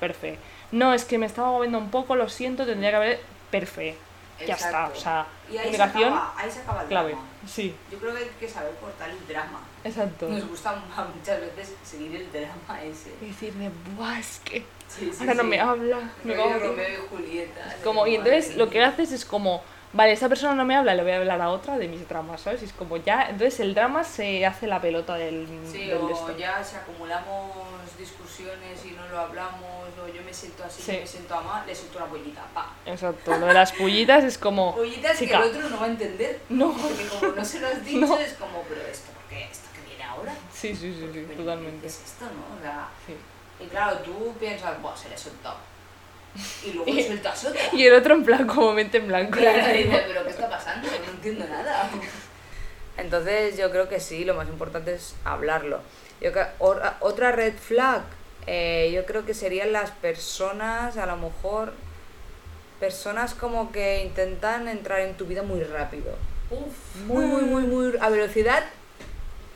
perfecto. 0.00 0.40
No, 0.72 0.94
es 0.94 1.04
que 1.04 1.18
me 1.18 1.26
estaba 1.26 1.50
moviendo 1.50 1.78
un 1.78 1.90
poco, 1.90 2.16
lo 2.16 2.28
siento, 2.28 2.66
tendría 2.66 2.90
que 2.90 2.96
haber... 2.96 3.20
Perfecto. 3.50 4.00
Ya 4.46 4.54
está, 4.54 4.88
o 4.88 4.94
sea, 4.94 5.26
Y 5.50 5.56
ahí 5.58 5.74
se, 5.74 5.82
acaba, 5.82 6.34
ahí 6.36 6.50
se 6.50 6.60
acaba 6.60 6.82
el 6.82 6.88
clave. 6.88 7.10
drama. 7.12 7.26
Sí, 7.46 7.74
Yo 7.90 7.98
creo 7.98 8.12
que 8.14 8.18
hay 8.20 8.30
que 8.40 8.48
saber 8.48 8.74
cortar 8.80 9.10
el 9.10 9.26
drama. 9.26 9.60
exacto. 9.84 10.28
Nos 10.28 10.48
gusta 10.48 10.72
mu- 10.76 11.04
muchas 11.16 11.40
veces 11.56 11.74
seguir 11.84 12.14
el 12.16 12.30
drama 12.32 12.82
ese. 12.82 13.14
Y 13.20 13.26
decirle, 13.26 13.70
buah, 13.96 14.18
es 14.18 14.40
que 14.44 14.64
Sí, 14.88 15.10
sí, 15.10 15.16
ahora 15.20 15.34
no 15.34 15.44
me 15.44 15.58
habla. 15.58 16.10
me 16.22 16.34
cago 16.36 16.50
en- 16.50 16.60
Romeo 16.60 16.88
y 17.04 17.08
Julieta. 17.08 17.76
Como, 17.82 18.06
y 18.06 18.16
entonces 18.16 18.56
lo 18.56 18.68
que 18.68 18.82
haces 18.84 19.10
es 19.12 19.24
como, 19.24 19.62
vale, 19.92 20.12
esta 20.12 20.28
persona 20.28 20.54
no 20.54 20.64
me 20.64 20.76
habla, 20.76 20.94
le 20.94 21.02
voy 21.02 21.12
a 21.12 21.16
hablar 21.18 21.40
a 21.40 21.50
otra 21.50 21.78
de 21.78 21.88
mis 21.88 22.08
dramas, 22.08 22.40
¿sabes? 22.40 22.62
Y 22.62 22.66
es 22.66 22.72
como 22.72 22.96
ya, 22.96 23.22
entonces 23.30 23.60
el 23.60 23.74
drama 23.74 24.02
se 24.04 24.44
hace 24.46 24.66
la 24.66 24.80
pelota 24.80 25.14
del, 25.14 25.46
Sí, 25.70 25.86
del 25.86 25.98
o 25.98 26.36
ya 26.36 26.62
si 26.64 26.76
acumulamos 26.76 27.50
discusiones 27.98 28.84
y 28.84 28.92
no 28.92 29.06
lo 29.08 29.18
hablamos, 29.20 29.88
o 30.02 30.08
yo 30.08 30.22
me 30.22 30.32
siento 30.32 30.64
así, 30.64 30.82
Sí. 30.82 30.92
yo 30.94 31.00
me 31.00 31.06
siento 31.06 31.34
a 31.34 31.40
mal, 31.42 31.66
le 31.66 31.74
suelto 31.74 31.98
una 31.98 32.06
pollita, 32.06 32.42
pa. 32.54 32.72
Exacto, 32.86 33.36
lo 33.36 33.46
de 33.46 33.54
las 33.54 33.72
pullitas 33.72 34.24
es 34.24 34.38
como, 34.38 34.74
Pollitas 34.76 35.18
chica, 35.18 35.38
que 35.42 35.48
el 35.48 35.56
otro 35.56 35.68
no 35.68 35.78
va 35.80 35.86
a 35.86 35.88
entender. 35.88 36.40
no, 36.48 36.72
Porque 36.72 37.06
como 37.08 37.32
no 37.32 37.44
se 37.44 37.60
lo 37.60 37.66
has 37.68 37.84
dicho, 37.84 38.06
No. 38.06 38.18
es 38.18 38.32
como, 38.34 38.62
pero 38.68 38.80
esto, 38.82 39.12
¿por 39.12 39.22
qué? 39.30 39.44
¿Esto 39.44 39.68
que 39.74 39.88
viene 39.88 40.04
ahora? 40.04 40.34
sí, 40.52 40.74
sí, 40.74 40.92
sí, 40.98 41.10
sí, 41.12 41.36
totalmente. 41.36 41.80
¿Qué 41.82 41.86
es 41.86 42.02
esto, 42.04 42.24
no? 42.26 42.58
O 42.58 42.60
sea, 42.62 42.88
Sí. 43.06 43.16
y 43.64 43.66
claro, 43.68 43.98
tú 43.98 44.34
piensas, 44.40 44.80
buah, 44.80 44.96
se 44.96 45.08
le 45.10 45.18
soltado. 45.18 45.56
Y 46.64 46.72
luego 46.72 46.92
sueltas 46.92 47.44
otra. 47.44 47.60
Y 47.72 47.86
el 47.86 47.94
otro 47.94 48.14
en 48.14 48.24
plan, 48.24 48.46
como 48.46 48.72
mente 48.72 48.98
en 48.98 49.08
blanco. 49.08 49.38
Claro, 49.38 49.72
dices, 49.72 50.02
pero 50.06 50.24
¿qué 50.24 50.30
está 50.30 50.48
pasando? 50.48 50.88
No 50.88 51.12
entiendo 51.12 51.46
nada. 51.48 51.90
Entonces 52.96 53.56
yo 53.56 53.70
creo 53.70 53.88
que 53.88 54.00
sí, 54.00 54.24
lo 54.24 54.34
más 54.34 54.48
importante 54.48 54.94
es 54.94 55.14
hablarlo. 55.24 55.80
Yo 56.20 56.32
creo 56.32 56.46
que 56.46 56.52
otra 57.00 57.32
red 57.32 57.54
flag, 57.54 58.02
Eh, 58.46 58.90
yo 58.92 59.06
creo 59.06 59.24
que 59.24 59.34
serían 59.34 59.72
las 59.72 59.92
personas, 59.92 60.96
a 60.96 61.06
lo 61.06 61.16
mejor, 61.16 61.72
personas 62.80 63.34
como 63.34 63.70
que 63.70 64.02
intentan 64.02 64.66
entrar 64.66 64.98
en 65.00 65.14
tu 65.16 65.26
vida 65.26 65.44
muy 65.44 65.62
rápido. 65.62 66.16
Uf. 66.50 66.96
Muy, 67.06 67.24
muy, 67.26 67.42
muy, 67.42 67.62
muy, 67.62 67.96
a 68.00 68.08
velocidad 68.08 68.64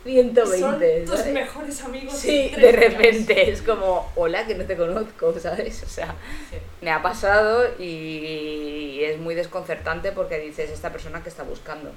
120. 0.06 0.58
Son 0.60 1.04
tus 1.06 1.18
¿sabes? 1.18 1.34
mejores 1.34 1.82
amigos. 1.84 2.14
Sí, 2.14 2.48
de 2.50 2.56
días. 2.72 2.74
repente 2.76 3.50
es 3.50 3.60
como, 3.62 4.10
hola, 4.16 4.46
que 4.46 4.54
no 4.54 4.64
te 4.64 4.76
conozco, 4.76 5.38
¿sabes? 5.38 5.82
O 5.82 5.88
sea, 5.88 6.14
Sí. 6.50 6.56
me 6.80 6.90
ha 6.90 7.02
pasado 7.02 7.66
y 7.78 9.00
es 9.02 9.18
muy 9.18 9.34
desconcertante 9.34 10.12
porque 10.12 10.38
dices, 10.38 10.70
esta 10.70 10.90
persona 10.92 11.22
que 11.22 11.28
está 11.28 11.42
buscando. 11.42 11.90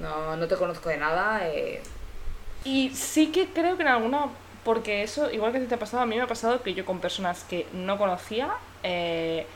No, 0.00 0.36
no 0.36 0.46
te 0.48 0.56
conozco 0.56 0.88
de 0.88 0.96
nada. 0.96 1.46
eh, 1.48 1.82
Y 2.64 2.90
sí 2.90 3.28
que 3.32 3.48
creo 3.48 3.76
que 3.76 3.82
en 3.82 3.88
alguna. 3.88 4.26
Porque 4.64 5.02
eso, 5.02 5.30
igual 5.30 5.52
que 5.52 5.60
te 5.60 5.74
ha 5.74 5.78
pasado, 5.78 6.02
a 6.02 6.06
mí 6.06 6.16
me 6.16 6.22
ha 6.22 6.26
pasado 6.26 6.62
que 6.62 6.74
yo 6.74 6.84
con 6.84 7.00
personas 7.00 7.44
que 7.44 7.66
no 7.72 7.98
conocía. 7.98 8.54
eh, 8.82 9.46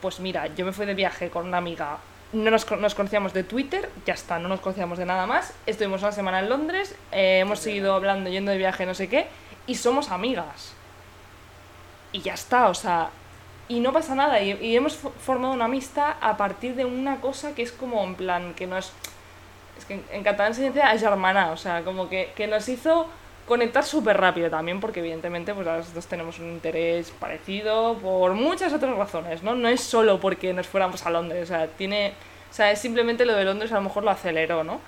pues 0.00 0.20
mira, 0.20 0.46
yo 0.54 0.64
me 0.66 0.72
fui 0.72 0.86
de 0.86 0.94
viaje 0.94 1.30
con 1.30 1.46
una 1.46 1.58
amiga. 1.58 1.98
No 2.32 2.50
nos, 2.50 2.70
nos 2.70 2.94
conocíamos 2.94 3.32
de 3.32 3.44
Twitter, 3.44 3.88
ya 4.04 4.14
está, 4.14 4.38
no 4.38 4.48
nos 4.48 4.60
conocíamos 4.60 4.98
de 4.98 5.06
nada 5.06 5.26
más. 5.26 5.52
Estuvimos 5.64 6.02
una 6.02 6.12
semana 6.12 6.40
en 6.40 6.48
Londres, 6.48 6.94
eh, 7.12 7.38
hemos 7.40 7.60
seguido 7.60 7.94
hablando, 7.94 8.28
yendo 8.30 8.50
de 8.50 8.58
viaje, 8.58 8.84
no 8.84 8.94
sé 8.94 9.08
qué, 9.08 9.26
y 9.66 9.76
somos 9.76 10.10
amigas. 10.10 10.72
Y 12.12 12.20
ya 12.20 12.34
está, 12.34 12.68
o 12.68 12.74
sea, 12.74 13.10
y 13.68 13.80
no 13.80 13.92
pasa 13.92 14.14
nada. 14.14 14.40
Y, 14.40 14.52
y 14.60 14.76
hemos 14.76 15.02
fo- 15.02 15.12
formado 15.12 15.54
una 15.54 15.66
amistad 15.66 16.14
a 16.20 16.36
partir 16.36 16.74
de 16.74 16.84
una 16.84 17.20
cosa 17.20 17.54
que 17.54 17.62
es 17.62 17.72
como 17.72 18.02
en 18.04 18.14
plan, 18.16 18.54
que 18.54 18.66
no 18.66 18.76
es 18.76 18.92
es 19.78 19.84
que 19.84 19.94
en, 19.94 20.04
en 20.10 20.22
catalán 20.24 20.54
se 20.54 20.62
dice 20.62 20.80
agermanar, 20.82 21.52
o 21.52 21.56
sea, 21.58 21.82
como 21.84 22.08
que, 22.08 22.32
que 22.34 22.46
nos 22.46 22.66
hizo 22.68 23.08
conectar 23.46 23.84
súper 23.84 24.16
rápido 24.16 24.50
también, 24.50 24.80
porque 24.80 25.00
evidentemente 25.00 25.54
pues 25.54 25.66
las 25.66 25.94
dos 25.94 26.06
tenemos 26.06 26.38
un 26.38 26.50
interés 26.50 27.10
parecido 27.12 27.96
por 27.98 28.34
muchas 28.34 28.72
otras 28.72 28.96
razones, 28.96 29.42
¿no? 29.42 29.54
No 29.54 29.68
es 29.68 29.80
solo 29.80 30.20
porque 30.20 30.52
nos 30.52 30.66
fuéramos 30.66 31.06
a 31.06 31.10
Londres, 31.10 31.44
o 31.44 31.46
sea, 31.46 31.68
tiene, 31.68 32.12
o 32.50 32.54
sea, 32.54 32.72
es 32.72 32.80
simplemente 32.80 33.24
lo 33.24 33.34
de 33.34 33.44
Londres 33.44 33.72
a 33.72 33.76
lo 33.76 33.82
mejor 33.82 34.02
lo 34.02 34.10
aceleró, 34.10 34.64
¿no? 34.64 34.80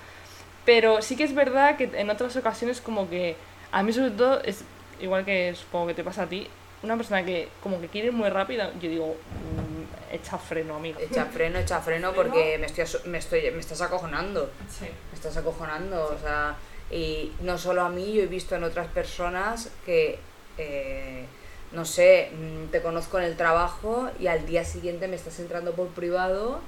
Pero 0.65 1.01
sí 1.01 1.15
que 1.15 1.23
es 1.23 1.33
verdad 1.33 1.77
que 1.77 1.89
en 1.93 2.09
otras 2.09 2.35
ocasiones 2.35 2.81
como 2.81 3.09
que 3.09 3.35
a 3.71 3.81
mí 3.81 3.93
sobre 3.93 4.11
todo 4.11 4.41
es 4.43 4.63
igual 4.99 5.25
que 5.25 5.55
supongo 5.55 5.87
que 5.87 5.93
te 5.93 6.03
pasa 6.03 6.23
a 6.23 6.27
ti, 6.27 6.47
una 6.83 6.95
persona 6.95 7.23
que 7.23 7.49
como 7.61 7.79
que 7.79 7.87
quiere 7.87 8.07
ir 8.07 8.13
muy 8.13 8.29
rápido, 8.29 8.71
yo 8.81 8.89
digo, 8.89 9.07
mm, 9.15 10.15
echa 10.15 10.37
freno, 10.37 10.75
amiga. 10.75 10.99
echa 11.01 11.25
freno, 11.25 11.59
echa 11.59 11.79
freno 11.79 12.13
porque 12.13 12.57
me, 12.57 12.65
estoy, 12.65 12.85
me, 13.09 13.17
estoy, 13.17 13.51
me 13.51 13.59
estás 13.59 13.81
acojonando. 13.81 14.51
Sí. 14.69 14.85
Me 14.85 15.15
estás 15.15 15.35
acojonando, 15.37 16.13
o 16.15 16.17
sea, 16.17 16.55
y 16.91 17.31
no 17.41 17.57
solo 17.57 17.81
a 17.81 17.89
mí, 17.89 18.13
yo 18.13 18.23
he 18.23 18.27
visto 18.27 18.55
en 18.55 18.63
otras 18.63 18.87
personas 18.87 19.69
que, 19.85 20.19
eh, 20.57 21.25
no 21.71 21.85
sé, 21.85 22.31
mm, 22.31 22.71
te 22.71 22.81
conozco 22.81 23.19
en 23.19 23.25
el 23.25 23.37
trabajo 23.37 24.09
y 24.19 24.27
al 24.27 24.45
día 24.45 24.65
siguiente 24.65 25.07
me 25.07 25.15
estás 25.15 25.39
entrando 25.39 25.73
por 25.73 25.87
privado, 25.89 26.59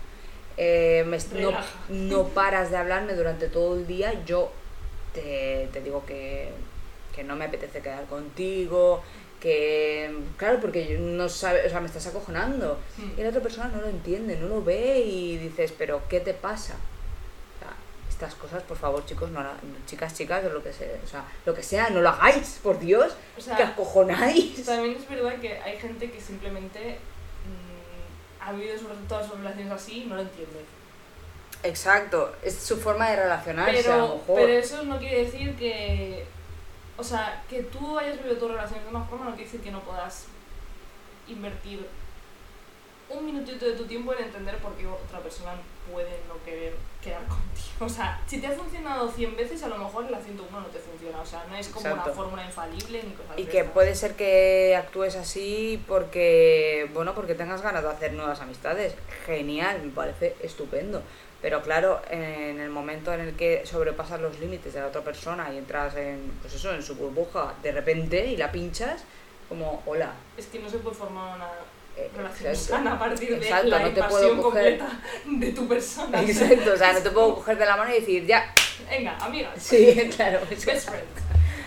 eh, 0.57 1.03
me 1.07 1.17
no, 1.39 1.51
no 1.89 2.27
paras 2.29 2.69
de 2.69 2.77
hablarme 2.77 3.13
durante 3.15 3.47
todo 3.47 3.75
el 3.75 3.87
día, 3.87 4.23
yo 4.25 4.51
te, 5.13 5.69
te 5.73 5.81
digo 5.81 6.05
que, 6.05 6.49
que 7.15 7.23
no 7.23 7.35
me 7.35 7.45
apetece 7.45 7.81
quedar 7.81 8.05
contigo, 8.05 9.01
que, 9.39 10.13
claro, 10.37 10.59
porque 10.61 10.99
no 10.99 11.27
sabe, 11.27 11.65
o 11.65 11.69
sea, 11.69 11.81
me 11.81 11.87
estás 11.87 12.05
acojonando. 12.07 12.77
Mm. 12.97 13.19
Y 13.19 13.23
la 13.23 13.29
otra 13.29 13.41
persona 13.41 13.69
no 13.69 13.81
lo 13.81 13.87
entiende, 13.87 14.37
no 14.37 14.47
lo 14.47 14.63
ve 14.63 14.99
y 14.99 15.37
dices, 15.37 15.73
pero 15.77 16.03
¿qué 16.07 16.19
te 16.19 16.33
pasa? 16.33 16.75
Estas 18.21 18.35
cosas, 18.35 18.61
por 18.61 18.77
favor, 18.77 19.03
chicos, 19.03 19.31
no 19.31 19.41
la- 19.41 19.55
chicas, 19.87 20.13
chicas, 20.13 20.45
o 20.45 20.49
lo 20.49 20.61
que 20.61 20.71
sea, 20.71 20.89
o 21.03 21.07
sea, 21.07 21.25
lo 21.43 21.55
que 21.55 21.63
sea, 21.63 21.89
no 21.89 22.01
lo 22.01 22.09
hagáis, 22.09 22.59
por 22.61 22.77
Dios, 22.77 23.13
O 23.35 23.41
sea, 23.41 23.57
que 23.57 23.63
acojonáis. 23.63 24.63
También 24.63 24.95
es 24.95 25.09
verdad 25.09 25.39
que 25.39 25.57
hay 25.59 25.79
gente 25.79 26.11
que 26.11 26.21
simplemente 26.21 26.99
mm, 27.47 28.43
ha 28.47 28.51
vivido 28.51 28.77
sobre 28.77 28.93
todas 29.09 29.25
sus 29.25 29.37
relaciones 29.37 29.71
así 29.71 30.03
y 30.03 30.05
no 30.05 30.17
lo 30.17 30.21
entiende. 30.21 30.63
Exacto, 31.63 32.35
es 32.43 32.53
su 32.59 32.77
forma 32.77 33.09
de 33.09 33.15
relacionarse, 33.23 33.71
a 33.71 33.97
lo 33.97 34.03
Pero, 34.05 34.17
mejor. 34.17 34.35
pero 34.35 34.53
eso 34.53 34.83
no 34.83 34.99
quiere 34.99 35.25
decir 35.25 35.55
que. 35.55 36.23
O 36.97 37.03
sea, 37.03 37.41
que 37.49 37.63
tú 37.63 37.97
hayas 37.97 38.17
vivido 38.17 38.37
tus 38.37 38.51
relaciones 38.51 38.83
de 38.83 38.89
una 38.91 39.03
forma 39.05 39.25
no 39.25 39.31
quiere 39.31 39.45
decir 39.45 39.61
que 39.61 39.71
no 39.71 39.79
puedas 39.79 40.25
invertir 41.27 41.87
un 43.13 43.25
minutito 43.25 43.65
de 43.65 43.73
tu 43.73 43.85
tiempo 43.85 44.13
en 44.13 44.25
entender 44.25 44.57
por 44.57 44.73
qué 44.73 44.85
otra 44.87 45.19
persona 45.19 45.51
puede 45.91 46.09
no 46.27 46.35
querer 46.45 46.73
quedar 47.03 47.21
contigo. 47.27 47.41
O 47.79 47.89
sea, 47.89 48.21
si 48.27 48.39
te 48.39 48.47
ha 48.47 48.51
funcionado 48.51 49.09
100 49.11 49.35
veces, 49.35 49.63
a 49.63 49.67
lo 49.67 49.77
mejor 49.77 50.09
la 50.09 50.19
101 50.19 50.59
no 50.59 50.67
te 50.67 50.79
funciona. 50.79 51.19
O 51.21 51.25
sea, 51.25 51.43
no 51.49 51.55
es 51.55 51.67
como 51.69 51.87
Exacto. 51.87 52.09
una 52.09 52.15
fórmula 52.15 52.45
infalible 52.45 53.03
ni 53.03 53.11
cosas 53.13 53.37
Y 53.37 53.45
que 53.45 53.59
estas. 53.59 53.73
puede 53.73 53.95
ser 53.95 54.15
que 54.15 54.75
actúes 54.77 55.15
así 55.15 55.83
porque, 55.87 56.89
bueno, 56.93 57.13
porque 57.15 57.35
tengas 57.35 57.61
ganas 57.61 57.83
de 57.83 57.89
hacer 57.89 58.13
nuevas 58.13 58.39
amistades. 58.41 58.95
Genial, 59.25 59.81
me 59.83 59.91
parece 59.91 60.35
estupendo. 60.41 61.01
Pero 61.41 61.63
claro, 61.63 61.99
en 62.11 62.59
el 62.59 62.69
momento 62.69 63.11
en 63.13 63.21
el 63.21 63.35
que 63.35 63.65
sobrepasas 63.65 64.21
los 64.21 64.39
límites 64.39 64.73
de 64.75 64.79
la 64.79 64.85
otra 64.87 65.01
persona 65.01 65.51
y 65.51 65.57
entras 65.57 65.95
en, 65.95 66.31
pues 66.39 66.53
eso, 66.53 66.71
en 66.71 66.83
su 66.83 66.93
burbuja 66.95 67.55
de 67.63 67.71
repente 67.71 68.27
y 68.27 68.37
la 68.37 68.51
pinchas, 68.51 69.03
como, 69.49 69.81
hola. 69.87 70.13
Es 70.37 70.45
que 70.45 70.59
no 70.59 70.69
se 70.69 70.77
puede 70.77 70.95
formar 70.95 71.35
una 71.35 71.47
relación 72.15 72.49
exacto. 72.49 72.75
sana 72.75 72.93
a 72.93 72.99
partir 72.99 73.29
de 73.29 73.35
Exacto, 73.47 73.67
la 73.69 73.79
no 73.79 73.89
te 73.89 74.03
puedo 74.03 74.37
coger- 74.37 74.41
completa 74.41 74.87
de 75.25 75.51
tu 75.51 75.67
persona. 75.67 76.21
Exacto, 76.21 76.73
o 76.73 76.77
sea, 76.77 76.93
no 76.93 76.99
te 77.01 77.11
puedo 77.11 77.35
coger 77.35 77.57
de 77.57 77.65
la 77.65 77.77
mano 77.77 77.91
y 77.91 77.99
decir, 77.99 78.25
ya. 78.25 78.53
Venga, 78.89 79.17
amigas. 79.19 79.53
Sí, 79.61 80.09
claro. 80.15 80.39
Best 80.49 80.89
lo 80.89 80.93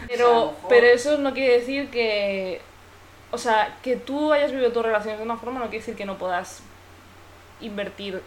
Pero, 0.08 0.54
pero 0.68 0.86
eso 0.86 1.18
no 1.18 1.32
quiere 1.32 1.60
decir 1.60 1.90
que. 1.90 2.60
O 3.30 3.38
sea, 3.38 3.76
que 3.82 3.96
tú 3.96 4.32
hayas 4.32 4.52
vivido 4.52 4.70
tus 4.72 4.84
relaciones 4.84 5.18
de 5.18 5.24
una 5.24 5.36
forma 5.36 5.58
no 5.58 5.64
quiere 5.66 5.78
decir 5.78 5.96
que 5.96 6.04
no 6.04 6.18
puedas 6.18 6.60
invertir 7.60 8.22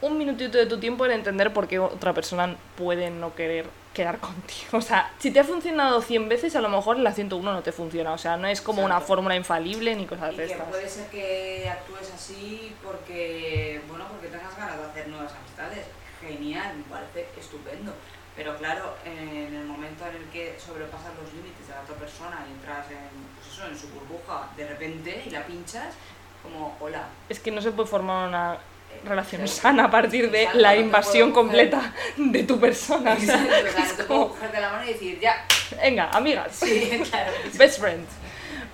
un 0.00 0.18
minutito 0.18 0.56
de 0.58 0.66
tu 0.66 0.78
tiempo 0.80 1.04
en 1.04 1.12
entender 1.12 1.52
por 1.52 1.68
qué 1.68 1.78
otra 1.78 2.12
persona 2.14 2.56
puede 2.76 3.10
no 3.10 3.34
querer 3.34 3.66
quedar 3.92 4.18
contigo. 4.18 4.78
O 4.78 4.80
sea, 4.80 5.12
si 5.18 5.30
te 5.30 5.40
ha 5.40 5.44
funcionado 5.44 6.00
100 6.00 6.28
veces, 6.28 6.56
a 6.56 6.60
lo 6.60 6.68
mejor 6.68 6.98
la 6.98 7.12
101 7.12 7.52
no 7.52 7.62
te 7.62 7.72
funciona. 7.72 8.12
O 8.12 8.18
sea, 8.18 8.36
no 8.36 8.48
es 8.48 8.60
como 8.60 8.84
una 8.84 9.00
fórmula 9.00 9.36
infalible 9.36 9.94
ni 9.94 10.06
cosas 10.06 10.32
Y 10.32 10.36
de 10.36 10.46
que 10.46 10.52
estas. 10.52 10.68
puede 10.68 10.88
ser 10.88 11.06
que 11.08 11.68
actúes 11.70 12.10
así 12.14 12.74
porque, 12.82 13.80
bueno, 13.88 14.06
porque 14.08 14.28
tengas 14.28 14.56
ganas 14.56 14.78
de 14.78 14.84
hacer 14.84 15.08
nuevas 15.08 15.32
amistades. 15.32 15.86
Genial, 16.20 16.76
me 16.76 16.84
parece 16.84 17.28
estupendo. 17.38 17.92
Pero 18.34 18.56
claro, 18.56 18.94
en 19.04 19.54
el 19.54 19.64
momento 19.66 20.06
en 20.06 20.16
el 20.16 20.24
que 20.30 20.56
sobrepasas 20.58 21.12
los 21.22 21.32
límites 21.34 21.68
de 21.68 21.74
la 21.74 21.82
otra 21.82 21.96
persona 21.96 22.46
y 22.48 22.52
entras 22.52 22.90
en, 22.90 23.10
pues 23.36 23.52
eso, 23.52 23.66
en 23.66 23.76
su 23.78 23.88
burbuja 23.88 24.48
de 24.56 24.66
repente 24.68 25.22
y 25.26 25.30
la 25.30 25.44
pinchas, 25.44 25.94
como, 26.42 26.74
hola. 26.80 27.08
Es 27.28 27.40
que 27.40 27.50
no 27.50 27.60
se 27.60 27.72
puede 27.72 27.88
formar 27.88 28.28
una 28.28 28.58
relación 29.04 29.46
sana 29.48 29.84
a 29.86 29.90
partir 29.90 30.30
de 30.30 30.42
Exacto, 30.42 30.60
la 30.60 30.76
invasión 30.76 31.32
completa 31.32 31.92
de 32.16 32.42
tu 32.44 32.58
persona. 32.60 33.14
o 33.14 33.20
sea, 33.20 33.34
Exacto, 33.42 33.68
o 33.68 33.72
sea, 33.72 33.82
es 33.84 33.90
no 33.90 33.96
te 33.96 34.06
como, 34.06 34.28
puedo 34.34 34.52
de 34.52 34.60
la 34.60 34.70
mano 34.70 34.84
y 34.84 34.92
decir, 34.92 35.18
ya. 35.20 35.44
Venga, 35.82 36.10
amigas. 36.12 36.48
Sí, 36.54 37.02
claro. 37.10 37.32
Best 37.54 37.80
friends. 37.80 38.08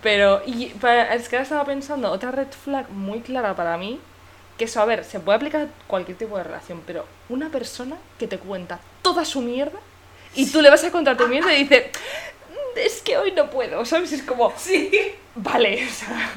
Pero, 0.03 0.43
y 0.47 0.67
para- 0.81 1.15
es 1.15 1.29
que 1.29 1.37
ahora 1.37 1.43
estaba 1.45 1.65
pensando, 1.65 2.11
otra 2.11 2.31
red 2.31 2.49
flag 2.65 2.89
muy 2.91 3.21
clara 3.21 3.55
para 3.57 3.77
mí, 3.77 4.01
que 4.57 4.65
eso, 4.65 4.81
a 4.81 4.85
ver, 4.85 5.05
se 5.05 5.21
puede 5.21 5.37
aplicar 5.37 5.63
a 5.63 5.67
cualquier 5.87 6.17
tipo 6.19 6.37
de 6.37 6.45
relación, 6.45 6.83
pero 6.87 7.05
una 7.29 7.49
persona 7.49 7.97
que 8.19 8.27
te 8.27 8.39
cuenta 8.39 8.79
toda 9.03 9.25
su 9.25 9.41
mierda 9.41 9.79
y 10.35 10.47
tú 10.51 10.61
le 10.63 10.71
vas 10.71 10.85
a 10.85 10.91
contar 10.91 11.17
tu 11.17 11.27
mierda 11.29 11.53
y 11.55 11.63
dice, 11.65 11.91
"Mm, 11.91 12.38
es 12.79 13.03
que 13.03 13.17
hoy 13.19 13.33
no 13.33 13.51
puedo, 13.51 13.85
¿sabes? 13.85 14.13
Es 14.13 14.23
como, 14.23 14.53
Sí. 14.57 14.91
vale, 15.35 15.87
o 15.87 15.91
sea. 15.91 16.31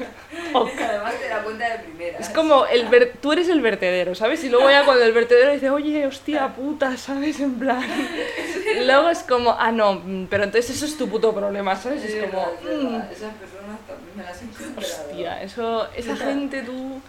Además 0.88 1.14
te 1.20 1.28
da 1.28 1.42
cuenta 1.42 1.68
de 1.70 1.78
primera. 1.84 2.18
Es 2.18 2.28
como, 2.30 2.66
el 2.66 2.88
ver- 2.88 3.14
tú 3.20 3.32
eres 3.32 3.48
el 3.48 3.60
vertedero, 3.60 4.14
¿sabes? 4.14 4.42
Y 4.44 4.48
luego 4.50 4.70
ya 4.70 4.84
cuando 4.84 5.04
el 5.04 5.12
vertedero 5.12 5.52
dice, 5.52 5.70
oye, 5.70 6.06
hostia 6.06 6.48
puta, 6.54 6.96
¿sabes? 6.96 7.40
En 7.40 7.58
plan. 7.58 7.82
Luego 8.84 9.10
es 9.10 9.18
como, 9.20 9.54
ah, 9.58 9.70
no, 9.72 10.02
pero 10.30 10.44
entonces 10.44 10.74
eso 10.76 10.86
es 10.86 10.96
tu 10.96 11.08
puto 11.08 11.34
problema, 11.34 11.76
¿sabes? 11.76 12.02
Es 12.04 12.24
como, 12.24 12.42
mm, 12.62 12.96
Esas 13.12 13.34
personas 13.34 13.78
también 13.86 14.16
me 14.16 14.22
las 14.22 14.40
he 14.42 14.78
hostia, 14.78 15.42
eso, 15.42 15.88
esa 15.94 16.16
gente 16.16 16.62
tú. 16.62 17.00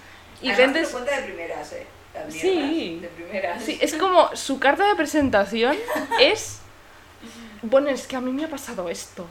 Y 0.41 0.49
Además, 0.51 0.57
gente. 0.75 0.81
te 0.87 0.91
cuenta 0.91 1.17
de 1.17 1.23
primeras, 1.23 1.73
¿eh? 1.73 1.87
Mierdas, 2.13 2.33
Sí. 2.33 2.99
De 3.01 3.07
primeras. 3.07 3.63
Sí, 3.63 3.77
es 3.81 3.93
como 3.95 4.35
su 4.35 4.59
carta 4.59 4.85
de 4.87 4.95
presentación 4.95 5.75
es. 6.19 6.59
Bueno, 7.63 7.89
es 7.89 8.05
que 8.07 8.15
a 8.15 8.21
mí 8.21 8.31
me 8.31 8.45
ha 8.45 8.49
pasado 8.49 8.89
esto. 8.89 9.25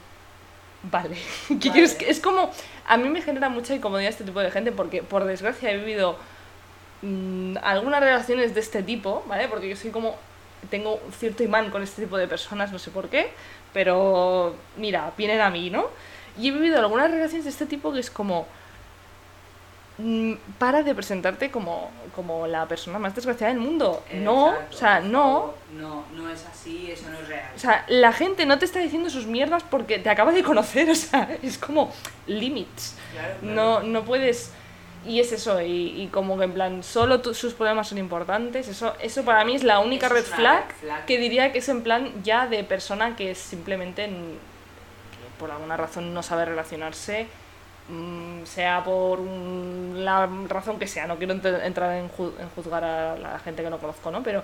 Vale. 0.91 1.17
¿Qué 1.49 1.55
Vale. 1.55 1.71
quieres 1.73 1.95
que- 1.95 2.11
Es 2.11 2.19
como. 2.21 2.51
A 2.87 2.97
mí 2.97 3.09
me 3.09 3.23
genera 3.23 3.49
mucha 3.49 3.75
incomodidad 3.75 4.11
este 4.11 4.25
tipo 4.25 4.41
de 4.41 4.51
gente 4.51 4.73
porque, 4.73 5.03
por 5.03 5.25
desgracia, 5.25 5.71
he 5.71 5.77
vivido 5.79 6.17
mm, 7.03 7.57
algunas 7.63 8.01
relaciones 8.01 8.55
de 8.55 8.61
este 8.61 8.83
tipo, 8.83 9.25
¿vale? 9.29 9.49
Porque 9.49 9.69
yo 9.69 9.77
soy 9.77 9.91
como. 9.91 10.17
Tengo 10.71 11.01
cierto 11.19 11.43
imán 11.43 11.71
con 11.71 11.83
este 11.83 12.03
tipo 12.03 12.17
de 12.17 12.29
personas, 12.29 12.71
no 12.73 12.79
sé 12.79 12.93
por 12.93 13.09
qué, 13.09 13.31
pero 13.73 14.55
mira, 14.77 15.13
vienen 15.19 15.41
a 15.41 15.51
mí, 15.51 15.71
¿no? 15.71 15.87
Y 16.39 16.49
he 16.49 16.51
vivido 16.53 16.79
algunas 16.79 17.11
relaciones 17.11 17.45
de 17.45 17.51
este 17.51 17.67
tipo 17.67 17.93
que 17.93 18.01
es 18.01 18.11
como. 18.11 18.47
Mm, 20.03 20.33
para 20.59 20.83
de 20.83 20.95
presentarte 20.95 21.51
como, 21.51 21.91
como 22.15 22.47
la 22.47 22.67
persona 22.69 22.99
más 22.99 23.15
desgraciada 23.15 23.53
del 23.53 23.63
mundo. 23.63 24.03
no, 24.15 24.51
Exacto, 24.53 24.75
o 24.75 24.79
sea, 24.79 25.01
no. 25.01 25.55
No, 25.75 26.05
no 26.15 26.29
es 26.29 26.45
así, 26.45 26.91
eso 26.91 27.09
no 27.09 27.19
es 27.19 27.29
real. 27.29 27.51
O 27.57 27.59
sea, 27.59 27.85
la 27.89 28.13
gente 28.13 28.45
no 28.47 28.59
te 28.59 28.65
está 28.67 28.79
diciendo 28.81 29.09
sus 29.11 29.27
mierdas 29.27 29.63
porque 29.63 29.99
te 29.99 30.11
acaba 30.11 30.33
de 30.33 30.43
conocer, 30.43 30.91
o 30.91 30.95
sea, 30.95 31.37
es 31.43 31.57
como 31.59 31.93
limits. 32.27 32.97
Claro, 33.13 33.35
claro. 33.41 33.55
No, 33.55 33.81
no 33.83 34.05
puedes... 34.05 34.51
Y 35.05 35.19
es 35.19 35.33
eso, 35.33 35.61
y, 35.61 36.01
y 36.01 36.07
como 36.13 36.39
que 36.39 36.45
en 36.45 36.53
plan, 36.53 36.83
solo 36.85 37.21
tu- 37.21 37.35
sus 37.35 37.55
problemas 37.55 37.89
son 37.89 37.99
importantes, 37.99 38.69
eso, 38.69 38.95
eso 39.01 39.25
para 39.25 39.45
mí 39.45 39.57
es 39.57 39.65
la 39.65 39.81
única 39.81 40.09
red 40.09 40.23
flag, 40.23 40.65
red 40.69 40.75
flag. 40.81 41.05
que 41.07 41.19
diría 41.19 41.51
que 41.51 41.59
es 41.59 41.69
en 41.69 41.83
plan 41.83 42.13
ya 42.23 42.47
de 42.47 42.63
persona 42.63 43.17
que 43.17 43.35
simplemente 43.35 44.05
que 44.07 45.41
por 45.41 45.51
alguna 45.51 45.77
razón 45.77 46.15
no 46.15 46.23
sabe 46.23 46.45
relacionarse, 46.45 47.27
sea 48.45 48.83
por 48.85 49.21
un- 49.21 49.93
la 50.05 50.27
razón 50.49 50.79
que 50.79 50.87
sea, 50.87 51.07
no 51.07 51.17
quiero 51.17 51.35
ent- 51.35 51.65
entrar 51.65 51.97
en, 51.97 52.09
ju- 52.11 52.33
en 52.41 52.49
juzgar 52.51 52.85
a 52.85 53.17
la 53.17 53.39
gente 53.39 53.63
que 53.63 53.71
no 53.71 53.79
conozco, 53.79 54.11
¿no? 54.11 54.23
Pero 54.23 54.43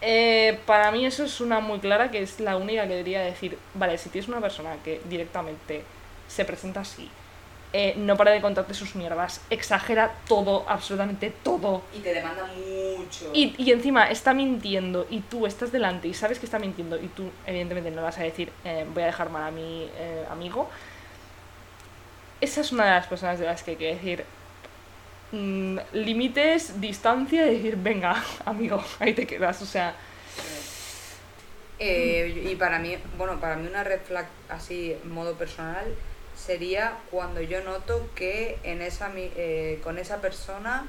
eh, 0.00 0.58
para 0.66 0.92
mí 0.92 1.04
eso 1.06 1.24
es 1.24 1.40
una 1.40 1.60
muy 1.60 1.78
clara 1.80 2.10
que 2.10 2.22
es 2.22 2.40
la 2.40 2.56
única 2.56 2.82
que 2.82 2.90
debería 2.94 3.20
decir, 3.20 3.58
vale, 3.74 3.98
si 3.98 4.10
tienes 4.10 4.28
una 4.28 4.40
persona 4.40 4.76
que 4.84 5.00
directamente 5.08 5.82
se 6.28 6.44
presenta 6.44 6.80
así, 6.80 7.08
eh, 7.72 7.94
no 7.96 8.16
para 8.16 8.30
de 8.30 8.40
contarte 8.40 8.72
sus 8.74 8.94
mierdas, 8.94 9.40
exagera 9.50 10.12
todo, 10.26 10.64
absolutamente 10.68 11.30
todo, 11.42 11.82
Y 11.94 11.98
te 11.98 12.14
demanda 12.14 12.44
mucho. 12.46 13.30
y, 13.34 13.54
y 13.58 13.72
encima 13.72 14.08
está 14.08 14.32
mintiendo 14.34 15.06
y 15.10 15.20
tú 15.20 15.46
estás 15.46 15.72
delante 15.72 16.08
y 16.08 16.14
sabes 16.14 16.38
que 16.38 16.46
está 16.46 16.58
mintiendo 16.58 16.96
y 16.96 17.08
tú 17.08 17.24
evidentemente 17.46 17.90
no 17.90 18.02
vas 18.02 18.18
a 18.18 18.22
decir 18.22 18.52
eh, 18.64 18.86
voy 18.94 19.02
a 19.02 19.06
dejar 19.06 19.30
mal 19.30 19.42
a 19.42 19.50
mi 19.50 19.90
amigo, 20.30 20.70
esa 22.40 22.60
es 22.60 22.72
una 22.72 22.84
de 22.84 22.90
las 22.90 23.06
personas 23.06 23.38
de 23.38 23.46
las 23.46 23.62
que 23.62 23.72
hay 23.72 23.76
que 23.76 23.94
decir 23.94 24.24
mm, 25.32 25.78
límites, 25.92 26.80
distancia 26.80 27.46
y 27.46 27.56
decir 27.56 27.76
venga 27.76 28.22
amigo, 28.44 28.82
ahí 28.98 29.14
te 29.14 29.26
quedas, 29.26 29.60
o 29.62 29.66
sea... 29.66 29.94
Eh, 31.80 32.48
y 32.50 32.56
para 32.56 32.80
mí, 32.80 32.98
bueno, 33.16 33.38
para 33.38 33.54
mí 33.54 33.68
una 33.68 33.84
red 33.84 34.00
flag 34.00 34.26
así, 34.48 34.96
modo 35.04 35.34
personal, 35.34 35.86
sería 36.36 36.98
cuando 37.10 37.40
yo 37.40 37.62
noto 37.62 38.10
que 38.16 38.58
en 38.64 38.82
esa, 38.82 39.12
eh, 39.14 39.80
con 39.84 39.98
esa 39.98 40.20
persona, 40.20 40.86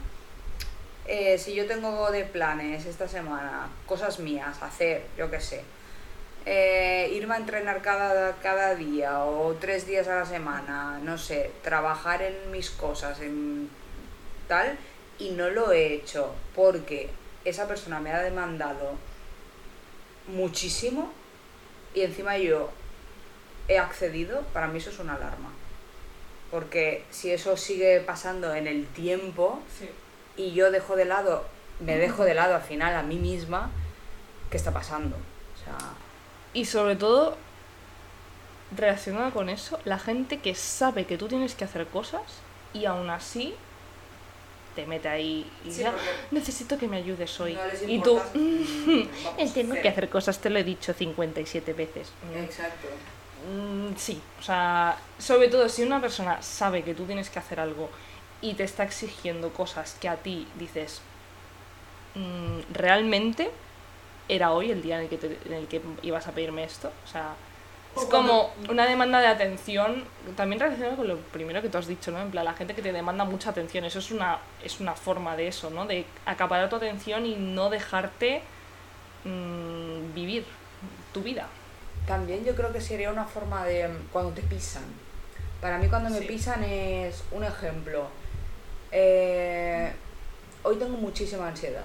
eh, 1.06 1.38
si 1.38 1.54
yo 1.54 1.68
tengo 1.68 2.12
de 2.12 2.24
planes 2.24 2.86
esta 2.86 3.08
semana, 3.08 3.70
cosas 3.86 4.20
mías, 4.20 4.62
hacer, 4.64 5.04
yo 5.16 5.30
qué 5.30 5.39
sé, 5.39 5.64
eh, 6.52 7.12
irme 7.14 7.36
a 7.36 7.38
entrenar 7.38 7.84
cada, 7.84 8.34
cada 8.38 8.74
día 8.74 9.24
o 9.24 9.54
tres 9.54 9.86
días 9.86 10.08
a 10.08 10.16
la 10.16 10.26
semana, 10.26 11.00
no 11.04 11.16
sé, 11.16 11.52
trabajar 11.62 12.24
en 12.24 12.50
mis 12.50 12.72
cosas, 12.72 13.20
en 13.20 13.70
tal, 14.47 14.76
y 15.20 15.30
no 15.30 15.52
lo 15.52 15.72
he 15.72 15.93
hecho 15.93 16.34
porque 16.56 17.12
esa 17.45 17.68
persona 17.68 18.00
me 18.00 18.12
ha 18.12 18.24
demandado 18.24 18.95
muchísimo 20.26 21.14
y 21.93 22.02
encima 22.02 22.36
yo 22.39 22.72
he 23.68 23.78
accedido, 23.78 24.41
para 24.52 24.66
mí 24.66 24.80
eso 24.80 24.89
es 24.89 24.97
una 24.97 25.18
alarma. 25.18 25.52
Porque 26.50 27.06
si 27.12 27.30
eso 27.30 27.58
sigue 27.58 28.00
pasando 28.00 28.56
en 28.56 28.66
el 28.66 28.88
tiempo 28.88 29.62
y 30.36 30.54
yo 30.54 30.72
dejo 30.72 30.95
de 30.95 31.06
lado, 31.06 31.45
me 31.80 31.95
dejo 31.97 32.24
de 32.24 32.34
lado 32.34 32.56
al 32.56 32.64
final 32.64 32.95
a 32.95 33.04
mí 33.04 33.18
misma, 33.18 33.70
¿qué 34.50 34.58
está 34.58 34.74
pasando? 34.74 35.16
O 35.16 35.64
sea, 35.64 35.78
Y 36.54 36.66
sobre 36.66 36.95
todo, 36.95 37.38
relacionado 38.76 39.32
con 39.32 39.50
eso, 39.50 39.80
la 39.86 40.00
gente 40.00 40.39
que 40.39 40.56
sabe 40.56 41.06
que 41.06 41.18
tú 41.18 41.28
tienes 41.28 41.56
que 41.56 41.66
hacer 41.66 41.88
cosas 41.88 42.22
y 42.74 42.86
aún 42.86 43.10
así 43.10 43.56
te 44.76 44.86
mete 44.86 45.10
ahí 45.10 45.50
y 45.66 45.72
Sí, 45.72 45.82
ya, 45.82 45.91
porque 45.91 46.08
necesito 46.32 46.78
que 46.78 46.88
me 46.88 46.97
ayudes 46.97 47.39
hoy. 47.39 47.56
no 47.56 47.89
y 47.89 48.00
tú, 48.02 48.20
mm, 48.34 49.02
vamos, 49.26 49.54
tengo 49.54 49.72
cero. 49.74 49.82
que 49.82 49.89
hacer 49.89 50.10
cosas, 50.10 50.39
te 50.39 50.50
lo 50.50 50.60
he 50.60 50.64
dicho 50.64 50.93
57 50.93 51.74
veces. 51.74 52.12
Exacto. 52.36 52.88
Mm, 53.52 53.95
sí, 53.95 54.22
o 54.39 54.43
sea, 54.43 54.97
sobre 55.18 55.47
todo 55.47 55.68
si 55.70 55.84
una 55.84 56.00
persona 56.02 56.41
sabe 56.41 56.84
que 56.84 56.93
tú 56.93 57.06
tienes 57.06 57.30
que 57.30 57.39
hacer 57.39 57.60
algo 57.60 57.89
y 58.41 58.54
te 58.54 58.64
está 58.64 58.84
exigiendo 58.84 59.52
cosas 59.52 59.95
que 60.00 60.08
a 60.10 60.18
ti 60.18 60.47
dices, 60.56 61.02
mm, 62.16 62.60
realmente 62.74 63.50
era 64.30 64.52
hoy 64.54 64.72
el 64.72 64.82
día 64.82 64.96
en 64.98 65.04
el 65.04 65.10
que, 65.10 65.18
te- 65.18 65.38
en 65.46 65.54
el 65.54 65.68
que 65.68 65.82
ibas 66.04 66.28
a 66.28 66.32
pedirme 66.32 66.64
esto, 66.64 66.92
o 67.04 67.08
sea, 67.08 67.34
es 67.98 68.06
como 68.06 68.52
una 68.70 68.86
demanda 68.86 69.20
de 69.20 69.28
atención, 69.28 70.06
también 70.38 70.60
relacionado 70.62 70.96
con 70.98 71.08
lo 71.08 71.18
primero 71.18 71.62
que 71.62 71.68
tú 71.70 71.78
has 71.80 71.88
dicho, 71.88 72.12
¿no? 72.12 72.22
En 72.22 72.30
plan, 72.32 72.46
la 72.46 72.54
gente 72.54 72.74
que 72.76 72.82
te 72.84 72.94
demanda 72.94 73.26
mucha 73.26 73.50
atención, 73.50 73.84
eso 73.84 74.00
es 74.00 74.12
una, 74.12 74.38
es 74.64 74.80
una 74.80 74.94
forma 74.94 75.36
de 75.36 75.48
eso, 75.48 75.70
¿no? 75.72 75.86
De 75.86 76.06
acaparar 76.26 76.70
tu 76.70 76.76
atención 76.78 77.26
y 77.26 77.36
no 77.36 77.70
dejarte 77.70 78.42
mm, 79.26 80.14
vivir 80.14 80.46
tu 81.14 81.22
vida. 81.22 81.48
También 82.08 82.46
yo 82.46 82.56
creo 82.56 82.72
que 82.72 82.80
sería 82.82 83.12
una 83.12 83.26
forma 83.26 83.66
de 83.66 83.88
mm, 83.88 84.08
cuando 84.12 84.32
te 84.34 84.42
pisan. 84.44 84.84
Para 85.60 85.78
mí 85.80 85.88
cuando 85.90 86.10
me 86.12 86.20
Sí. 86.20 86.26
pisan 86.26 86.64
es 86.64 87.24
un 87.32 87.44
ejemplo. 87.44 88.08
Eh, 88.92 89.92
hoy 90.64 90.76
tengo 90.78 90.98
muchísima 90.98 91.48
ansiedad. 91.48 91.84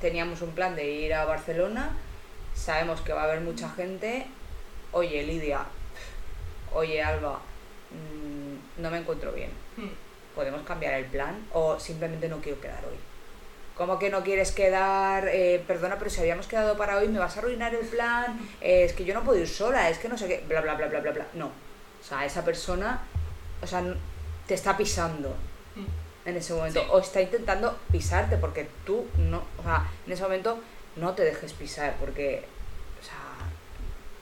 Teníamos 0.00 0.42
un 0.42 0.52
plan 0.52 0.76
de 0.76 0.88
ir 0.88 1.14
a 1.14 1.24
Barcelona, 1.24 1.90
sabemos 2.54 3.00
que 3.00 3.12
va 3.12 3.22
a 3.22 3.24
haber 3.24 3.40
mucha 3.40 3.68
gente. 3.70 4.26
Oye, 4.92 5.22
Lidia, 5.24 5.64
oye, 6.72 7.02
Alba, 7.02 7.40
mm, 7.90 8.82
no 8.82 8.90
me 8.90 8.98
encuentro 8.98 9.32
bien. 9.32 9.50
¿Podemos 10.34 10.62
cambiar 10.62 10.94
el 10.94 11.06
plan 11.06 11.46
o 11.52 11.78
simplemente 11.80 12.28
no 12.28 12.38
quiero 12.40 12.60
quedar 12.60 12.84
hoy? 12.84 12.96
¿Cómo 13.76 13.98
que 13.98 14.10
no 14.10 14.22
quieres 14.22 14.52
quedar? 14.52 15.28
Eh, 15.28 15.62
perdona, 15.66 15.98
pero 15.98 16.10
si 16.10 16.20
habíamos 16.20 16.46
quedado 16.46 16.76
para 16.76 16.96
hoy, 16.96 17.08
¿me 17.08 17.18
vas 17.18 17.36
a 17.36 17.40
arruinar 17.40 17.74
el 17.74 17.86
plan? 17.86 18.38
Eh, 18.60 18.84
es 18.84 18.92
que 18.92 19.04
yo 19.04 19.14
no 19.14 19.24
puedo 19.24 19.40
ir 19.40 19.48
sola, 19.48 19.88
es 19.90 19.98
que 19.98 20.08
no 20.08 20.18
sé 20.18 20.28
qué, 20.28 20.44
bla, 20.48 20.60
bla, 20.60 20.74
bla, 20.74 20.86
bla, 20.86 21.00
bla, 21.00 21.12
bla. 21.12 21.26
No. 21.34 21.46
O 21.46 22.04
sea, 22.04 22.24
esa 22.24 22.44
persona, 22.44 23.00
o 23.62 23.66
sea, 23.66 23.82
te 24.46 24.54
está 24.54 24.76
pisando 24.76 25.34
en 26.28 26.36
ese 26.36 26.52
momento. 26.54 26.80
Sí. 26.80 26.86
O 26.90 26.98
está 26.98 27.20
intentando 27.20 27.76
pisarte 27.90 28.36
porque 28.36 28.68
tú 28.84 29.06
no, 29.18 29.42
o 29.58 29.62
sea, 29.62 29.88
en 30.06 30.12
ese 30.12 30.22
momento 30.22 30.58
no 30.96 31.14
te 31.14 31.24
dejes 31.24 31.52
pisar 31.52 31.96
porque, 31.98 32.44
o 33.00 33.04
sea, 33.04 33.14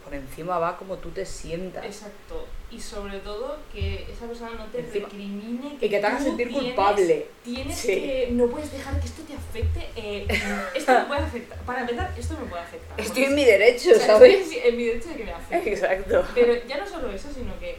por 0.04 0.14
encima 0.14 0.58
va 0.58 0.76
como 0.76 0.96
tú 0.98 1.10
te 1.10 1.26
sientas. 1.26 1.84
Exacto. 1.84 2.46
Y 2.70 2.80
sobre 2.80 3.18
todo 3.20 3.58
que 3.72 4.06
esa 4.12 4.26
persona 4.26 4.50
no 4.58 4.64
te 4.66 4.80
Encima- 4.80 5.04
recrimine. 5.08 5.74
y 5.80 5.88
que 5.88 5.98
te 6.00 6.06
haga 6.06 6.20
sentir 6.20 6.48
tienes- 6.48 6.64
culpable. 6.64 7.26
Tienes 7.44 7.76
Sí. 7.78 7.88
que. 7.88 8.28
No 8.32 8.48
puedes 8.48 8.72
dejar 8.72 8.98
que 9.00 9.06
esto 9.06 9.22
te 9.22 9.34
afecte. 9.34 9.88
eh, 9.96 10.26
esto 10.74 10.92
me 10.92 11.04
puede 11.06 11.20
afectar. 11.22 11.58
Para 11.60 11.80
empezar, 11.82 12.12
esto 12.18 12.34
me 12.40 12.46
puede 12.46 12.62
afectar. 12.62 13.00
Estoy 13.00 13.24
en 13.24 13.34
mi 13.36 13.44
derecho, 13.44 13.90
o 13.92 13.94
sea, 13.94 14.06
¿sabes? 14.06 14.40
Estoy 14.48 14.58
en 14.70 14.76
mi 14.76 14.84
derecho 14.84 15.08
de 15.10 15.16
que 15.16 15.24
me 15.24 15.32
afecte. 15.32 15.72
Exacto. 15.72 16.24
Pero 16.34 16.54
ya 16.66 16.78
no 16.78 16.86
solo 16.88 17.10
eso, 17.10 17.28
sino 17.32 17.58
que. 17.60 17.78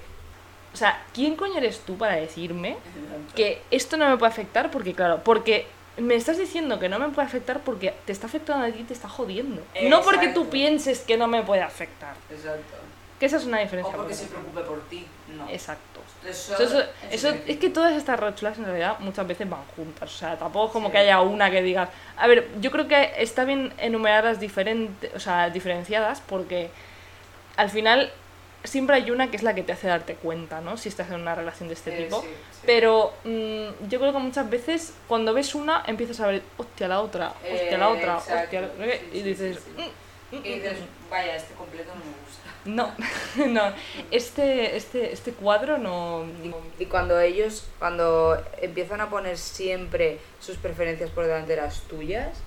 O 0.73 0.77
sea, 0.77 1.01
¿quién 1.13 1.35
coño 1.35 1.57
eres 1.57 1.79
tú 1.79 1.97
para 1.97 2.15
decirme 2.15 2.77
que 3.35 3.61
esto 3.71 3.97
no 3.97 4.07
me 4.09 4.17
puede 4.17 4.31
afectar? 4.31 4.69
Porque, 4.71 4.93
claro, 4.93 5.21
porque 5.23 5.67
me 5.97 6.13
estás 6.15 6.37
diciendo 6.37 6.77
que 6.79 6.89
no 6.89 6.99
me 6.99 7.09
puede 7.09 7.27
afectar 7.27 7.61
porque 7.61 7.93
te 8.05 8.11
está 8.11 8.27
afectando 8.27 8.65
a 8.67 8.71
ti 8.71 8.79
y 8.81 8.83
te 8.83 8.93
está 8.93 9.09
jodiendo. 9.09 9.63
No 9.83 10.01
porque 10.01 10.27
tú 10.29 10.49
pienses 10.49 10.99
que 10.99 11.17
no 11.17 11.27
me 11.27 11.41
puede 11.43 11.61
afectar. 11.63 12.13
Exacto. 12.29 12.75
Que 13.19 13.25
esa 13.25 13.37
es 13.37 13.45
una 13.45 13.57
O 13.57 13.61
diferencia. 13.61 13.95
porque 13.95 14.13
muy 14.13 14.23
se 14.23 14.27
preocupe 14.27 14.61
por 14.61 14.81
ti. 14.89 15.07
No. 15.35 15.49
Exacto. 15.49 16.01
Eso, 16.23 16.53
Eso, 16.53 16.63
eso- 16.63 16.89
eso 17.09 17.29
es 17.29 17.35
es 17.47 17.57
que 17.57 17.69
todas 17.71 17.95
estas 17.95 18.19
flags 18.39 18.59
en 18.59 18.65
realidad 18.65 18.99
muchas 18.99 19.25
veces 19.25 19.49
van 19.49 19.61
juntas. 19.75 20.13
O 20.13 20.17
sea, 20.17 20.37
tampoco 20.37 20.67
es 20.67 20.71
como 20.73 20.87
Sí. 20.89 20.91
que 20.91 20.97
haya 20.99 21.21
una 21.21 21.49
que 21.49 21.63
digas. 21.63 21.89
A 22.17 22.27
ver, 22.27 22.47
yo 22.61 22.69
creo 22.69 22.87
que 22.87 23.13
está 23.17 23.43
bien 23.45 23.73
enumeradas 23.79 24.39
diferentes, 24.39 25.09
o 25.15 25.19
sea, 25.19 25.49
diferenciadas 25.49 26.21
porque 26.21 26.69
al 27.55 27.71
final 27.71 28.11
siempre 28.67 28.95
hay 28.97 29.09
una 29.11 29.29
que 29.31 29.37
es 29.37 29.43
la 29.43 29.55
que 29.55 29.63
te 29.63 29.71
hace 29.73 29.87
darte 29.87 30.15
cuenta, 30.15 30.61
¿no? 30.61 30.77
Si 30.77 30.89
estás 30.89 31.09
en 31.09 31.21
una 31.21 31.33
relación 31.35 31.67
de 31.69 31.73
este 31.75 31.91
Eh, 31.91 32.03
tipo. 32.03 32.21
sí, 32.21 32.27
sí. 32.27 32.59
Pero 32.65 33.13
mm, 33.23 33.87
yo 33.89 33.99
creo 33.99 34.13
que 34.13 34.19
muchas 34.19 34.49
veces 34.49 34.93
cuando 35.07 35.33
ves 35.33 35.55
una 35.55 35.83
empiezas 35.87 36.19
a 36.19 36.27
ver, 36.27 36.41
hostia, 36.57 36.87
la 36.87 37.01
otra, 37.01 37.33
hostia, 37.51 37.77
la 37.77 37.89
Eh, 37.89 37.97
otra, 37.97 38.13
exacto. 38.17 38.43
hostia, 38.43 38.61
la- 38.61 38.85
Sí, 38.93 38.99
y 39.13 39.21
dices, 39.21 39.57
sí, 39.57 39.71
sí. 39.77 39.81
"Mm, 39.81 40.35
mm, 40.37 40.45
Y 40.45 40.53
dices, 40.55 40.77
vaya, 41.09 41.35
este 41.35 41.53
completo 41.53 41.91
no 41.95 42.03
me 42.05 42.11
gusta. 42.25 42.47
no, 42.65 42.91
no, 43.69 43.73
este, 44.11 44.75
este, 44.75 45.13
este 45.13 45.31
cuadro 45.31 45.77
no... 45.77 46.25
no- 46.43 46.57
Y 46.79 46.85
cuando 46.85 47.19
ellos, 47.19 47.65
cuando 47.79 48.41
empiezan 48.61 49.01
a 49.01 49.09
poner 49.09 49.37
siempre 49.37 50.19
sus 50.39 50.57
preferencias 50.57 51.09
por 51.11 51.25
delante 51.25 51.55
de 51.55 51.61
las 51.61 51.81
tuyas, 51.83 52.37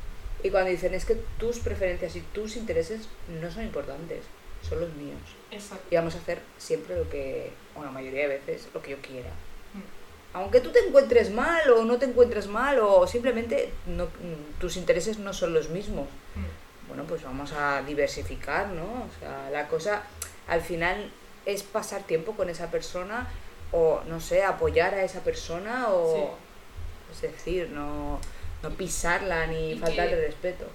y 0.43 0.51
cuando 0.51 0.71
dicen 0.71 0.95
es 0.95 1.05
que 1.05 1.17
tus 1.39 1.59
preferencias 1.59 2.17
y 2.17 2.21
tus 2.21 2.57
intereses 2.57 3.09
no 3.29 3.51
son 3.51 3.65
importantes, 3.65 4.21
son 4.69 4.81
los 4.81 4.93
míos. 4.95 5.19
Exacto. 5.51 5.87
Y 5.91 5.97
vamos 5.97 6.15
a 6.15 6.19
hacer 6.19 6.41
siempre 6.59 6.97
lo 6.97 7.09
que, 7.09 7.53
o 7.77 7.85
la 7.85 7.91
mayoría 7.91 8.29
de 8.29 8.39
veces, 8.39 8.69
lo 8.73 8.83
que 8.83 8.93
yo 8.93 8.99
quiera. 9.01 9.31
Mm. 9.31 10.37
Aunque 10.37 10.61
tú 10.61 10.71
te 10.71 10.81
encuentres 10.81 11.31
mal 11.31 11.71
o 11.71 11.85
no 11.85 11.99
te 11.99 12.07
encuentres 12.07 12.47
mal 12.47 12.79
o 12.81 13.07
simplemente 13.07 13.73
no, 13.87 14.09
tus 14.59 14.77
intereses 14.77 15.19
no 15.19 15.33
son 15.33 15.55
los 15.55 15.69
mismos. 15.69 16.07
Mm. 16.35 16.89
Bueno, 16.89 17.05
pues 17.05 17.23
vamos 17.23 17.53
a 17.53 17.83
diversificar, 17.83 18.69
¿no? 18.69 18.85
O 18.85 19.21
sea, 19.21 19.51
la 19.51 19.69
cosa 19.69 20.03
al 20.49 20.61
final 20.61 21.11
es 21.47 21.63
pasar 21.63 22.03
tiempo 22.03 22.33
con 22.33 22.51
esa 22.51 22.71
persona 22.71 23.29
o, 23.73 24.01
no 24.09 24.21
sé, 24.21 24.43
apoyar 24.43 24.95
a 24.95 25.05
esa 25.05 25.21
persona 25.21 25.89
o... 25.91 26.37
Es 27.13 27.23
decir, 27.23 27.71
no, 27.71 28.21
no 28.63 28.71
pisarla 28.71 29.47
ni 29.47 29.77
faltarle 29.77 30.27
respeto. 30.27 30.67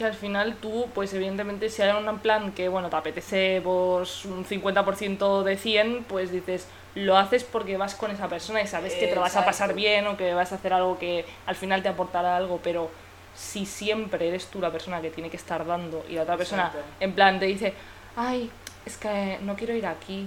Que 0.00 0.06
al 0.06 0.14
final 0.14 0.56
tú, 0.62 0.86
pues 0.94 1.12
evidentemente, 1.12 1.68
si 1.68 1.82
hay 1.82 1.92
un 1.92 2.18
plan 2.20 2.52
que, 2.52 2.70
bueno, 2.70 2.88
te 2.88 2.96
apetece 2.96 3.60
pues, 3.62 4.24
un 4.24 4.46
50% 4.46 5.42
de 5.42 5.58
100, 5.58 6.04
pues 6.04 6.32
dices, 6.32 6.66
lo 6.94 7.18
haces 7.18 7.44
porque 7.44 7.76
vas 7.76 7.94
con 7.96 8.10
esa 8.10 8.26
persona 8.26 8.62
y 8.62 8.66
sabes 8.66 8.94
que 8.94 9.08
te 9.08 9.14
lo 9.14 9.20
vas 9.20 9.36
a 9.36 9.44
pasar 9.44 9.74
bien 9.74 10.06
o 10.06 10.16
que 10.16 10.32
vas 10.32 10.52
a 10.52 10.54
hacer 10.54 10.72
algo 10.72 10.98
que 10.98 11.26
al 11.44 11.54
final 11.54 11.82
te 11.82 11.90
aportará 11.90 12.38
algo, 12.38 12.60
pero 12.62 12.90
si 13.34 13.66
siempre 13.66 14.26
eres 14.26 14.46
tú 14.46 14.58
la 14.58 14.70
persona 14.72 15.02
que 15.02 15.10
tiene 15.10 15.28
que 15.28 15.36
estar 15.36 15.66
dando 15.66 16.02
y 16.08 16.14
la 16.14 16.22
otra 16.22 16.38
persona 16.38 16.68
Exacto. 16.68 16.88
en 17.00 17.12
plan 17.12 17.38
te 17.38 17.44
dice, 17.44 17.74
ay, 18.16 18.50
es 18.86 18.96
que 18.96 19.36
no 19.42 19.54
quiero 19.54 19.74
ir 19.74 19.84
aquí 19.84 20.26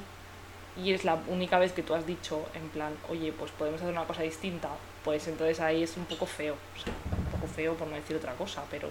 y 0.84 0.94
es 0.94 1.04
la 1.04 1.18
única 1.30 1.58
vez 1.58 1.74
que 1.74 1.82
tú 1.82 1.96
has 1.96 2.06
dicho 2.06 2.46
en 2.54 2.70
plan, 2.70 2.94
oye, 3.10 3.32
pues 3.32 3.50
podemos 3.50 3.82
hacer 3.82 3.92
una 3.92 4.06
cosa 4.06 4.22
distinta, 4.22 4.70
pues 5.04 5.28
entonces 5.28 5.60
ahí 5.60 5.82
es 5.82 5.98
un 5.98 6.06
poco 6.06 6.28
feo, 6.28 6.54
o 6.54 6.80
sea, 6.80 6.94
un 7.18 7.40
poco 7.40 7.48
feo 7.52 7.74
por 7.74 7.88
no 7.88 7.96
decir 7.96 8.16
otra 8.16 8.34
cosa, 8.34 8.62
pero 8.70 8.90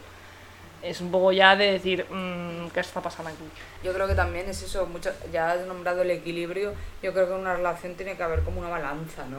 es 0.83 1.01
un 1.01 1.11
poco 1.11 1.33
ya 1.33 1.57
de 1.57 1.73
decir, 1.73 2.07
mm, 2.11 2.69
¿qué 2.71 2.81
está 2.81 3.01
pasando 3.01 3.31
aquí? 3.31 3.45
Yo 3.85 3.93
creo 3.93 4.07
que 4.09 4.15
también 4.15 4.49
es 4.49 4.63
eso, 4.63 4.87
mucho, 4.87 5.11
ya 5.33 5.53
has 5.53 5.67
nombrado 5.67 6.03
el 6.03 6.11
equilibrio, 6.11 6.75
yo 7.03 7.13
creo 7.13 7.27
que 7.29 7.35
en 7.35 7.41
una 7.41 7.55
relación 7.57 7.95
tiene 7.95 8.17
que 8.17 8.23
haber 8.23 8.43
como 8.43 8.61
una 8.61 8.69
balanza, 8.69 9.25
¿no? 9.27 9.39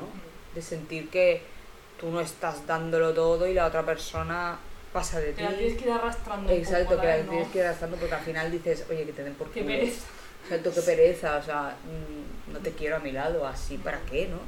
De 0.55 0.61
sentir 0.61 1.09
que 1.09 1.41
tú 1.99 2.09
no 2.09 2.21
estás 2.21 2.65
dándolo 2.65 3.13
todo 3.13 3.47
y 3.47 3.53
la 3.53 3.65
otra 3.65 3.83
persona 3.83 4.57
pasa 4.91 5.19
de 5.19 5.33
ti. 5.33 5.43
que 5.43 5.85
ir 5.85 5.91
arrastrando 5.91 6.51
Exacto, 6.51 6.99
que 6.99 7.07
la 7.07 7.17
tienes 7.23 7.47
que 7.49 7.57
ir 7.59 7.63
gastando 7.63 7.97
porque 7.97 8.15
al 8.15 8.21
final 8.21 8.51
dices, 8.51 8.85
oye, 8.89 9.05
que 9.05 9.13
te 9.13 9.23
den 9.23 9.33
por 9.33 9.49
Qué 9.51 9.61
culo. 9.61 9.73
pereza. 9.75 10.05
Exacto, 10.43 10.71
qué 10.75 10.81
pereza, 10.81 11.37
o 11.37 11.43
sea, 11.43 11.75
mm, 11.85 12.53
no 12.53 12.59
te 12.59 12.71
quiero 12.73 12.97
a 12.97 12.99
mi 12.99 13.11
lado, 13.11 13.47
así, 13.47 13.77
¿para 13.77 13.99
qué, 14.01 14.27
no? 14.27 14.39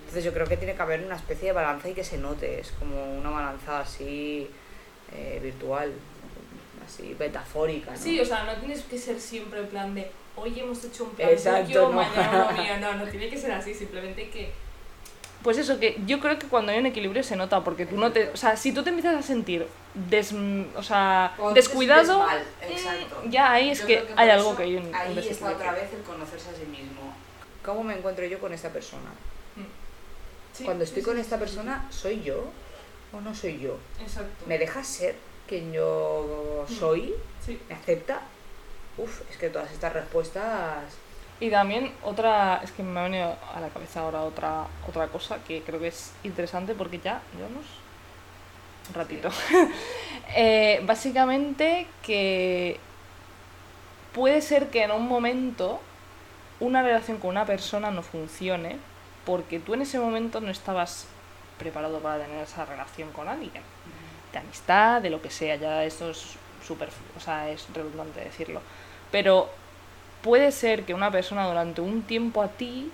Entonces 0.00 0.24
yo 0.24 0.32
creo 0.32 0.46
que 0.46 0.56
tiene 0.56 0.74
que 0.74 0.82
haber 0.82 1.02
una 1.04 1.16
especie 1.16 1.48
de 1.48 1.52
balanza 1.52 1.88
y 1.88 1.94
que 1.94 2.04
se 2.04 2.18
note, 2.18 2.60
es 2.60 2.72
como 2.72 3.14
una 3.14 3.30
balanza 3.30 3.80
así 3.80 4.50
eh, 5.12 5.40
virtual, 5.42 5.92
así 6.92 7.16
metafórica, 7.18 7.90
¿no? 7.92 7.96
Sí, 7.96 8.20
o 8.20 8.24
sea, 8.24 8.44
no 8.44 8.54
tienes 8.56 8.82
que 8.82 8.98
ser 8.98 9.20
siempre 9.20 9.60
en 9.60 9.66
plan 9.68 9.94
de, 9.94 10.10
hoy 10.36 10.58
hemos 10.58 10.82
hecho 10.84 11.04
un 11.04 11.10
plan 11.10 11.30
Exacto, 11.30 11.66
tuyo, 11.66 11.88
no. 11.88 11.92
mañana 11.96 12.48
uno 12.50 12.62
mío, 12.62 12.72
no, 12.80 12.94
no 12.94 13.04
tiene 13.10 13.28
que 13.28 13.38
ser 13.38 13.52
así, 13.52 13.74
simplemente 13.74 14.28
que... 14.30 14.52
Pues 15.42 15.56
eso, 15.56 15.78
que 15.80 15.98
yo 16.06 16.20
creo 16.20 16.38
que 16.38 16.46
cuando 16.48 16.70
hay 16.70 16.78
un 16.78 16.86
equilibrio 16.86 17.22
se 17.22 17.34
nota, 17.34 17.64
porque 17.64 17.86
tú 17.86 17.96
no 17.96 18.12
te... 18.12 18.28
O 18.28 18.36
sea, 18.36 18.56
si 18.58 18.72
tú 18.72 18.82
te 18.82 18.90
empiezas 18.90 19.16
a 19.16 19.22
sentir 19.22 19.66
des, 19.94 20.34
o 20.76 20.82
sea, 20.82 21.34
te 21.38 21.54
descuidado, 21.54 22.18
mal, 22.18 22.40
mm, 22.40 22.72
exacto. 22.72 23.22
ya 23.26 23.50
ahí 23.52 23.70
es 23.70 23.80
Yo 23.80 23.86
que, 23.86 23.96
por 24.00 24.20
hay 24.20 24.28
algo 24.28 24.54
que 24.54 24.62
hay 24.64 24.76
un, 24.76 24.86
un 24.86 24.94
Ahí 24.94 25.08
está 25.08 25.20
desequilibrio. 25.22 25.56
otra 25.56 25.72
vez 25.72 25.92
el 25.94 26.02
conocerse 26.02 26.50
a 26.50 26.52
sí 26.54 26.66
mismo. 26.66 27.14
¿Cómo 27.64 27.82
me 27.82 27.94
encuentro 27.94 28.26
yo 28.26 28.38
con 28.38 28.52
esta 28.52 28.68
persona? 28.68 29.10
Sí, 30.52 30.64
Cuando 30.64 30.84
estoy 30.84 31.00
sí, 31.00 31.06
con 31.06 31.14
sí, 31.14 31.22
esta 31.22 31.36
sí, 31.36 31.40
persona, 31.40 31.86
¿soy 31.90 32.22
yo 32.22 32.44
o 33.12 33.20
no 33.22 33.34
soy 33.34 33.58
yo? 33.60 33.78
Exacto. 34.00 34.44
¿Me 34.46 34.58
deja 34.58 34.84
ser 34.84 35.14
quien 35.50 35.72
yo 35.72 36.64
soy? 36.68 37.12
Sí. 37.44 37.60
¿Me 37.68 37.74
acepta? 37.74 38.20
Uf, 38.96 39.22
es 39.28 39.36
que 39.36 39.50
todas 39.50 39.70
estas 39.72 39.92
respuestas... 39.92 40.84
Y 41.40 41.50
también 41.50 41.92
otra, 42.04 42.60
es 42.62 42.70
que 42.70 42.84
me 42.84 43.00
ha 43.00 43.04
venido 43.04 43.34
a 43.52 43.60
la 43.60 43.68
cabeza 43.70 44.00
ahora 44.00 44.22
otra, 44.22 44.66
otra 44.86 45.08
cosa 45.08 45.42
que 45.42 45.62
creo 45.62 45.80
que 45.80 45.88
es 45.88 46.12
interesante 46.22 46.74
porque 46.74 47.00
ya 47.00 47.20
llevamos 47.36 47.66
un 48.88 48.94
ratito. 48.94 49.28
Eh, 50.36 50.80
básicamente 50.84 51.88
que 52.04 52.78
puede 54.14 54.40
ser 54.42 54.70
que 54.70 54.84
en 54.84 54.92
un 54.92 55.08
momento 55.08 55.80
una 56.60 56.82
relación 56.82 57.18
con 57.18 57.30
una 57.30 57.46
persona 57.46 57.90
no 57.90 58.02
funcione 58.02 58.76
porque 59.24 59.58
tú 59.58 59.74
en 59.74 59.82
ese 59.82 59.98
momento 59.98 60.40
no 60.40 60.52
estabas 60.52 61.08
preparado 61.58 61.98
para 61.98 62.24
tener 62.24 62.44
esa 62.44 62.64
relación 62.64 63.10
con 63.10 63.26
alguien. 63.26 63.62
De 64.32 64.38
amistad, 64.38 65.02
de 65.02 65.10
lo 65.10 65.20
que 65.20 65.30
sea, 65.30 65.56
ya 65.56 65.84
esto 65.84 66.10
es 66.10 66.36
súper, 66.66 66.88
o 67.16 67.20
sea, 67.20 67.50
es 67.50 67.66
redundante 67.74 68.20
decirlo. 68.20 68.60
Pero 69.10 69.50
puede 70.22 70.52
ser 70.52 70.84
que 70.84 70.94
una 70.94 71.10
persona 71.10 71.46
durante 71.46 71.80
un 71.80 72.02
tiempo 72.02 72.42
a 72.42 72.48
ti 72.48 72.90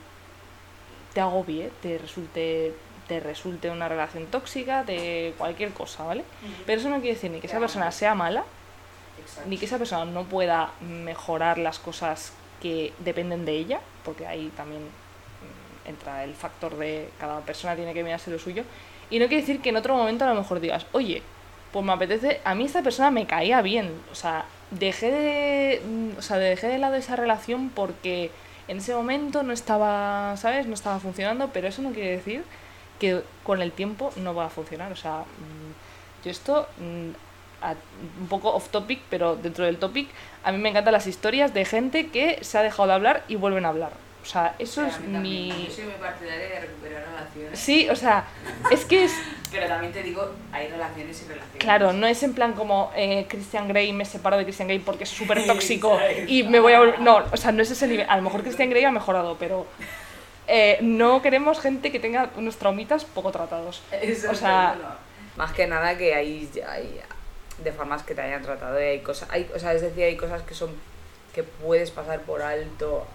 te 1.13 1.21
agobie, 1.21 1.71
te 1.83 1.99
resulte, 1.99 2.75
te 3.09 3.21
resulte 3.21 3.71
una 3.71 3.89
relación 3.89 4.27
tóxica, 4.27 4.85
de 4.85 5.35
cualquier 5.39 5.73
cosa, 5.73 6.05
¿vale? 6.05 6.25
Pero 6.67 6.81
eso 6.81 6.89
no 6.89 6.97
quiere 6.97 7.15
decir 7.15 7.31
ni 7.31 7.41
que 7.41 7.47
esa 7.47 7.59
persona 7.59 7.91
sea 7.91 8.15
mala, 8.15 8.45
Exacto. 9.21 9.49
ni 9.49 9.59
que 9.59 9.65
esa 9.65 9.79
persona 9.79 10.05
no 10.05 10.25
pueda 10.25 10.73
mejorar 10.81 11.59
las 11.59 11.79
cosas 11.79 12.33
que 12.61 12.93
dependen 12.99 13.45
de 13.45 13.53
ella, 13.53 13.81
porque 14.05 14.27
ahí 14.27 14.53
también 14.57 14.83
mm, 14.83 15.89
entra 15.89 16.25
el 16.25 16.35
factor 16.35 16.77
de 16.77 17.09
cada 17.19 17.41
persona 17.41 17.77
tiene 17.77 17.95
que 17.95 18.05
mirarse 18.05 18.31
lo 18.31 18.39
suyo. 18.39 18.65
Y 19.11 19.19
no 19.19 19.27
quiere 19.27 19.43
decir 19.43 19.61
que 19.61 19.69
en 19.71 19.77
otro 19.77 19.95
momento 19.95 20.25
a 20.25 20.29
lo 20.29 20.35
mejor 20.35 20.61
digas, 20.61 20.87
oye, 20.93 21.23
pues 21.73 21.85
me 21.85 21.93
apetece, 21.93 22.41
a 22.45 22.55
mí 22.55 22.65
esta 22.65 22.83
persona 22.83 23.11
me 23.11 23.27
caía 23.27 23.63
bien, 23.63 23.93
o 24.11 24.15
sea, 24.15 24.47
dejé 24.71 25.11
de, 25.11 25.83
mm, 25.85 26.19
o 26.19 26.23
sea, 26.23 26.39
dejé 26.39 26.69
de 26.69 26.79
lado 26.79 26.95
esa 26.95 27.17
relación 27.17 27.71
porque 27.71 28.31
en 28.69 28.79
ese 28.79 28.95
momento 28.95 29.43
no 29.43 29.53
estaba, 29.53 30.37
¿sabes? 30.37 30.67
No 30.67 30.75
estaba 30.75 30.99
funcionando, 31.01 31.51
pero 31.53 31.69
eso 31.69 31.83
no 31.83 31.93
quiere 31.93 32.17
decir 32.17 32.45
que 32.99 33.23
con 33.45 33.63
el 33.63 33.73
tiempo 33.73 34.13
no 34.17 34.35
va 34.35 34.47
a 34.47 34.51
funcionar, 34.51 34.91
o 34.93 34.97
sea, 34.97 35.21
mm, 35.21 36.25
yo 36.25 36.31
esto 36.31 36.67
mm, 36.79 37.11
un 38.21 38.29
poco 38.29 38.55
off 38.55 38.69
topic, 38.71 39.01
pero 39.11 39.37
dentro 39.37 39.65
del 39.65 39.79
topic, 39.79 40.09
a 40.45 40.53
mí 40.53 40.59
me 40.59 40.69
encantan 40.71 40.93
las 40.93 41.07
historias 41.07 41.55
de 41.55 41.65
gente 41.65 42.09
que 42.09 42.39
se 42.43 42.59
ha 42.59 42.63
dejado 42.63 42.89
de 42.89 42.95
hablar 42.95 43.25
y 43.29 43.37
vuelven 43.37 43.65
a 43.65 43.71
hablar. 43.71 44.06
O 44.27 44.29
sea, 44.29 44.57
eso 44.59 44.85
es 44.85 44.99
mi... 45.03 45.67
Yo 45.69 45.73
soy 45.73 45.85
muy 45.85 45.95
partidaria 45.95 46.49
de 46.49 46.61
recuperar 46.63 47.05
relaciones. 47.07 47.57
Sí, 47.61 47.89
o 47.89 47.95
sea, 47.95 48.25
es 48.73 48.85
que 48.85 49.05
es... 49.05 49.13
Pero 49.53 49.69
también 49.69 49.93
te 49.93 50.03
digo, 50.03 50.29
hay 50.51 50.67
relaciones 50.67 51.23
y 51.23 51.29
relaciones. 51.29 51.59
Claro, 51.61 51.93
no 51.93 52.09
es 52.09 52.21
en 52.25 52.35
plan 52.35 52.53
como 52.55 52.91
eh, 52.97 53.27
Christian 53.29 53.69
Grey, 53.69 53.93
me 53.93 54.05
separo 54.05 54.37
de 54.37 54.43
Christian 54.43 54.67
Grey 54.67 54.81
porque 54.81 55.05
es 55.05 55.11
súper 55.11 55.47
tóxico 55.47 55.97
y 56.27 56.43
me 56.43 56.59
voy 56.59 56.73
a 56.73 56.81
volver... 56.81 57.01
No, 57.01 57.23
o 57.31 57.37
sea, 57.37 57.53
no 57.53 57.63
es 57.63 57.71
ese 57.71 57.87
nivel. 57.87 58.05
A 58.11 58.17
lo 58.17 58.23
mejor 58.23 58.43
Christian 58.43 58.69
Grey 58.69 58.83
ha 58.83 58.91
mejorado, 58.91 59.37
pero 59.39 59.65
eh, 60.49 60.79
no 60.83 61.23
queremos 61.23 61.61
gente 61.61 61.93
que 61.93 62.01
tenga 62.01 62.31
unos 62.37 62.57
traumitas 62.57 63.05
poco 63.05 63.31
tratados. 63.31 63.81
Eso 63.93 64.33
O 64.33 64.35
sea- 64.35 64.75
bueno. 64.77 65.07
Más 65.37 65.53
que 65.53 65.67
nada 65.69 65.97
que 65.97 66.15
hay, 66.17 66.51
hay 66.69 67.01
de 67.63 67.71
formas 67.73 68.03
que 68.03 68.15
te 68.15 68.23
hayan 68.23 68.43
tratado 68.43 68.81
y 68.81 68.85
hay 68.85 69.01
cosas, 69.01 69.29
hay, 69.31 69.49
o 69.55 69.59
sea, 69.59 69.73
es 69.75 69.83
decir, 69.83 70.03
hay 70.03 70.17
cosas 70.17 70.43
que 70.43 70.55
son 70.55 70.71
que 71.35 71.43
puedes 71.43 71.91
pasar 71.91 72.21
por 72.23 72.41
alto 72.41 73.07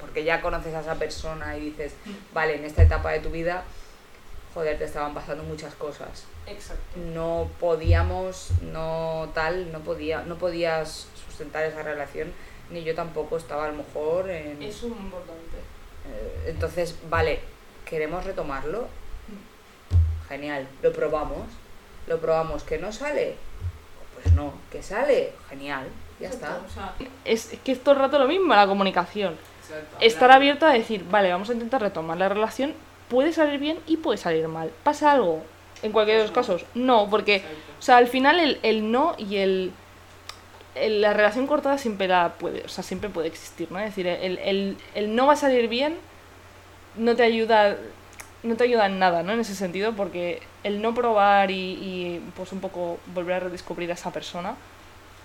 porque 0.00 0.24
ya 0.24 0.40
conoces 0.40 0.74
a 0.74 0.80
esa 0.80 0.94
persona 0.94 1.56
y 1.56 1.70
dices, 1.70 1.94
vale, 2.32 2.56
en 2.56 2.64
esta 2.64 2.82
etapa 2.82 3.12
de 3.12 3.20
tu 3.20 3.30
vida, 3.30 3.64
joder, 4.54 4.78
te 4.78 4.84
estaban 4.84 5.14
pasando 5.14 5.44
muchas 5.44 5.74
cosas. 5.74 6.24
Exacto. 6.46 6.82
No 6.96 7.48
podíamos, 7.60 8.50
no 8.72 9.30
tal, 9.34 9.72
no 9.72 9.80
podía, 9.80 10.22
no 10.22 10.36
podías 10.36 11.08
sustentar 11.26 11.64
esa 11.64 11.82
relación, 11.82 12.32
ni 12.70 12.84
yo 12.84 12.94
tampoco 12.94 13.36
estaba 13.36 13.66
a 13.66 13.68
lo 13.68 13.74
mejor 13.74 14.30
en... 14.30 14.62
Eso 14.62 14.86
es 14.86 14.92
muy 14.92 15.04
importante. 15.04 15.56
Eh, 16.08 16.44
Entonces, 16.48 16.96
vale, 17.08 17.40
¿queremos 17.84 18.24
retomarlo? 18.24 18.88
Genial, 20.28 20.68
lo 20.82 20.92
probamos. 20.92 21.46
Lo 22.06 22.18
probamos, 22.18 22.62
¿que 22.62 22.78
no 22.78 22.90
sale? 22.92 23.36
Pues 24.14 24.34
no, 24.34 24.52
que 24.72 24.82
sale, 24.82 25.32
genial, 25.48 25.86
ya 26.18 26.30
está. 26.30 26.60
Es 27.24 27.56
que 27.64 27.72
es 27.72 27.84
todo 27.84 27.94
el 27.94 28.00
rato 28.00 28.18
lo 28.18 28.26
mismo, 28.26 28.54
la 28.54 28.66
comunicación. 28.66 29.36
Estar 30.00 30.30
abierto 30.30 30.66
a 30.66 30.72
decir, 30.72 31.04
vale, 31.10 31.30
vamos 31.30 31.50
a 31.50 31.52
intentar 31.52 31.80
retomar 31.80 32.16
la 32.16 32.28
relación, 32.28 32.74
puede 33.08 33.32
salir 33.32 33.58
bien 33.58 33.78
y 33.86 33.96
puede 33.96 34.18
salir 34.18 34.46
mal. 34.48 34.70
¿Pasa 34.82 35.12
algo? 35.12 35.42
En 35.82 35.92
cualquiera 35.92 36.18
de 36.20 36.26
los 36.26 36.34
casos, 36.34 36.64
no, 36.74 37.08
porque, 37.08 37.42
o 37.78 37.82
sea, 37.82 37.98
al 37.98 38.08
final 38.08 38.40
el, 38.40 38.58
el 38.64 38.90
no 38.90 39.14
y 39.16 39.36
el, 39.36 39.72
la 40.74 41.12
relación 41.12 41.46
cortada 41.46 41.78
siempre 41.78 42.08
la 42.08 42.34
puede, 42.34 42.62
o 42.64 42.68
sea, 42.68 42.82
siempre 42.82 43.10
puede 43.10 43.28
existir, 43.28 43.70
¿no? 43.70 43.78
Es 43.78 43.86
decir, 43.86 44.08
el, 44.08 44.76
el, 44.94 45.14
no 45.14 45.26
va 45.26 45.34
a 45.34 45.36
salir 45.36 45.68
bien 45.68 45.96
no 46.96 47.14
te 47.14 47.22
ayuda, 47.22 47.76
no 48.42 48.56
te 48.56 48.64
ayuda 48.64 48.86
en 48.86 48.98
nada, 48.98 49.22
¿no? 49.22 49.32
En 49.32 49.40
ese 49.40 49.54
sentido, 49.54 49.92
porque 49.92 50.42
el 50.64 50.82
no 50.82 50.94
probar 50.94 51.50
y, 51.50 51.54
y, 51.54 52.32
pues 52.36 52.52
un 52.52 52.60
poco 52.60 52.98
volver 53.14 53.34
a 53.36 53.40
redescubrir 53.40 53.90
a 53.90 53.94
esa 53.94 54.12
persona, 54.12 54.56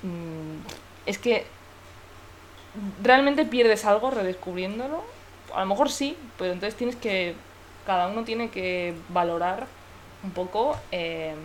mm, 0.04 1.08
es 1.08 1.18
que 1.18 1.46
realmente 3.02 3.46
pierdes 3.46 3.86
algo 3.86 4.12
redescubriéndolo. 4.12 5.04
A 5.54 5.62
lo 5.62 5.66
mejor 5.68 5.90
sí, 5.92 6.18
pero 6.38 6.54
entonces 6.54 6.76
tienes 6.76 6.96
que. 6.96 7.36
Cada 7.86 8.08
uno 8.08 8.24
tiene 8.24 8.50
que 8.50 8.94
valorar 9.10 9.68
un 10.24 10.32
poco 10.32 10.78
eh, 10.92 11.36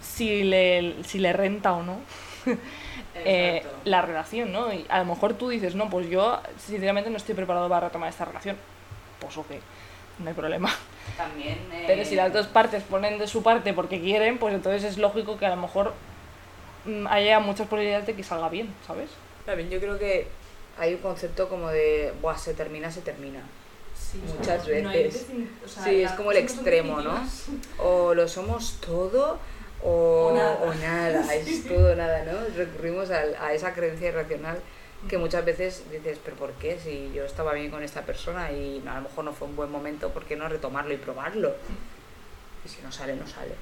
si, 0.00 0.44
le, 0.44 1.02
si 1.04 1.18
le 1.18 1.32
renta 1.32 1.72
o 1.72 1.82
no 1.82 1.96
eh, 3.14 3.64
la 3.84 4.02
relación, 4.02 4.52
¿no? 4.52 4.72
Y 4.72 4.84
a 4.88 4.98
lo 4.98 5.06
mejor 5.06 5.34
tú 5.34 5.48
dices, 5.48 5.74
no, 5.74 5.88
pues 5.88 6.08
yo 6.08 6.40
sinceramente 6.58 7.10
no 7.10 7.16
estoy 7.16 7.34
preparado 7.34 7.68
para 7.68 7.88
retomar 7.88 8.10
esta 8.10 8.26
relación. 8.26 8.56
Pues 9.18 9.36
ok, 9.36 9.46
no 10.18 10.28
hay 10.28 10.34
problema. 10.34 10.70
También. 11.16 11.58
eh, 11.72 11.84
Pero 11.86 12.04
si 12.04 12.14
las 12.14 12.32
dos 12.32 12.46
partes 12.46 12.82
ponen 12.82 13.18
de 13.18 13.26
su 13.26 13.42
parte 13.42 13.72
porque 13.72 14.00
quieren, 14.00 14.38
pues 14.38 14.54
entonces 14.54 14.84
es 14.84 14.98
lógico 14.98 15.38
que 15.38 15.46
a 15.46 15.50
lo 15.50 15.56
mejor 15.56 15.94
mm, 16.84 17.06
haya 17.08 17.40
muchas 17.40 17.66
probabilidades 17.66 18.06
de 18.06 18.14
que 18.14 18.22
salga 18.22 18.48
bien, 18.50 18.72
¿sabes? 18.86 19.08
También 19.46 19.70
yo 19.70 19.80
creo 19.80 19.98
que 19.98 20.26
hay 20.78 20.94
un 20.94 21.00
concepto 21.00 21.48
como 21.48 21.68
de, 21.70 22.12
Buah, 22.20 22.36
se 22.36 22.52
termina, 22.54 22.90
se 22.90 23.00
termina. 23.00 23.40
muchas 24.36 24.66
no 24.66 24.72
veces. 24.90 24.92
veces- 24.92 25.26
o 25.64 25.68
sea, 25.68 25.84
Sí, 25.84 26.02
es 26.02 26.12
como 26.12 26.32
el 26.32 26.38
extremo, 26.38 27.00
¿no? 27.00 27.18
O 27.78 28.12
lo 28.14 28.28
somos 28.28 28.78
todo 28.80 29.38
o, 29.82 30.28
O 30.32 30.34
nada. 30.36 30.58
o 30.62 30.74
nada, 30.74 31.34
es 31.34 31.66
todo 31.66 31.94
nada, 31.96 32.24
¿no? 32.24 32.32
Recurrimos 32.56 33.10
al- 33.10 33.36
a, 33.36 33.52
esa 33.54 33.72
creencia 33.72 34.08
irracional 34.08 34.58
que 35.08 35.18
muchas 35.18 35.44
veces 35.44 35.84
dices, 35.92 36.18
pero 36.24 36.36
¿por 36.36 36.52
qué? 36.54 36.78
Si 36.82 37.12
yo 37.14 37.24
estaba 37.24 37.52
bien 37.52 37.70
con 37.70 37.82
esta 37.82 38.02
persona 38.02 38.50
y 38.50 38.82
a 38.86 38.94
lo 38.96 39.02
mejor 39.02 39.24
no 39.24 39.32
fue 39.32 39.46
un 39.46 39.54
buen 39.54 39.70
momento, 39.70 40.10
¿por 40.10 40.24
qué 40.24 40.34
no 40.36 40.48
retomarlo 40.48 40.92
y 40.92 40.96
probarlo? 40.96 41.54
Y 42.64 42.68
si 42.68 42.82
no 42.82 42.90
sale, 42.90 43.14
no 43.14 43.26
sale. 43.26 43.52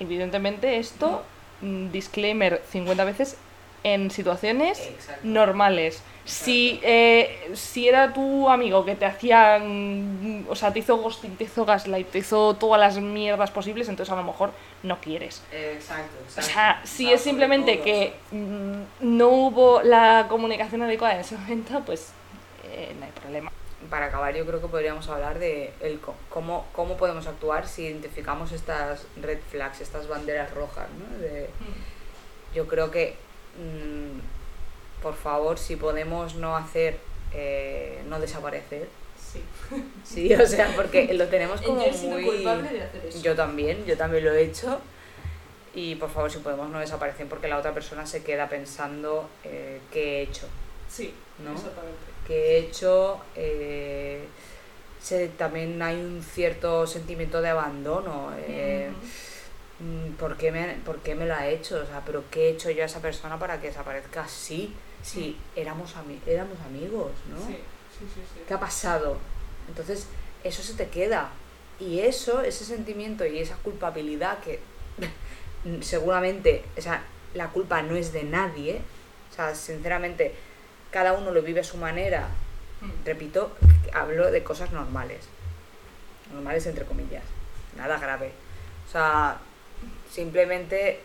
Evidentemente 0.00 0.78
esto, 0.78 1.22
mm, 1.62 1.90
disclaimer 1.90 2.60
50 2.70 3.04
veces, 3.04 3.36
en 3.84 4.10
situaciones 4.10 4.80
Exacto. 4.80 5.20
normales. 5.22 6.02
Si, 6.24 6.80
eh, 6.82 7.52
si 7.54 7.86
era 7.86 8.14
tu 8.14 8.48
amigo 8.48 8.82
que 8.86 8.96
te 8.96 9.04
hacía, 9.04 9.60
mm, 9.62 10.46
o 10.48 10.56
sea, 10.56 10.72
te 10.72 10.78
hizo 10.78 10.96
ghosting, 10.96 11.36
te 11.36 11.44
hizo 11.44 11.66
gaslight, 11.66 12.10
te 12.10 12.18
hizo 12.18 12.54
todas 12.54 12.80
las 12.80 12.98
mierdas 12.98 13.50
posibles, 13.50 13.90
entonces 13.90 14.10
a 14.10 14.16
lo 14.16 14.24
mejor 14.24 14.52
no 14.82 14.98
quieres. 15.02 15.42
Exacto, 15.52 16.16
O 16.38 16.42
sea, 16.42 16.80
si 16.84 17.12
es 17.12 17.20
simplemente 17.20 17.80
que 17.80 18.14
mm, 18.32 19.16
no 19.16 19.28
hubo 19.28 19.82
la 19.82 20.26
comunicación 20.30 20.80
adecuada 20.80 21.14
en 21.14 21.20
ese 21.20 21.36
momento, 21.36 21.82
pues 21.84 22.12
eh, 22.64 22.94
no 22.98 23.04
hay 23.04 23.12
problema. 23.12 23.52
Para 23.90 24.06
acabar, 24.06 24.34
yo 24.34 24.46
creo 24.46 24.62
que 24.62 24.68
podríamos 24.68 25.06
hablar 25.08 25.38
de 25.38 25.74
el 25.82 26.00
cómo, 26.30 26.64
cómo 26.72 26.96
podemos 26.96 27.26
actuar 27.26 27.68
si 27.68 27.82
identificamos 27.82 28.50
estas 28.52 29.04
red 29.20 29.40
flags, 29.50 29.82
estas 29.82 30.08
banderas 30.08 30.50
rojas, 30.54 30.86
¿no? 30.98 31.18
De, 31.18 31.50
yo 32.54 32.66
creo 32.66 32.90
que, 32.90 33.16
mm, 33.58 35.02
por 35.02 35.14
favor, 35.14 35.58
si 35.58 35.76
podemos 35.76 36.34
no 36.36 36.56
hacer, 36.56 36.98
eh, 37.32 38.02
no 38.08 38.18
desaparecer, 38.20 38.88
Sí. 39.32 39.40
sí, 40.04 40.32
o 40.34 40.46
sea, 40.46 40.72
porque 40.76 41.12
lo 41.14 41.26
tenemos 41.28 41.60
como 41.62 41.84
Yo 41.84 41.92
muy... 42.08 42.24
culpable 42.24 42.68
de 42.70 42.82
hacer 42.84 43.06
eso. 43.06 43.20
Yo 43.22 43.34
también, 43.34 43.84
yo 43.84 43.96
también 43.96 44.24
lo 44.24 44.32
he 44.32 44.42
hecho. 44.44 44.80
Y 45.74 45.96
por 45.96 46.08
favor, 46.08 46.30
si 46.30 46.38
podemos 46.38 46.70
no 46.70 46.78
desaparecer 46.78 47.26
porque 47.26 47.48
la 47.48 47.58
otra 47.58 47.74
persona 47.74 48.06
se 48.06 48.22
queda 48.22 48.48
pensando 48.48 49.28
eh, 49.42 49.80
qué 49.92 50.18
he 50.18 50.22
hecho, 50.22 50.46
Sí, 50.88 51.12
¿no? 51.44 51.50
exactamente. 51.52 51.98
qué 52.28 52.34
he 52.34 52.58
hecho. 52.58 53.18
eh, 53.34 54.24
se- 55.02 55.28
también 55.28 55.82
hay 55.82 55.96
un 55.96 56.22
cierto 56.22 56.86
sentimiento 56.86 57.42
de 57.42 57.48
abandono. 57.48 58.30
eh, 58.38 58.90
¿por, 60.18 60.36
qué 60.36 60.50
me, 60.52 60.74
¿Por 60.84 60.98
qué 61.00 61.14
me 61.14 61.26
lo 61.26 61.34
ha 61.34 61.46
hecho? 61.46 61.80
O 61.82 61.86
sea, 61.86 62.02
¿pero 62.04 62.24
qué 62.30 62.48
he 62.48 62.50
hecho 62.50 62.70
yo 62.70 62.82
a 62.82 62.86
esa 62.86 63.00
persona 63.00 63.38
para 63.38 63.60
que 63.60 63.68
desaparezca 63.68 64.22
así? 64.24 64.74
Si 65.02 65.36
éramos, 65.56 65.94
ami- 65.96 66.20
éramos 66.26 66.58
amigos, 66.60 67.10
¿no? 67.30 67.38
Sí, 67.38 67.58
sí, 67.98 68.04
sí. 68.14 68.20
sí. 68.34 68.40
¿Qué 68.46 68.54
ha 68.54 68.60
pasado? 68.60 69.18
Entonces, 69.68 70.06
eso 70.42 70.62
se 70.62 70.74
te 70.74 70.88
queda. 70.88 71.30
Y 71.80 72.00
eso, 72.00 72.42
ese 72.42 72.64
sentimiento 72.64 73.26
y 73.26 73.38
esa 73.38 73.56
culpabilidad 73.56 74.38
que 74.38 74.60
seguramente, 75.82 76.64
o 76.76 76.80
sea, 76.80 77.02
la 77.34 77.48
culpa 77.48 77.82
no 77.82 77.96
es 77.96 78.12
de 78.12 78.24
nadie. 78.24 78.80
O 79.30 79.34
sea, 79.34 79.54
sinceramente, 79.54 80.34
cada 80.90 81.12
uno 81.14 81.32
lo 81.32 81.42
vive 81.42 81.60
a 81.60 81.64
su 81.64 81.76
manera. 81.76 82.28
Mm. 82.80 83.04
Repito, 83.04 83.56
hablo 83.92 84.30
de 84.30 84.42
cosas 84.44 84.70
normales. 84.72 85.24
Normales 86.32 86.66
entre 86.66 86.84
comillas. 86.84 87.24
Nada 87.76 87.98
grave. 87.98 88.32
O 88.88 88.92
sea, 88.92 89.38
simplemente 90.10 91.00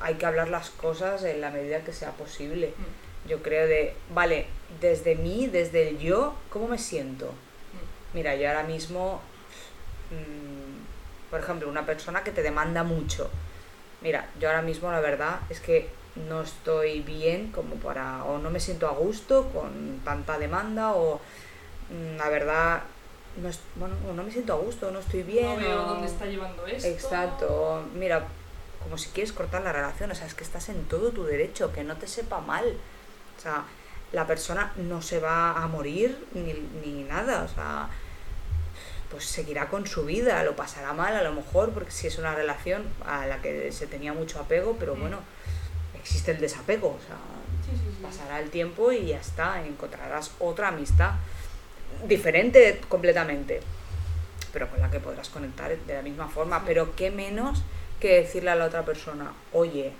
hay 0.00 0.14
que 0.14 0.26
hablar 0.26 0.48
las 0.48 0.70
cosas 0.70 1.22
en 1.24 1.40
la 1.40 1.50
medida 1.50 1.80
que 1.80 1.92
sea 1.92 2.10
posible 2.12 2.74
Mm. 2.76 3.28
yo 3.28 3.42
creo 3.42 3.66
de, 3.66 3.94
vale, 4.12 4.46
desde 4.80 5.14
mí, 5.14 5.46
desde 5.46 5.88
el 5.88 5.98
yo, 5.98 6.34
¿cómo 6.50 6.68
me 6.68 6.78
siento? 6.78 7.26
Mm. 7.26 8.16
Mira, 8.16 8.34
yo 8.34 8.48
ahora 8.48 8.64
mismo, 8.64 9.20
mm, 10.10 11.30
por 11.30 11.40
ejemplo, 11.40 11.68
una 11.68 11.86
persona 11.86 12.22
que 12.22 12.30
te 12.32 12.42
demanda 12.42 12.82
mucho. 12.84 13.30
Mira, 14.02 14.28
yo 14.38 14.48
ahora 14.48 14.62
mismo 14.62 14.90
la 14.90 15.00
verdad 15.00 15.40
es 15.48 15.60
que 15.60 15.88
no 16.28 16.42
estoy 16.42 17.00
bien 17.00 17.50
como 17.50 17.76
para, 17.76 18.24
o 18.24 18.38
no 18.38 18.50
me 18.50 18.60
siento 18.60 18.86
a 18.88 18.92
gusto 18.92 19.48
con 19.50 20.00
tanta 20.04 20.38
demanda, 20.38 20.92
o 20.94 21.20
la 22.18 22.28
verdad, 22.28 22.82
no, 23.36 23.48
es- 23.48 23.60
bueno, 23.76 23.94
no 24.14 24.22
me 24.22 24.30
siento 24.30 24.52
a 24.52 24.56
gusto, 24.56 24.90
no 24.90 24.98
estoy 25.00 25.22
bien. 25.22 25.44
no 25.48 25.56
veo 25.56 25.82
o- 25.82 25.86
dónde 25.86 26.06
está 26.06 26.26
llevando 26.26 26.66
esto. 26.66 26.88
Exacto, 26.88 27.84
mira, 27.94 28.26
como 28.82 28.98
si 28.98 29.08
quieres 29.10 29.32
cortar 29.32 29.62
la 29.62 29.72
relación, 29.72 30.10
o 30.10 30.14
sea, 30.14 30.26
es 30.26 30.34
que 30.34 30.44
estás 30.44 30.68
en 30.68 30.84
todo 30.84 31.10
tu 31.10 31.24
derecho, 31.24 31.72
que 31.72 31.84
no 31.84 31.96
te 31.96 32.06
sepa 32.06 32.40
mal. 32.40 32.76
O 33.38 33.40
sea, 33.40 33.64
la 34.12 34.26
persona 34.26 34.72
no 34.76 35.02
se 35.02 35.18
va 35.18 35.52
a 35.62 35.66
morir 35.66 36.26
ni, 36.34 36.52
ni 36.84 37.02
nada, 37.04 37.42
o 37.42 37.48
sea, 37.48 37.88
pues 39.10 39.24
seguirá 39.26 39.68
con 39.68 39.86
su 39.86 40.04
vida, 40.04 40.42
lo 40.44 40.54
pasará 40.56 40.92
mal 40.92 41.14
a 41.16 41.22
lo 41.22 41.32
mejor, 41.32 41.70
porque 41.72 41.90
si 41.90 42.06
es 42.08 42.18
una 42.18 42.34
relación 42.34 42.84
a 43.06 43.26
la 43.26 43.40
que 43.40 43.70
se 43.72 43.86
tenía 43.86 44.12
mucho 44.12 44.38
apego, 44.40 44.76
pero 44.78 44.94
Mm. 44.96 45.00
bueno, 45.00 45.18
existe 45.98 46.32
el 46.32 46.40
desapego, 46.40 46.88
o 46.88 47.06
sea, 47.06 47.16
Sí, 47.64 47.70
sí, 47.76 47.96
sí. 47.96 48.02
pasará 48.02 48.40
el 48.40 48.50
tiempo 48.50 48.92
y 48.92 49.06
ya 49.06 49.18
está, 49.18 49.64
encontrarás 49.64 50.32
otra 50.38 50.68
amistad 50.68 51.12
diferente 52.06 52.80
completamente, 52.88 53.60
pero 54.52 54.68
con 54.70 54.80
la 54.80 54.90
que 54.90 55.00
podrás 55.00 55.28
conectar 55.28 55.76
de 55.76 55.94
la 55.94 56.02
misma 56.02 56.28
forma, 56.28 56.58
Sí. 56.58 56.64
pero 56.66 56.94
qué 56.96 57.10
menos 57.10 57.62
que 58.00 58.20
decirle 58.20 58.50
a 58.50 58.54
la 58.54 58.66
otra 58.66 58.84
persona, 58.84 59.32
oye, 59.52 59.92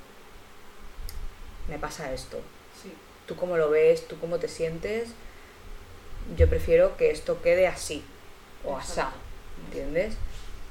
me 1.68 1.78
pasa 1.78 2.12
esto, 2.12 2.40
Sí. 2.82 2.92
tú 3.26 3.36
cómo 3.36 3.56
lo 3.56 3.70
ves, 3.70 4.06
tú 4.06 4.18
cómo 4.20 4.38
te 4.38 4.48
sientes, 4.48 5.10
yo 6.36 6.48
prefiero 6.48 6.96
que 6.96 7.10
esto 7.10 7.40
quede 7.42 7.66
así 7.66 8.02
o 8.64 8.76
asá. 8.76 9.12
¿entiendes? 9.66 10.16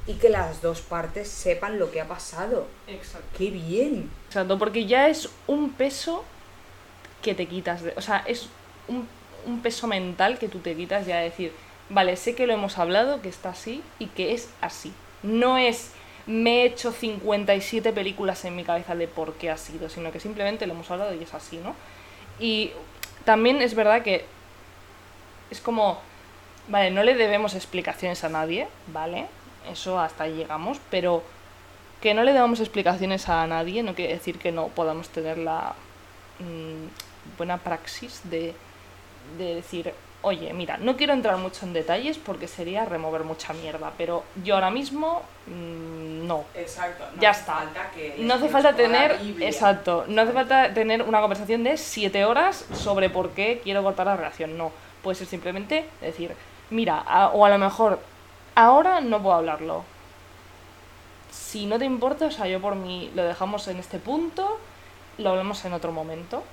Y 0.05 0.15
que 0.15 0.29
las 0.29 0.61
dos 0.61 0.81
partes 0.81 1.29
sepan 1.29 1.79
lo 1.79 1.89
que 1.89 2.01
ha 2.01 2.07
pasado. 2.07 2.67
Exacto. 2.87 3.25
¡Qué 3.37 3.49
bien! 3.49 4.11
Exacto, 4.27 4.59
porque 4.59 4.85
ya 4.85 5.07
es 5.07 5.29
un 5.47 5.71
peso 5.71 6.25
que 7.21 7.33
te 7.33 7.47
quitas. 7.47 7.81
De, 7.81 7.93
o 7.95 8.01
sea, 8.01 8.23
es 8.27 8.49
un, 8.89 9.07
un 9.45 9.61
peso 9.61 9.87
mental 9.87 10.39
que 10.39 10.47
tú 10.47 10.59
te 10.59 10.75
quitas 10.75 11.05
ya 11.05 11.17
de 11.17 11.25
decir, 11.25 11.53
vale, 11.89 12.15
sé 12.15 12.35
que 12.35 12.47
lo 12.47 12.53
hemos 12.53 12.77
hablado, 12.77 13.21
que 13.21 13.29
está 13.29 13.49
así 13.49 13.81
y 13.99 14.07
que 14.07 14.33
es 14.33 14.49
así. 14.61 14.93
No 15.21 15.57
es 15.57 15.91
me 16.25 16.61
he 16.61 16.65
hecho 16.65 16.91
57 16.91 17.91
películas 17.91 18.45
en 18.45 18.55
mi 18.55 18.63
cabeza 18.63 18.95
de 18.95 19.07
por 19.07 19.33
qué 19.33 19.49
ha 19.49 19.57
sido, 19.57 19.89
sino 19.89 20.11
que 20.11 20.19
simplemente 20.19 20.65
lo 20.67 20.73
hemos 20.73 20.89
hablado 20.89 21.13
y 21.13 21.23
es 21.23 21.33
así, 21.33 21.57
¿no? 21.57 21.75
Y 22.39 22.71
también 23.25 23.61
es 23.61 23.75
verdad 23.75 24.03
que 24.03 24.25
es 25.51 25.59
como, 25.59 25.99
vale, 26.69 26.91
no 26.91 27.03
le 27.03 27.15
debemos 27.15 27.55
explicaciones 27.55 28.23
a 28.23 28.29
nadie, 28.29 28.67
¿vale? 28.87 29.27
Eso 29.69 29.99
hasta 29.99 30.25
ahí 30.25 30.33
llegamos, 30.33 30.79
pero 30.89 31.23
que 32.01 32.13
no 32.13 32.23
le 32.23 32.33
damos 32.33 32.59
explicaciones 32.59 33.29
a 33.29 33.47
nadie 33.47 33.81
no 33.81 33.95
quiere 33.95 34.13
decir 34.13 34.37
que 34.37 34.51
no 34.51 34.67
podamos 34.67 35.07
tener 35.09 35.37
la 35.37 35.73
mm, 36.39 37.37
buena 37.37 37.57
praxis 37.57 38.21
de, 38.25 38.53
de 39.37 39.55
decir, 39.55 39.93
oye, 40.21 40.53
mira, 40.53 40.77
no 40.77 40.95
quiero 40.95 41.13
entrar 41.13 41.35
mucho 41.37 41.65
en 41.65 41.73
detalles 41.73 42.17
porque 42.17 42.47
sería 42.47 42.85
remover 42.85 43.23
mucha 43.23 43.51
mierda, 43.53 43.91
pero 43.97 44.23
yo 44.43 44.55
ahora 44.55 44.69
mismo 44.71 45.21
mm, 45.47 46.25
no. 46.27 46.45
Exacto. 46.55 47.03
Ya 47.19 47.31
está. 47.31 47.65
No 48.19 48.33
hace 48.35 48.47
falta 48.49 48.73
tener, 48.75 49.11
exacto, 49.41 50.05
no 50.07 50.21
hace 50.21 50.31
falta 50.31 50.73
tener 50.73 51.01
una 51.03 51.19
conversación 51.19 51.63
de 51.63 51.77
siete 51.77 52.23
horas 52.25 52.65
sobre 52.73 53.09
por 53.09 53.31
qué 53.31 53.59
quiero 53.63 53.83
cortar 53.83 54.05
la 54.05 54.15
relación. 54.15 54.57
No, 54.57 54.71
puede 55.01 55.15
ser 55.15 55.27
simplemente 55.27 55.85
decir, 55.99 56.33
mira, 56.69 56.99
a- 57.05 57.27
o 57.29 57.43
a 57.45 57.49
lo 57.49 57.57
mejor 57.57 57.99
ahora 58.55 59.01
no 59.01 59.21
puedo 59.21 59.35
hablarlo. 59.35 59.83
Si 61.31 61.65
no 61.65 61.79
te 61.79 61.85
importa, 61.85 62.27
o 62.27 62.31
sea, 62.31 62.47
yo 62.47 62.61
por 62.61 62.75
mí 62.75 63.11
lo 63.15 63.23
dejamos 63.23 63.67
en 63.67 63.77
este 63.77 63.97
punto, 63.99 64.59
lo 65.17 65.31
hablamos 65.31 65.63
en 65.65 65.73
otro 65.73 65.91
momento. 65.91 66.43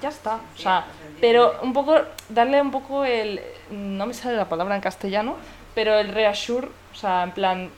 Ya 0.00 0.08
está. 0.08 0.34
O 0.36 0.58
sea, 0.58 0.84
pero 1.20 1.54
un 1.62 1.72
poco, 1.72 1.94
darle 2.28 2.60
un 2.60 2.70
poco 2.70 3.04
el, 3.04 3.40
no 3.70 4.06
me 4.06 4.14
sale 4.14 4.36
la 4.36 4.48
palabra 4.48 4.74
en 4.74 4.80
castellano, 4.80 5.36
pero 5.74 5.98
el 5.98 6.08
reassure, 6.08 6.68
o 6.92 6.94
sea, 6.96 7.22
en 7.22 7.30
plan, 7.32 7.70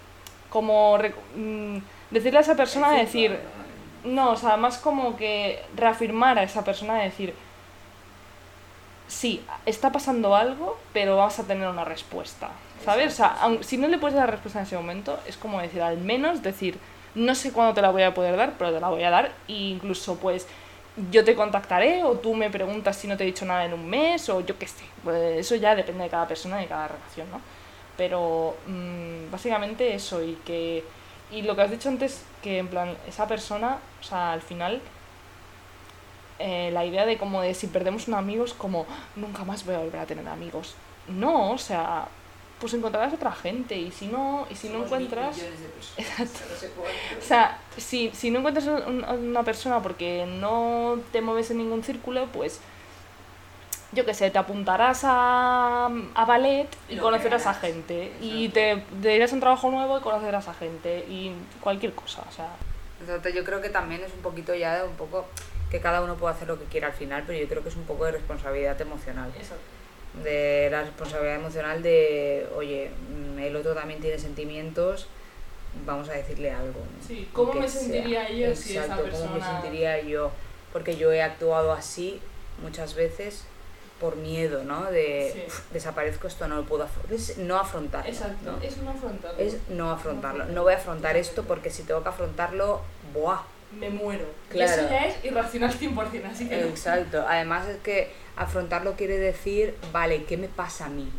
como 0.50 0.96
mm, 1.36 1.76
decirle 2.10 2.38
a 2.38 2.42
esa 2.42 2.56
persona, 2.56 2.90
decir, 2.92 3.38
no, 4.04 4.30
o 4.30 4.36
sea, 4.36 4.56
más 4.56 4.78
como 4.78 5.16
que 5.16 5.62
reafirmar 5.76 6.38
a 6.38 6.42
esa 6.42 6.64
persona, 6.64 6.94
decir, 6.96 7.34
sí, 9.06 9.44
está 9.66 9.92
pasando 9.92 10.34
algo, 10.34 10.78
pero 10.92 11.16
vas 11.16 11.38
a 11.38 11.44
tener 11.44 11.68
una 11.68 11.84
respuesta, 11.84 12.50
¿sabes? 12.84 13.12
O 13.12 13.16
sea, 13.16 13.36
aun- 13.42 13.62
si 13.62 13.76
no 13.76 13.88
le 13.88 13.98
puedes 13.98 14.16
dar 14.16 14.30
respuesta 14.30 14.60
en 14.60 14.66
ese 14.66 14.76
momento, 14.76 15.18
es 15.26 15.36
como 15.36 15.60
decir, 15.60 15.82
al 15.82 15.98
menos 15.98 16.42
decir, 16.42 16.78
no 17.14 17.34
sé 17.34 17.52
cuándo 17.52 17.74
te 17.74 17.82
la 17.82 17.90
voy 17.90 18.02
a 18.02 18.14
poder 18.14 18.36
dar, 18.36 18.54
pero 18.58 18.72
te 18.72 18.80
la 18.80 18.88
voy 18.88 19.02
a 19.04 19.10
dar, 19.10 19.32
e 19.48 19.52
incluso 19.52 20.16
pues 20.16 20.48
yo 21.10 21.24
te 21.24 21.34
contactaré 21.34 22.04
o 22.04 22.14
tú 22.18 22.34
me 22.34 22.50
preguntas 22.50 22.96
si 22.96 23.08
no 23.08 23.16
te 23.16 23.24
he 23.24 23.26
dicho 23.26 23.44
nada 23.44 23.64
en 23.64 23.72
un 23.72 23.88
mes 23.88 24.28
o 24.28 24.40
yo 24.40 24.58
qué 24.58 24.66
sé, 24.66 24.84
pues, 25.02 25.38
eso 25.38 25.56
ya 25.56 25.74
depende 25.74 26.04
de 26.04 26.10
cada 26.10 26.28
persona 26.28 26.58
de 26.58 26.66
cada 26.66 26.88
relación, 26.88 27.30
¿no? 27.30 27.40
Pero 27.96 28.56
mm, 28.66 29.30
básicamente 29.30 29.94
eso 29.94 30.22
y 30.22 30.34
que 30.44 30.84
y 31.30 31.42
lo 31.42 31.56
que 31.56 31.62
has 31.62 31.70
dicho 31.70 31.88
antes 31.88 32.24
que 32.42 32.58
en 32.58 32.68
plan 32.68 32.96
esa 33.08 33.26
persona, 33.26 33.78
o 34.00 34.04
sea, 34.04 34.32
al 34.32 34.42
final 34.42 34.80
eh, 36.38 36.70
la 36.72 36.84
idea 36.84 37.06
de 37.06 37.16
como 37.16 37.42
de 37.42 37.54
si 37.54 37.68
perdemos 37.68 38.08
un 38.08 38.14
amigo 38.14 38.44
es 38.44 38.54
como 38.54 38.86
nunca 39.16 39.44
más 39.44 39.64
voy 39.64 39.74
a 39.74 39.78
volver 39.78 40.00
a 40.00 40.06
tener 40.06 40.26
amigos. 40.28 40.74
No, 41.08 41.52
o 41.52 41.58
sea, 41.58 42.08
pues 42.64 42.72
encontrarás 42.72 43.12
otra 43.12 43.30
gente 43.30 43.76
y 43.76 43.90
si 43.90 44.06
no, 44.06 44.46
y 44.50 44.54
si 44.54 44.70
no 44.70 44.84
encuentras... 44.84 45.36
Exacto. 45.98 46.40
no 46.50 46.56
sé 46.58 46.70
cuántos. 46.70 47.22
O 47.22 47.26
sea, 47.26 47.58
si, 47.76 48.10
si 48.14 48.30
no 48.30 48.38
encuentras 48.38 48.66
un- 48.66 49.04
una 49.04 49.42
persona 49.42 49.82
porque 49.82 50.24
no 50.26 50.98
te 51.12 51.20
mueves 51.20 51.50
en 51.50 51.58
ningún 51.58 51.84
círculo, 51.84 52.24
pues 52.32 52.60
yo 53.92 54.06
qué 54.06 54.14
sé, 54.14 54.30
te 54.30 54.38
apuntarás 54.38 55.02
a, 55.04 55.90
a 56.14 56.24
ballet 56.24 56.68
y 56.88 56.94
Lo 56.96 57.02
conocerás 57.02 57.46
a 57.46 57.52
gente. 57.52 58.12
Y 58.22 58.48
te, 58.48 58.82
te 59.02 59.14
irás 59.14 59.30
a 59.32 59.34
un 59.34 59.40
trabajo 59.40 59.70
nuevo 59.70 59.98
y 59.98 60.00
conocerás 60.00 60.48
a 60.48 60.54
gente. 60.54 61.00
Y 61.08 61.32
cualquier 61.60 61.92
cosa, 61.94 62.24
o 62.26 62.32
sea. 62.32 62.48
Exacto, 63.02 63.28
yo 63.28 63.44
creo 63.44 63.60
que 63.60 63.68
también 63.68 64.02
es 64.02 64.12
un 64.14 64.20
poquito 64.20 64.54
ya 64.54 64.76
de 64.82 64.88
un 64.88 64.94
poco 64.94 65.26
que 65.70 65.80
cada 65.80 66.00
uno 66.00 66.14
puede 66.14 66.34
hacer 66.34 66.48
lo 66.48 66.58
que 66.58 66.64
quiera 66.64 66.86
al 66.86 66.94
final, 66.94 67.24
pero 67.26 67.38
yo 67.38 67.46
creo 67.46 67.62
que 67.62 67.68
es 67.68 67.76
un 67.76 67.84
poco 67.84 68.06
de 68.06 68.12
responsabilidad 68.12 68.80
emocional. 68.80 69.30
Eso. 69.38 69.54
De 70.22 70.68
la 70.70 70.82
responsabilidad 70.82 71.36
emocional 71.36 71.82
de, 71.82 72.46
oye, 72.56 72.90
mm, 73.34 73.38
el 73.40 73.56
otro 73.56 73.74
también 73.74 74.00
tiene 74.00 74.18
sentimientos, 74.18 75.08
vamos 75.84 76.08
a 76.08 76.12
decirle 76.12 76.50
algo. 76.52 76.78
¿no? 76.80 77.06
Sí, 77.06 77.28
¿cómo 77.32 77.52
me 77.54 77.68
sentiría 77.68 78.28
sea. 78.28 78.36
yo 78.36 78.54
si 78.56 78.76
esa 78.76 78.82
Exacto, 78.86 79.10
¿cómo 79.10 79.24
me 79.26 79.38
persona- 79.40 79.60
sentiría 79.62 80.00
yo? 80.02 80.30
Porque 80.72 80.96
yo 80.96 81.12
he 81.12 81.20
actuado 81.22 81.72
así 81.72 82.20
muchas 82.62 82.94
veces 82.94 83.44
por 84.00 84.16
miedo, 84.16 84.62
¿no? 84.64 84.84
De 84.90 85.30
Sí. 85.34 85.42
"Uf, 85.46 85.70
desaparezco 85.72 86.26
esto, 86.28 86.46
no 86.46 86.56
lo 86.56 86.64
puedo 86.64 86.84
afrontar. 86.84 87.12
Es 87.14 87.38
no 87.38 87.56
afrontarlo. 87.58 88.08
Exacto, 88.10 88.52
¿no? 88.52 88.62
es 88.62 88.76
un 88.76 88.88
afrontarlo. 88.88 89.38
Es 89.40 89.56
no 89.68 89.90
afrontarlo. 89.90 90.44
No 90.46 90.52
No 90.52 90.62
voy 90.62 90.74
a 90.74 90.76
afrontar 90.76 91.16
Exacto. 91.16 91.40
esto 91.42 91.48
porque 91.48 91.70
si 91.70 91.82
tengo 91.84 92.02
que 92.02 92.08
afrontarlo, 92.08 92.82
¡buah! 93.12 93.40
Me 93.78 93.90
muero. 93.90 94.26
Claro. 94.50 94.82
Y 94.82 94.84
eso 94.84 94.88
ya 94.90 95.06
es 95.06 95.24
irracional 95.24 95.72
100%, 95.72 96.28
así 96.30 96.48
que 96.48 96.56
no. 96.56 96.66
Exacto. 96.68 97.24
Además 97.26 97.66
es 97.68 97.78
que 97.78 98.12
afrontarlo 98.36 98.94
quiere 98.96 99.18
decir, 99.18 99.76
vale, 99.92 100.24
¿qué 100.24 100.36
me 100.36 100.48
pasa 100.48 100.86
a 100.86 100.88
mí? 100.88 101.10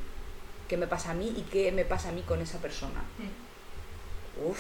¿Qué 0.67 0.77
me 0.77 0.87
pasa 0.87 1.11
a 1.11 1.13
mí 1.13 1.33
y 1.37 1.41
qué 1.43 1.71
me 1.71 1.85
pasa 1.85 2.09
a 2.09 2.11
mí 2.11 2.21
con 2.23 2.41
esa 2.41 2.57
persona? 2.59 3.01
Mm. 3.19 4.47
Uf, 4.49 4.59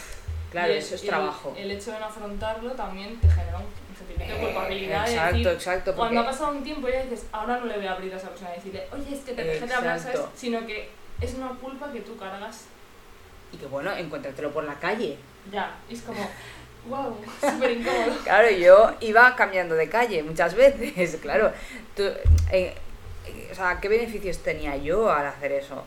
claro, 0.51 0.71
el- 0.71 0.77
eso 0.79 0.95
es 0.95 1.01
y 1.03 1.05
el- 1.05 1.09
trabajo. 1.09 1.53
El, 1.57 1.71
hecho 1.71 1.91
de 1.91 1.99
no 1.99 2.05
afrontarlo 2.05 2.71
también 2.71 3.19
te 3.19 3.27
genera 3.29 3.57
un, 3.57 3.65
sentimiento 3.97 4.35
de 4.35 4.41
culpabilidad. 4.43 5.09
exacto, 5.09 5.37
decir, 5.37 5.51
exacto, 5.53 5.95
Cuando 5.95 6.19
ha 6.19 6.23
porque- 6.23 6.37
pasado 6.37 6.57
un 6.57 6.63
tiempo 6.63 6.87
ya 6.89 7.01
dices, 7.03 7.25
ahora 7.31 7.59
no 7.59 7.65
le 7.65 7.77
voy 7.77 7.87
a 7.87 7.93
abrir 7.93 8.13
a 8.13 8.17
esa 8.17 8.29
persona 8.29 8.51
y 8.53 8.55
decirle, 8.57 8.87
oye, 8.91 9.15
es 9.15 9.21
que 9.21 9.33
te 9.33 9.43
dejé 9.43 9.65
de 9.67 9.73
hablar, 9.73 9.99
¿sabes? 9.99 10.19
Sino 10.35 10.65
que 10.65 10.89
es 11.21 11.33
una 11.33 11.49
culpa 11.49 11.91
que 11.91 12.01
tú 12.01 12.15
cargas 12.17 12.65
Y 13.53 13.57
que 13.57 13.65
bueno, 13.67 13.91
encuéntratelo 13.95 14.51
por 14.51 14.63
la 14.65 14.75
calle. 14.79 15.17
ya. 15.51 15.75
Es 15.89 16.01
como, 16.01 16.19
wow, 16.89 17.17
súper 17.39 17.71
incómodo. 17.71 18.17
Claro, 18.23 18.49
yo 18.51 18.93
iba 19.01 19.35
cambiando 19.35 19.75
de 19.75 19.89
calle 19.89 20.23
muchas 20.23 20.55
veces, 20.55 21.17
claro. 21.21 21.51
Tú, 21.95 22.03
eh, 22.03 22.73
eh, 23.25 23.49
o 23.51 23.55
sea, 23.55 23.79
¿qué 23.81 23.87
beneficios 23.87 24.39
tenía 24.39 24.77
yo 24.77 25.11
al 25.11 25.27
hacer 25.27 25.51
eso? 25.51 25.83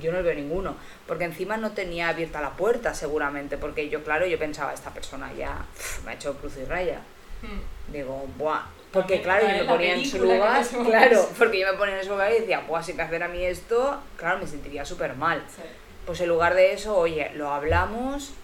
Yo 0.00 0.12
no 0.12 0.22
veo 0.22 0.34
ninguno, 0.34 0.76
porque 1.06 1.24
encima 1.24 1.56
no 1.56 1.72
tenía 1.72 2.10
abierta 2.10 2.42
la 2.42 2.50
puerta 2.50 2.92
seguramente, 2.92 3.56
porque 3.56 3.88
yo, 3.88 4.04
claro, 4.04 4.26
yo 4.26 4.38
pensaba, 4.38 4.74
esta 4.74 4.92
persona 4.92 5.32
ya 5.32 5.64
me 6.04 6.10
ha 6.10 6.14
hecho 6.14 6.34
cruz 6.34 6.58
y 6.58 6.64
raya. 6.66 7.00
Mm. 7.40 7.92
Digo, 7.92 8.26
buah, 8.36 8.66
porque 8.92 9.22
claro, 9.22 9.46
yo 9.48 9.64
me 9.64 9.64
ponía 9.64 9.94
en 9.94 10.04
su 10.04 10.18
lugar, 10.18 10.66
claro, 10.84 11.28
porque 11.38 11.60
yo 11.60 11.72
me 11.72 11.78
ponía 11.78 11.98
en 11.98 12.04
su 12.04 12.10
lugar 12.10 12.30
y 12.32 12.40
decía, 12.40 12.60
buah, 12.60 12.82
si 12.82 12.92
me 12.92 13.02
hacen 13.04 13.22
a 13.22 13.28
mí 13.28 13.42
esto, 13.42 14.00
claro, 14.16 14.38
me 14.38 14.46
sentiría 14.46 14.84
súper 14.84 15.14
mal. 15.14 15.42
Sí. 15.48 15.62
Pues 16.04 16.20
en 16.20 16.28
lugar 16.28 16.54
de 16.54 16.72
eso, 16.72 16.96
oye, 16.96 17.30
lo 17.34 17.50
hablamos, 17.50 18.34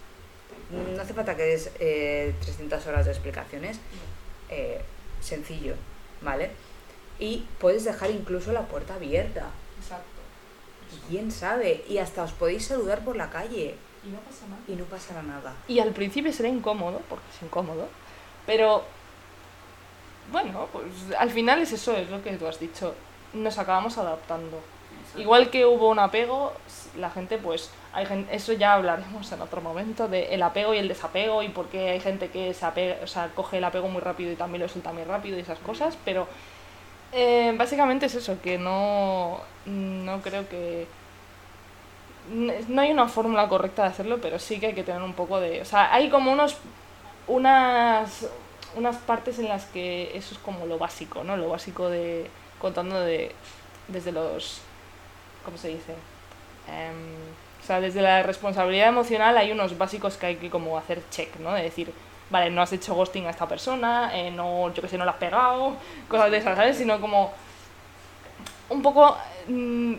no 0.71 1.01
hace 1.01 1.13
falta 1.13 1.35
que 1.35 1.43
des 1.43 1.71
eh, 1.79 2.33
300 2.41 2.85
horas 2.87 3.05
de 3.05 3.11
explicaciones, 3.11 3.79
eh, 4.49 4.81
sencillo, 5.21 5.75
¿vale? 6.21 6.51
Y 7.19 7.45
puedes 7.59 7.83
dejar 7.85 8.11
incluso 8.11 8.51
la 8.51 8.61
puerta 8.63 8.95
abierta, 8.95 9.47
Exacto. 9.79 10.03
quién 11.09 11.31
sabe, 11.31 11.83
y 11.87 11.97
hasta 11.97 12.23
os 12.23 12.31
podéis 12.33 12.65
saludar 12.65 13.03
por 13.03 13.15
la 13.15 13.29
calle 13.29 13.75
Y 14.05 14.09
no 14.09 14.19
pasa 14.19 14.45
nada. 14.47 14.61
y 14.67 14.71
no 14.73 14.83
pasará 14.85 15.23
nada. 15.23 15.53
Y 15.67 15.79
al 15.79 15.91
principio 15.91 16.31
será 16.33 16.49
incómodo, 16.49 17.01
porque 17.09 17.25
es 17.35 17.41
incómodo, 17.43 17.87
pero 18.45 18.83
bueno, 20.31 20.67
pues 20.71 20.85
al 21.17 21.29
final 21.31 21.61
es 21.61 21.71
eso, 21.71 21.95
es 21.95 22.09
lo 22.09 22.21
que 22.21 22.33
tú 22.37 22.45
has 22.47 22.59
dicho, 22.59 22.93
nos 23.33 23.57
acabamos 23.57 23.97
adaptando. 23.97 24.59
Igual 25.15 25.49
que 25.49 25.65
hubo 25.65 25.89
un 25.89 25.99
apego, 25.99 26.53
la 26.99 27.09
gente 27.09 27.37
pues, 27.37 27.71
hay 27.93 28.05
gente, 28.05 28.35
eso 28.35 28.53
ya 28.53 28.73
hablaremos 28.73 29.31
en 29.31 29.41
otro 29.41 29.61
momento, 29.61 30.07
de 30.07 30.33
el 30.33 30.43
apego 30.43 30.73
y 30.73 30.77
el 30.77 30.87
desapego 30.87 31.43
y 31.43 31.49
por 31.49 31.67
qué 31.67 31.89
hay 31.89 31.99
gente 31.99 32.29
que 32.29 32.53
se 32.53 32.65
apega, 32.65 32.97
o 33.03 33.07
sea, 33.07 33.29
coge 33.35 33.57
el 33.57 33.63
apego 33.63 33.87
muy 33.87 34.01
rápido 34.01 34.31
y 34.31 34.35
también 34.35 34.61
lo 34.61 34.69
suelta 34.69 34.91
muy 34.91 35.03
rápido 35.03 35.37
y 35.37 35.41
esas 35.41 35.59
cosas, 35.59 35.97
pero 36.05 36.27
eh, 37.11 37.53
básicamente 37.57 38.07
es 38.07 38.15
eso, 38.15 38.41
que 38.41 38.57
no, 38.57 39.39
no 39.65 40.21
creo 40.21 40.47
que... 40.49 40.87
No 42.29 42.81
hay 42.81 42.91
una 42.91 43.07
fórmula 43.07 43.47
correcta 43.47 43.83
de 43.83 43.89
hacerlo, 43.89 44.19
pero 44.21 44.37
sí 44.37 44.59
que 44.59 44.67
hay 44.67 44.73
que 44.73 44.83
tener 44.83 45.01
un 45.01 45.13
poco 45.13 45.39
de... 45.39 45.61
O 45.61 45.65
sea, 45.65 45.93
hay 45.93 46.09
como 46.09 46.31
unos 46.33 46.57
unas 47.27 48.27
unas 48.75 48.97
partes 48.97 49.39
en 49.39 49.49
las 49.49 49.65
que 49.65 50.11
eso 50.15 50.33
es 50.33 50.39
como 50.39 50.65
lo 50.65 50.77
básico, 50.77 51.23
¿no? 51.23 51.37
Lo 51.37 51.49
básico 51.49 51.89
de 51.89 52.29
contando 52.59 52.99
de 52.99 53.33
desde 53.87 54.11
los 54.11 54.61
¿cómo 55.45 55.57
se 55.57 55.69
dice? 55.69 55.93
Em, 56.67 57.17
o 57.61 57.65
sea, 57.65 57.81
desde 57.81 58.01
la 58.01 58.23
responsabilidad 58.23 58.89
emocional 58.89 59.37
hay 59.37 59.51
unos 59.51 59.77
básicos 59.77 60.17
que 60.17 60.25
hay 60.27 60.35
que 60.37 60.49
como 60.49 60.77
hacer 60.77 61.01
check, 61.09 61.35
¿no? 61.39 61.53
De 61.53 61.63
decir, 61.63 61.93
vale, 62.29 62.49
no 62.49 62.61
has 62.61 62.73
hecho 62.73 62.95
ghosting 62.95 63.25
a 63.25 63.29
esta 63.29 63.47
persona, 63.47 64.11
eh, 64.13 64.31
no, 64.31 64.73
yo 64.73 64.81
que 64.81 64.87
sé, 64.87 64.97
no 64.97 65.05
la 65.05 65.11
has 65.11 65.17
pegado, 65.17 65.75
cosas 66.07 66.31
de 66.31 66.37
esas, 66.37 66.55
¿sabes? 66.57 66.77
Sino 66.77 66.99
como 67.01 67.33
un 68.69 68.81
poco 68.81 69.17
mm, 69.47 69.95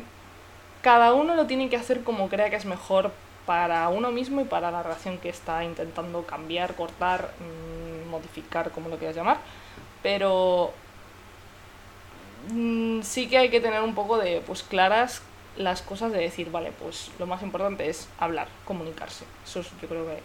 cada 0.83 1.13
uno 1.13 1.35
lo 1.35 1.47
tiene 1.47 1.69
que 1.69 1.77
hacer 1.77 2.05
como 2.05 2.29
crea 2.29 2.51
que 2.51 2.57
es 2.57 2.65
mejor 2.65 3.13
para 3.47 3.89
uno 3.89 4.11
mismo 4.13 4.41
y 4.43 4.45
para 4.45 4.71
la 4.71 4.83
relación 4.83 5.19
que 5.19 5.31
está 5.31 5.65
intentando 5.65 6.25
cambiar, 6.27 6.75
cortar, 6.75 7.33
mm, 7.41 8.11
modificar, 8.11 8.71
como 8.71 8.89
lo 8.91 8.99
quieras 8.99 9.17
llamar. 9.17 9.39
Pero 10.03 10.73
mm, 12.51 13.01
sí 13.03 13.29
que 13.29 13.39
hay 13.39 13.51
que 13.51 13.61
tener 13.61 13.83
un 13.83 13.95
poco 13.95 14.19
de 14.19 14.43
pues 14.47 14.63
claras 14.63 15.23
las 15.59 15.83
cosas 15.83 16.13
de 16.13 16.19
decir, 16.19 16.51
vale, 16.51 16.73
pues 16.81 17.11
lo 17.19 17.27
más 17.27 17.43
importante 17.43 17.89
es 17.89 18.09
hablar, 18.19 18.49
comunicarse. 18.65 19.25
Eso 19.45 19.61
es, 19.61 19.69
yo 19.83 19.89
creo 19.89 20.07
que 20.07 20.23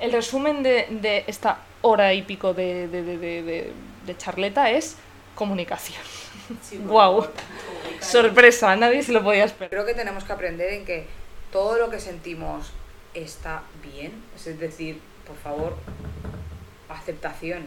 el 0.00 0.12
resumen 0.12 0.62
de, 0.62 0.86
de 0.90 1.24
esta 1.26 1.58
hora 1.82 2.14
y 2.14 2.22
pico 2.22 2.54
de, 2.54 2.88
de, 2.88 3.02
de, 3.02 4.16
charleta 4.16 4.70
es 4.70 4.96
comunicación. 5.34 6.02
Guau. 6.86 7.28
Sorpresa, 8.00 8.74
nadie 8.76 9.02
se 9.02 9.12
lo 9.12 9.22
podía 9.22 9.44
esperar. 9.44 9.70
Creo 9.70 9.86
que 9.86 9.94
tenemos 9.94 10.24
que 10.24 10.32
aprender 10.32 10.72
en 10.72 10.84
que 10.84 11.06
todo 11.52 11.78
lo 11.78 11.90
que 11.90 12.00
sentimos 12.00 12.72
está 13.12 13.62
bien, 13.82 14.12
es 14.34 14.58
decir, 14.58 15.00
por 15.26 15.36
favor, 15.36 15.76
aceptación. 16.88 17.66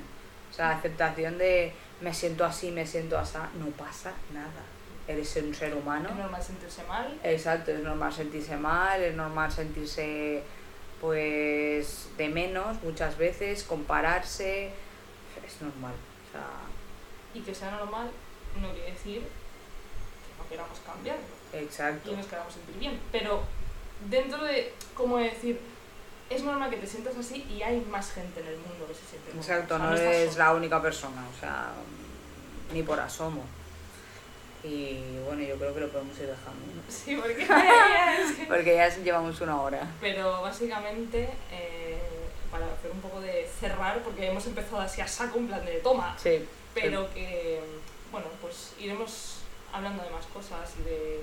O 0.51 0.53
sea, 0.53 0.71
aceptación 0.71 1.37
de 1.37 1.73
me 2.01 2.13
siento 2.13 2.45
así, 2.45 2.71
me 2.71 2.85
siento 2.85 3.17
así, 3.17 3.37
no 3.59 3.67
pasa 3.77 4.13
nada. 4.33 4.72
Eres 5.07 5.35
un 5.35 5.53
ser 5.53 5.73
humano. 5.75 6.09
Es 6.09 6.15
normal 6.15 6.41
sentirse 6.43 6.83
mal. 6.85 7.19
Exacto, 7.23 7.71
es 7.71 7.79
normal 7.81 8.13
sentirse 8.13 8.55
mal, 8.57 9.01
es 9.03 9.15
normal 9.15 9.51
sentirse 9.51 10.43
pues 11.01 12.07
de 12.17 12.29
menos 12.29 12.81
muchas 12.81 13.17
veces, 13.17 13.63
compararse, 13.63 14.67
es 15.45 15.61
normal. 15.61 15.91
O 15.93 16.31
sea, 16.31 16.47
Y 17.33 17.41
que 17.41 17.53
sea 17.53 17.71
normal 17.71 18.09
no 18.61 18.71
quiere 18.71 18.91
decir 18.91 19.19
que 19.21 20.41
no 20.43 20.47
queramos 20.49 20.79
cambiarlo 20.85 21.23
exacto. 21.51 22.11
y 22.11 22.15
nos 22.15 22.27
queramos 22.27 22.53
sentir 22.53 22.75
bien. 22.77 22.99
Pero 23.11 23.41
dentro 24.09 24.43
de, 24.45 24.73
como 24.93 25.17
decir, 25.17 25.59
es 26.29 26.43
normal 26.43 26.69
que 26.69 26.77
te 26.77 26.87
sientas 26.87 27.17
así 27.17 27.43
y 27.49 27.61
hay 27.61 27.81
más 27.91 28.11
gente 28.13 28.39
en 28.39 28.47
el 28.47 28.57
mundo 28.57 28.87
que 28.87 28.93
se 28.93 29.05
siente 29.05 29.31
como- 29.31 29.41
Exacto, 29.41 29.75
o 29.75 29.77
sea, 29.77 29.87
no 29.87 29.95
estás 29.95 30.13
eres 30.15 30.37
la 30.37 30.53
única 30.53 30.81
persona, 30.81 31.25
o 31.35 31.39
sea, 31.39 31.71
ni 32.71 32.81
por 32.83 32.99
asomo. 32.99 33.43
Y 34.63 35.19
bueno, 35.25 35.41
yo 35.43 35.55
creo 35.57 35.73
que 35.73 35.79
lo 35.81 35.89
podemos 35.89 36.17
ir 36.19 36.27
dejando. 36.27 36.65
¿no? 36.75 36.81
Sí, 36.89 37.15
porque 37.15 37.41
es 37.43 38.31
que- 38.37 38.45
Porque 38.47 38.75
ya 38.75 38.87
llevamos 38.89 39.39
una 39.41 39.61
hora. 39.61 39.91
Pero 39.99 40.41
básicamente, 40.41 41.29
eh, 41.51 41.97
para 42.51 42.65
hacer 42.67 42.91
un 42.91 43.01
poco 43.01 43.19
de 43.19 43.47
cerrar, 43.59 44.01
porque 44.03 44.27
hemos 44.27 44.45
empezado 44.45 44.79
así 44.81 45.01
a 45.01 45.07
saco, 45.07 45.39
un 45.39 45.47
plan 45.47 45.65
de 45.65 45.79
toma, 45.79 46.15
Sí. 46.21 46.45
pero 46.73 47.11
que, 47.13 47.59
bueno, 48.11 48.27
pues 48.41 48.73
iremos 48.79 49.37
hablando 49.73 50.03
de 50.03 50.09
más 50.11 50.25
cosas 50.27 50.71
y 50.79 50.83
de 50.83 51.21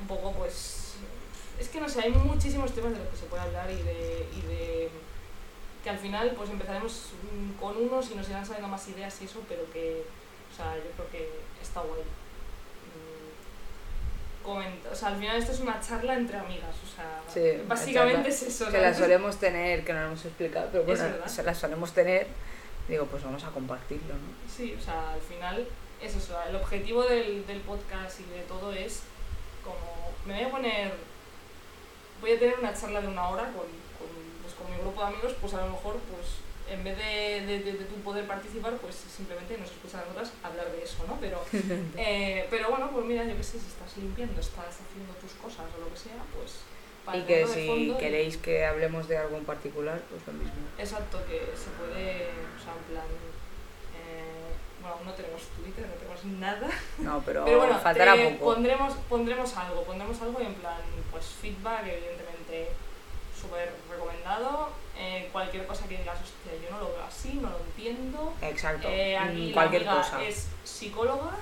un 0.00 0.06
poco, 0.06 0.32
pues, 0.32 0.94
es 1.58 1.68
que 1.70 1.80
no 1.80 1.88
sé, 1.88 2.02
hay 2.02 2.10
muchísimos 2.10 2.72
temas 2.74 2.92
de 2.92 2.98
los 2.98 3.08
que 3.08 3.16
se 3.16 3.24
puede 3.26 3.42
hablar 3.42 3.70
y 3.70 3.82
de, 3.82 4.26
y 4.36 4.40
de 4.42 4.90
que 5.82 5.88
al 5.90 5.98
final, 5.98 6.32
pues 6.36 6.50
empezaremos 6.50 7.10
con 7.58 7.76
unos 7.78 8.10
y 8.10 8.14
nos 8.14 8.28
irán 8.28 8.44
saliendo 8.44 8.68
más 8.68 8.86
ideas 8.88 9.16
y 9.22 9.24
eso, 9.24 9.40
pero 9.48 9.62
que, 9.72 10.04
o 10.52 10.54
sea, 10.56 10.76
yo 10.76 10.90
creo 10.96 11.10
que 11.10 11.30
está 11.62 11.80
guay. 11.80 12.02
O 14.46 14.94
sea, 14.94 15.08
al 15.08 15.16
final 15.16 15.36
esto 15.36 15.52
es 15.52 15.60
una 15.60 15.80
charla 15.80 16.14
entre 16.14 16.36
amigas, 16.36 16.74
o 16.84 16.94
sea, 16.94 17.20
Sí, 17.32 17.62
básicamente 17.66 18.28
es 18.28 18.42
eso. 18.42 18.70
Que 18.70 18.80
la 18.80 18.94
solemos 18.94 19.38
tener, 19.38 19.84
que 19.84 19.92
no 19.92 20.00
lo 20.00 20.06
hemos 20.06 20.24
explicado, 20.24 20.68
pero 20.70 20.84
bueno, 20.84 21.04
se 21.26 21.42
la 21.42 21.54
solemos 21.54 21.92
tener. 21.92 22.28
Digo, 22.88 23.06
pues 23.06 23.24
vamos 23.24 23.42
a 23.42 23.48
compartirlo, 23.50 24.14
¿no? 24.14 24.48
Sí, 24.48 24.76
o 24.78 24.80
sea, 24.80 25.10
al 25.14 25.20
final 25.20 25.66
es 26.00 26.14
eso. 26.14 26.38
El 26.48 26.54
objetivo 26.54 27.02
del, 27.02 27.44
del 27.46 27.60
podcast 27.62 28.20
y 28.20 28.24
de 28.24 28.42
todo 28.42 28.72
es 28.72 29.02
como, 29.64 30.12
me 30.24 30.34
voy 30.34 30.44
a 30.44 30.50
poner, 30.50 30.92
voy 32.20 32.32
a 32.32 32.38
tener 32.38 32.58
una 32.60 32.72
charla 32.72 33.00
de 33.00 33.08
una 33.08 33.28
hora 33.28 33.44
con, 33.46 33.66
con, 33.98 34.08
pues, 34.42 34.54
con 34.54 34.70
mi 34.70 34.78
grupo 34.80 35.00
de 35.00 35.06
amigos, 35.08 35.34
pues 35.40 35.54
a 35.54 35.66
lo 35.66 35.72
mejor, 35.72 35.96
pues 36.12 36.45
en 36.68 36.84
vez 36.84 36.96
de, 36.96 37.46
de, 37.46 37.72
de, 37.72 37.84
tu 37.84 37.94
poder 37.96 38.26
participar, 38.26 38.74
pues 38.76 38.94
simplemente 38.94 39.56
nos 39.58 39.70
escuchan 39.70 40.00
a 40.00 40.04
nosotras 40.04 40.32
hablar 40.42 40.70
de 40.70 40.82
eso, 40.82 41.04
¿no? 41.06 41.18
Pero, 41.20 41.42
eh, 41.96 42.46
pero 42.50 42.70
bueno, 42.70 42.90
pues 42.90 43.04
mira, 43.04 43.24
yo 43.24 43.36
qué 43.36 43.42
sé, 43.42 43.58
si 43.58 43.66
estás 43.66 43.96
limpiando, 43.96 44.40
estás 44.40 44.80
haciendo 44.80 45.12
tus 45.20 45.32
cosas 45.34 45.66
o 45.76 45.80
lo 45.80 45.90
que 45.90 45.98
sea, 45.98 46.22
pues... 46.34 46.60
y 47.14 47.22
que 47.22 47.46
si 47.46 47.94
queréis 47.98 48.36
que 48.36 48.64
hablemos 48.64 49.08
de 49.08 49.16
algo 49.16 49.36
en 49.36 49.44
particular, 49.44 50.00
pues 50.10 50.26
lo 50.26 50.32
mismo. 50.32 50.54
Exacto, 50.78 51.18
que 51.26 51.38
se 51.56 51.70
puede, 51.78 52.30
o 52.30 52.62
sea, 52.62 52.74
en 52.74 52.84
plan... 52.90 53.06
Eh, 53.94 54.52
bueno, 54.80 54.96
no 55.04 55.12
tenemos 55.12 55.42
Twitter, 55.42 55.86
no 55.86 55.94
tenemos 55.94 56.24
nada. 56.40 56.68
No, 56.98 57.22
pero, 57.24 57.44
bueno, 57.56 57.78
faltará 57.78 58.14
poco. 58.16 58.54
Pondremos, 58.54 58.94
pondremos 59.08 59.56
algo, 59.56 59.82
pondremos 59.84 60.20
algo 60.20 60.40
y 60.42 60.46
en 60.46 60.54
plan, 60.54 60.80
pues 61.10 61.26
feedback, 61.40 61.86
evidentemente 61.86 62.70
súper 63.40 63.72
recomendado. 63.90 64.70
Eh, 64.98 65.28
cualquier 65.30 65.66
cosa 65.66 65.86
que 65.86 65.98
digas, 65.98 66.18
hostia, 66.18 66.52
yo 66.62 66.74
no 66.74 66.80
lo 66.80 66.92
veo 66.92 67.04
así, 67.04 67.34
no 67.34 67.50
lo 67.50 67.58
entiendo. 67.58 68.32
Exacto. 68.40 68.88
Eh, 68.88 69.16
aquí 69.16 69.52
cualquier 69.52 69.82
la 69.82 69.96
cosa. 69.96 70.22
es 70.24 70.46
psicóloga, 70.64 71.32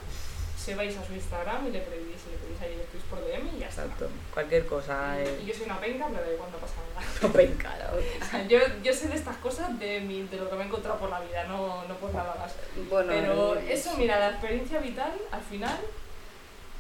se 0.57 0.75
vais 0.75 0.97
a 0.97 1.05
su 1.05 1.15
Instagram 1.15 1.69
y 1.69 1.71
le 1.71 1.81
pedís, 1.81 2.27
le 2.31 2.37
pedís 2.39 2.61
ahí, 2.63 2.75
le 2.75 2.83
escribís 2.83 3.07
por 3.07 3.21
DM 3.21 3.57
y 3.57 3.61
ya 3.61 3.67
Exacto. 3.67 4.09
Cualquier 4.33 4.67
cosa. 4.67 5.17
Y, 5.21 5.45
y, 5.45 5.47
yo 5.47 5.55
soy 5.55 5.67
una 5.67 5.79
penca, 5.79 6.09
pero 6.09 6.29
de 6.29 6.37
cuando 6.37 6.59
pasa 6.59 6.75
nada. 6.95 7.07
No 7.23 7.33
penca, 7.33 7.71
no. 7.79 8.49
yo, 8.49 8.59
yo 8.83 8.93
sé 8.93 9.09
de 9.09 9.15
estas 9.15 9.37
cosas 9.37 9.79
de, 9.79 10.01
mi, 10.01 10.25
de 10.25 10.37
lo 10.37 10.51
que 10.51 10.57
me 10.57 10.65
he 10.65 10.67
encontrado 10.67 10.99
por 10.99 11.11
la 11.11 11.21
vida, 11.21 11.45
no, 11.45 11.85
no 11.85 11.95
por 11.97 12.13
nada 12.13 12.35
más. 12.35 12.55
Bueno, 12.91 13.13
pero 13.13 13.55
eso, 13.55 13.97
mira, 13.97 14.19
la 14.19 14.31
experiencia 14.31 14.81
vital, 14.81 15.13
al 15.31 15.43
final, 15.43 15.79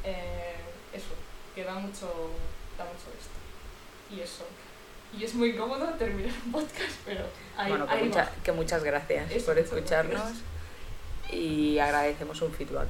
eh, 0.02 0.56
eso, 0.92 1.14
que 1.54 1.62
da 1.62 1.74
mucho, 1.74 2.06
da 2.76 2.84
mucho 2.84 3.10
esto. 3.16 3.38
Y 4.10 4.20
eso, 4.20 4.44
y 5.18 5.24
es 5.24 5.34
muy 5.34 5.54
cómodo 5.54 5.86
terminar 5.98 6.32
un 6.46 6.52
podcast, 6.52 6.96
pero 7.04 7.24
hay, 7.56 7.70
bueno, 7.70 7.86
que, 8.42 8.52
muchas 8.52 8.82
gracias 8.84 9.42
por 9.44 9.58
escucharnos 9.58 10.22
y 11.30 11.78
agradecemos 11.78 12.40
un 12.42 12.52
feedback. 12.52 12.88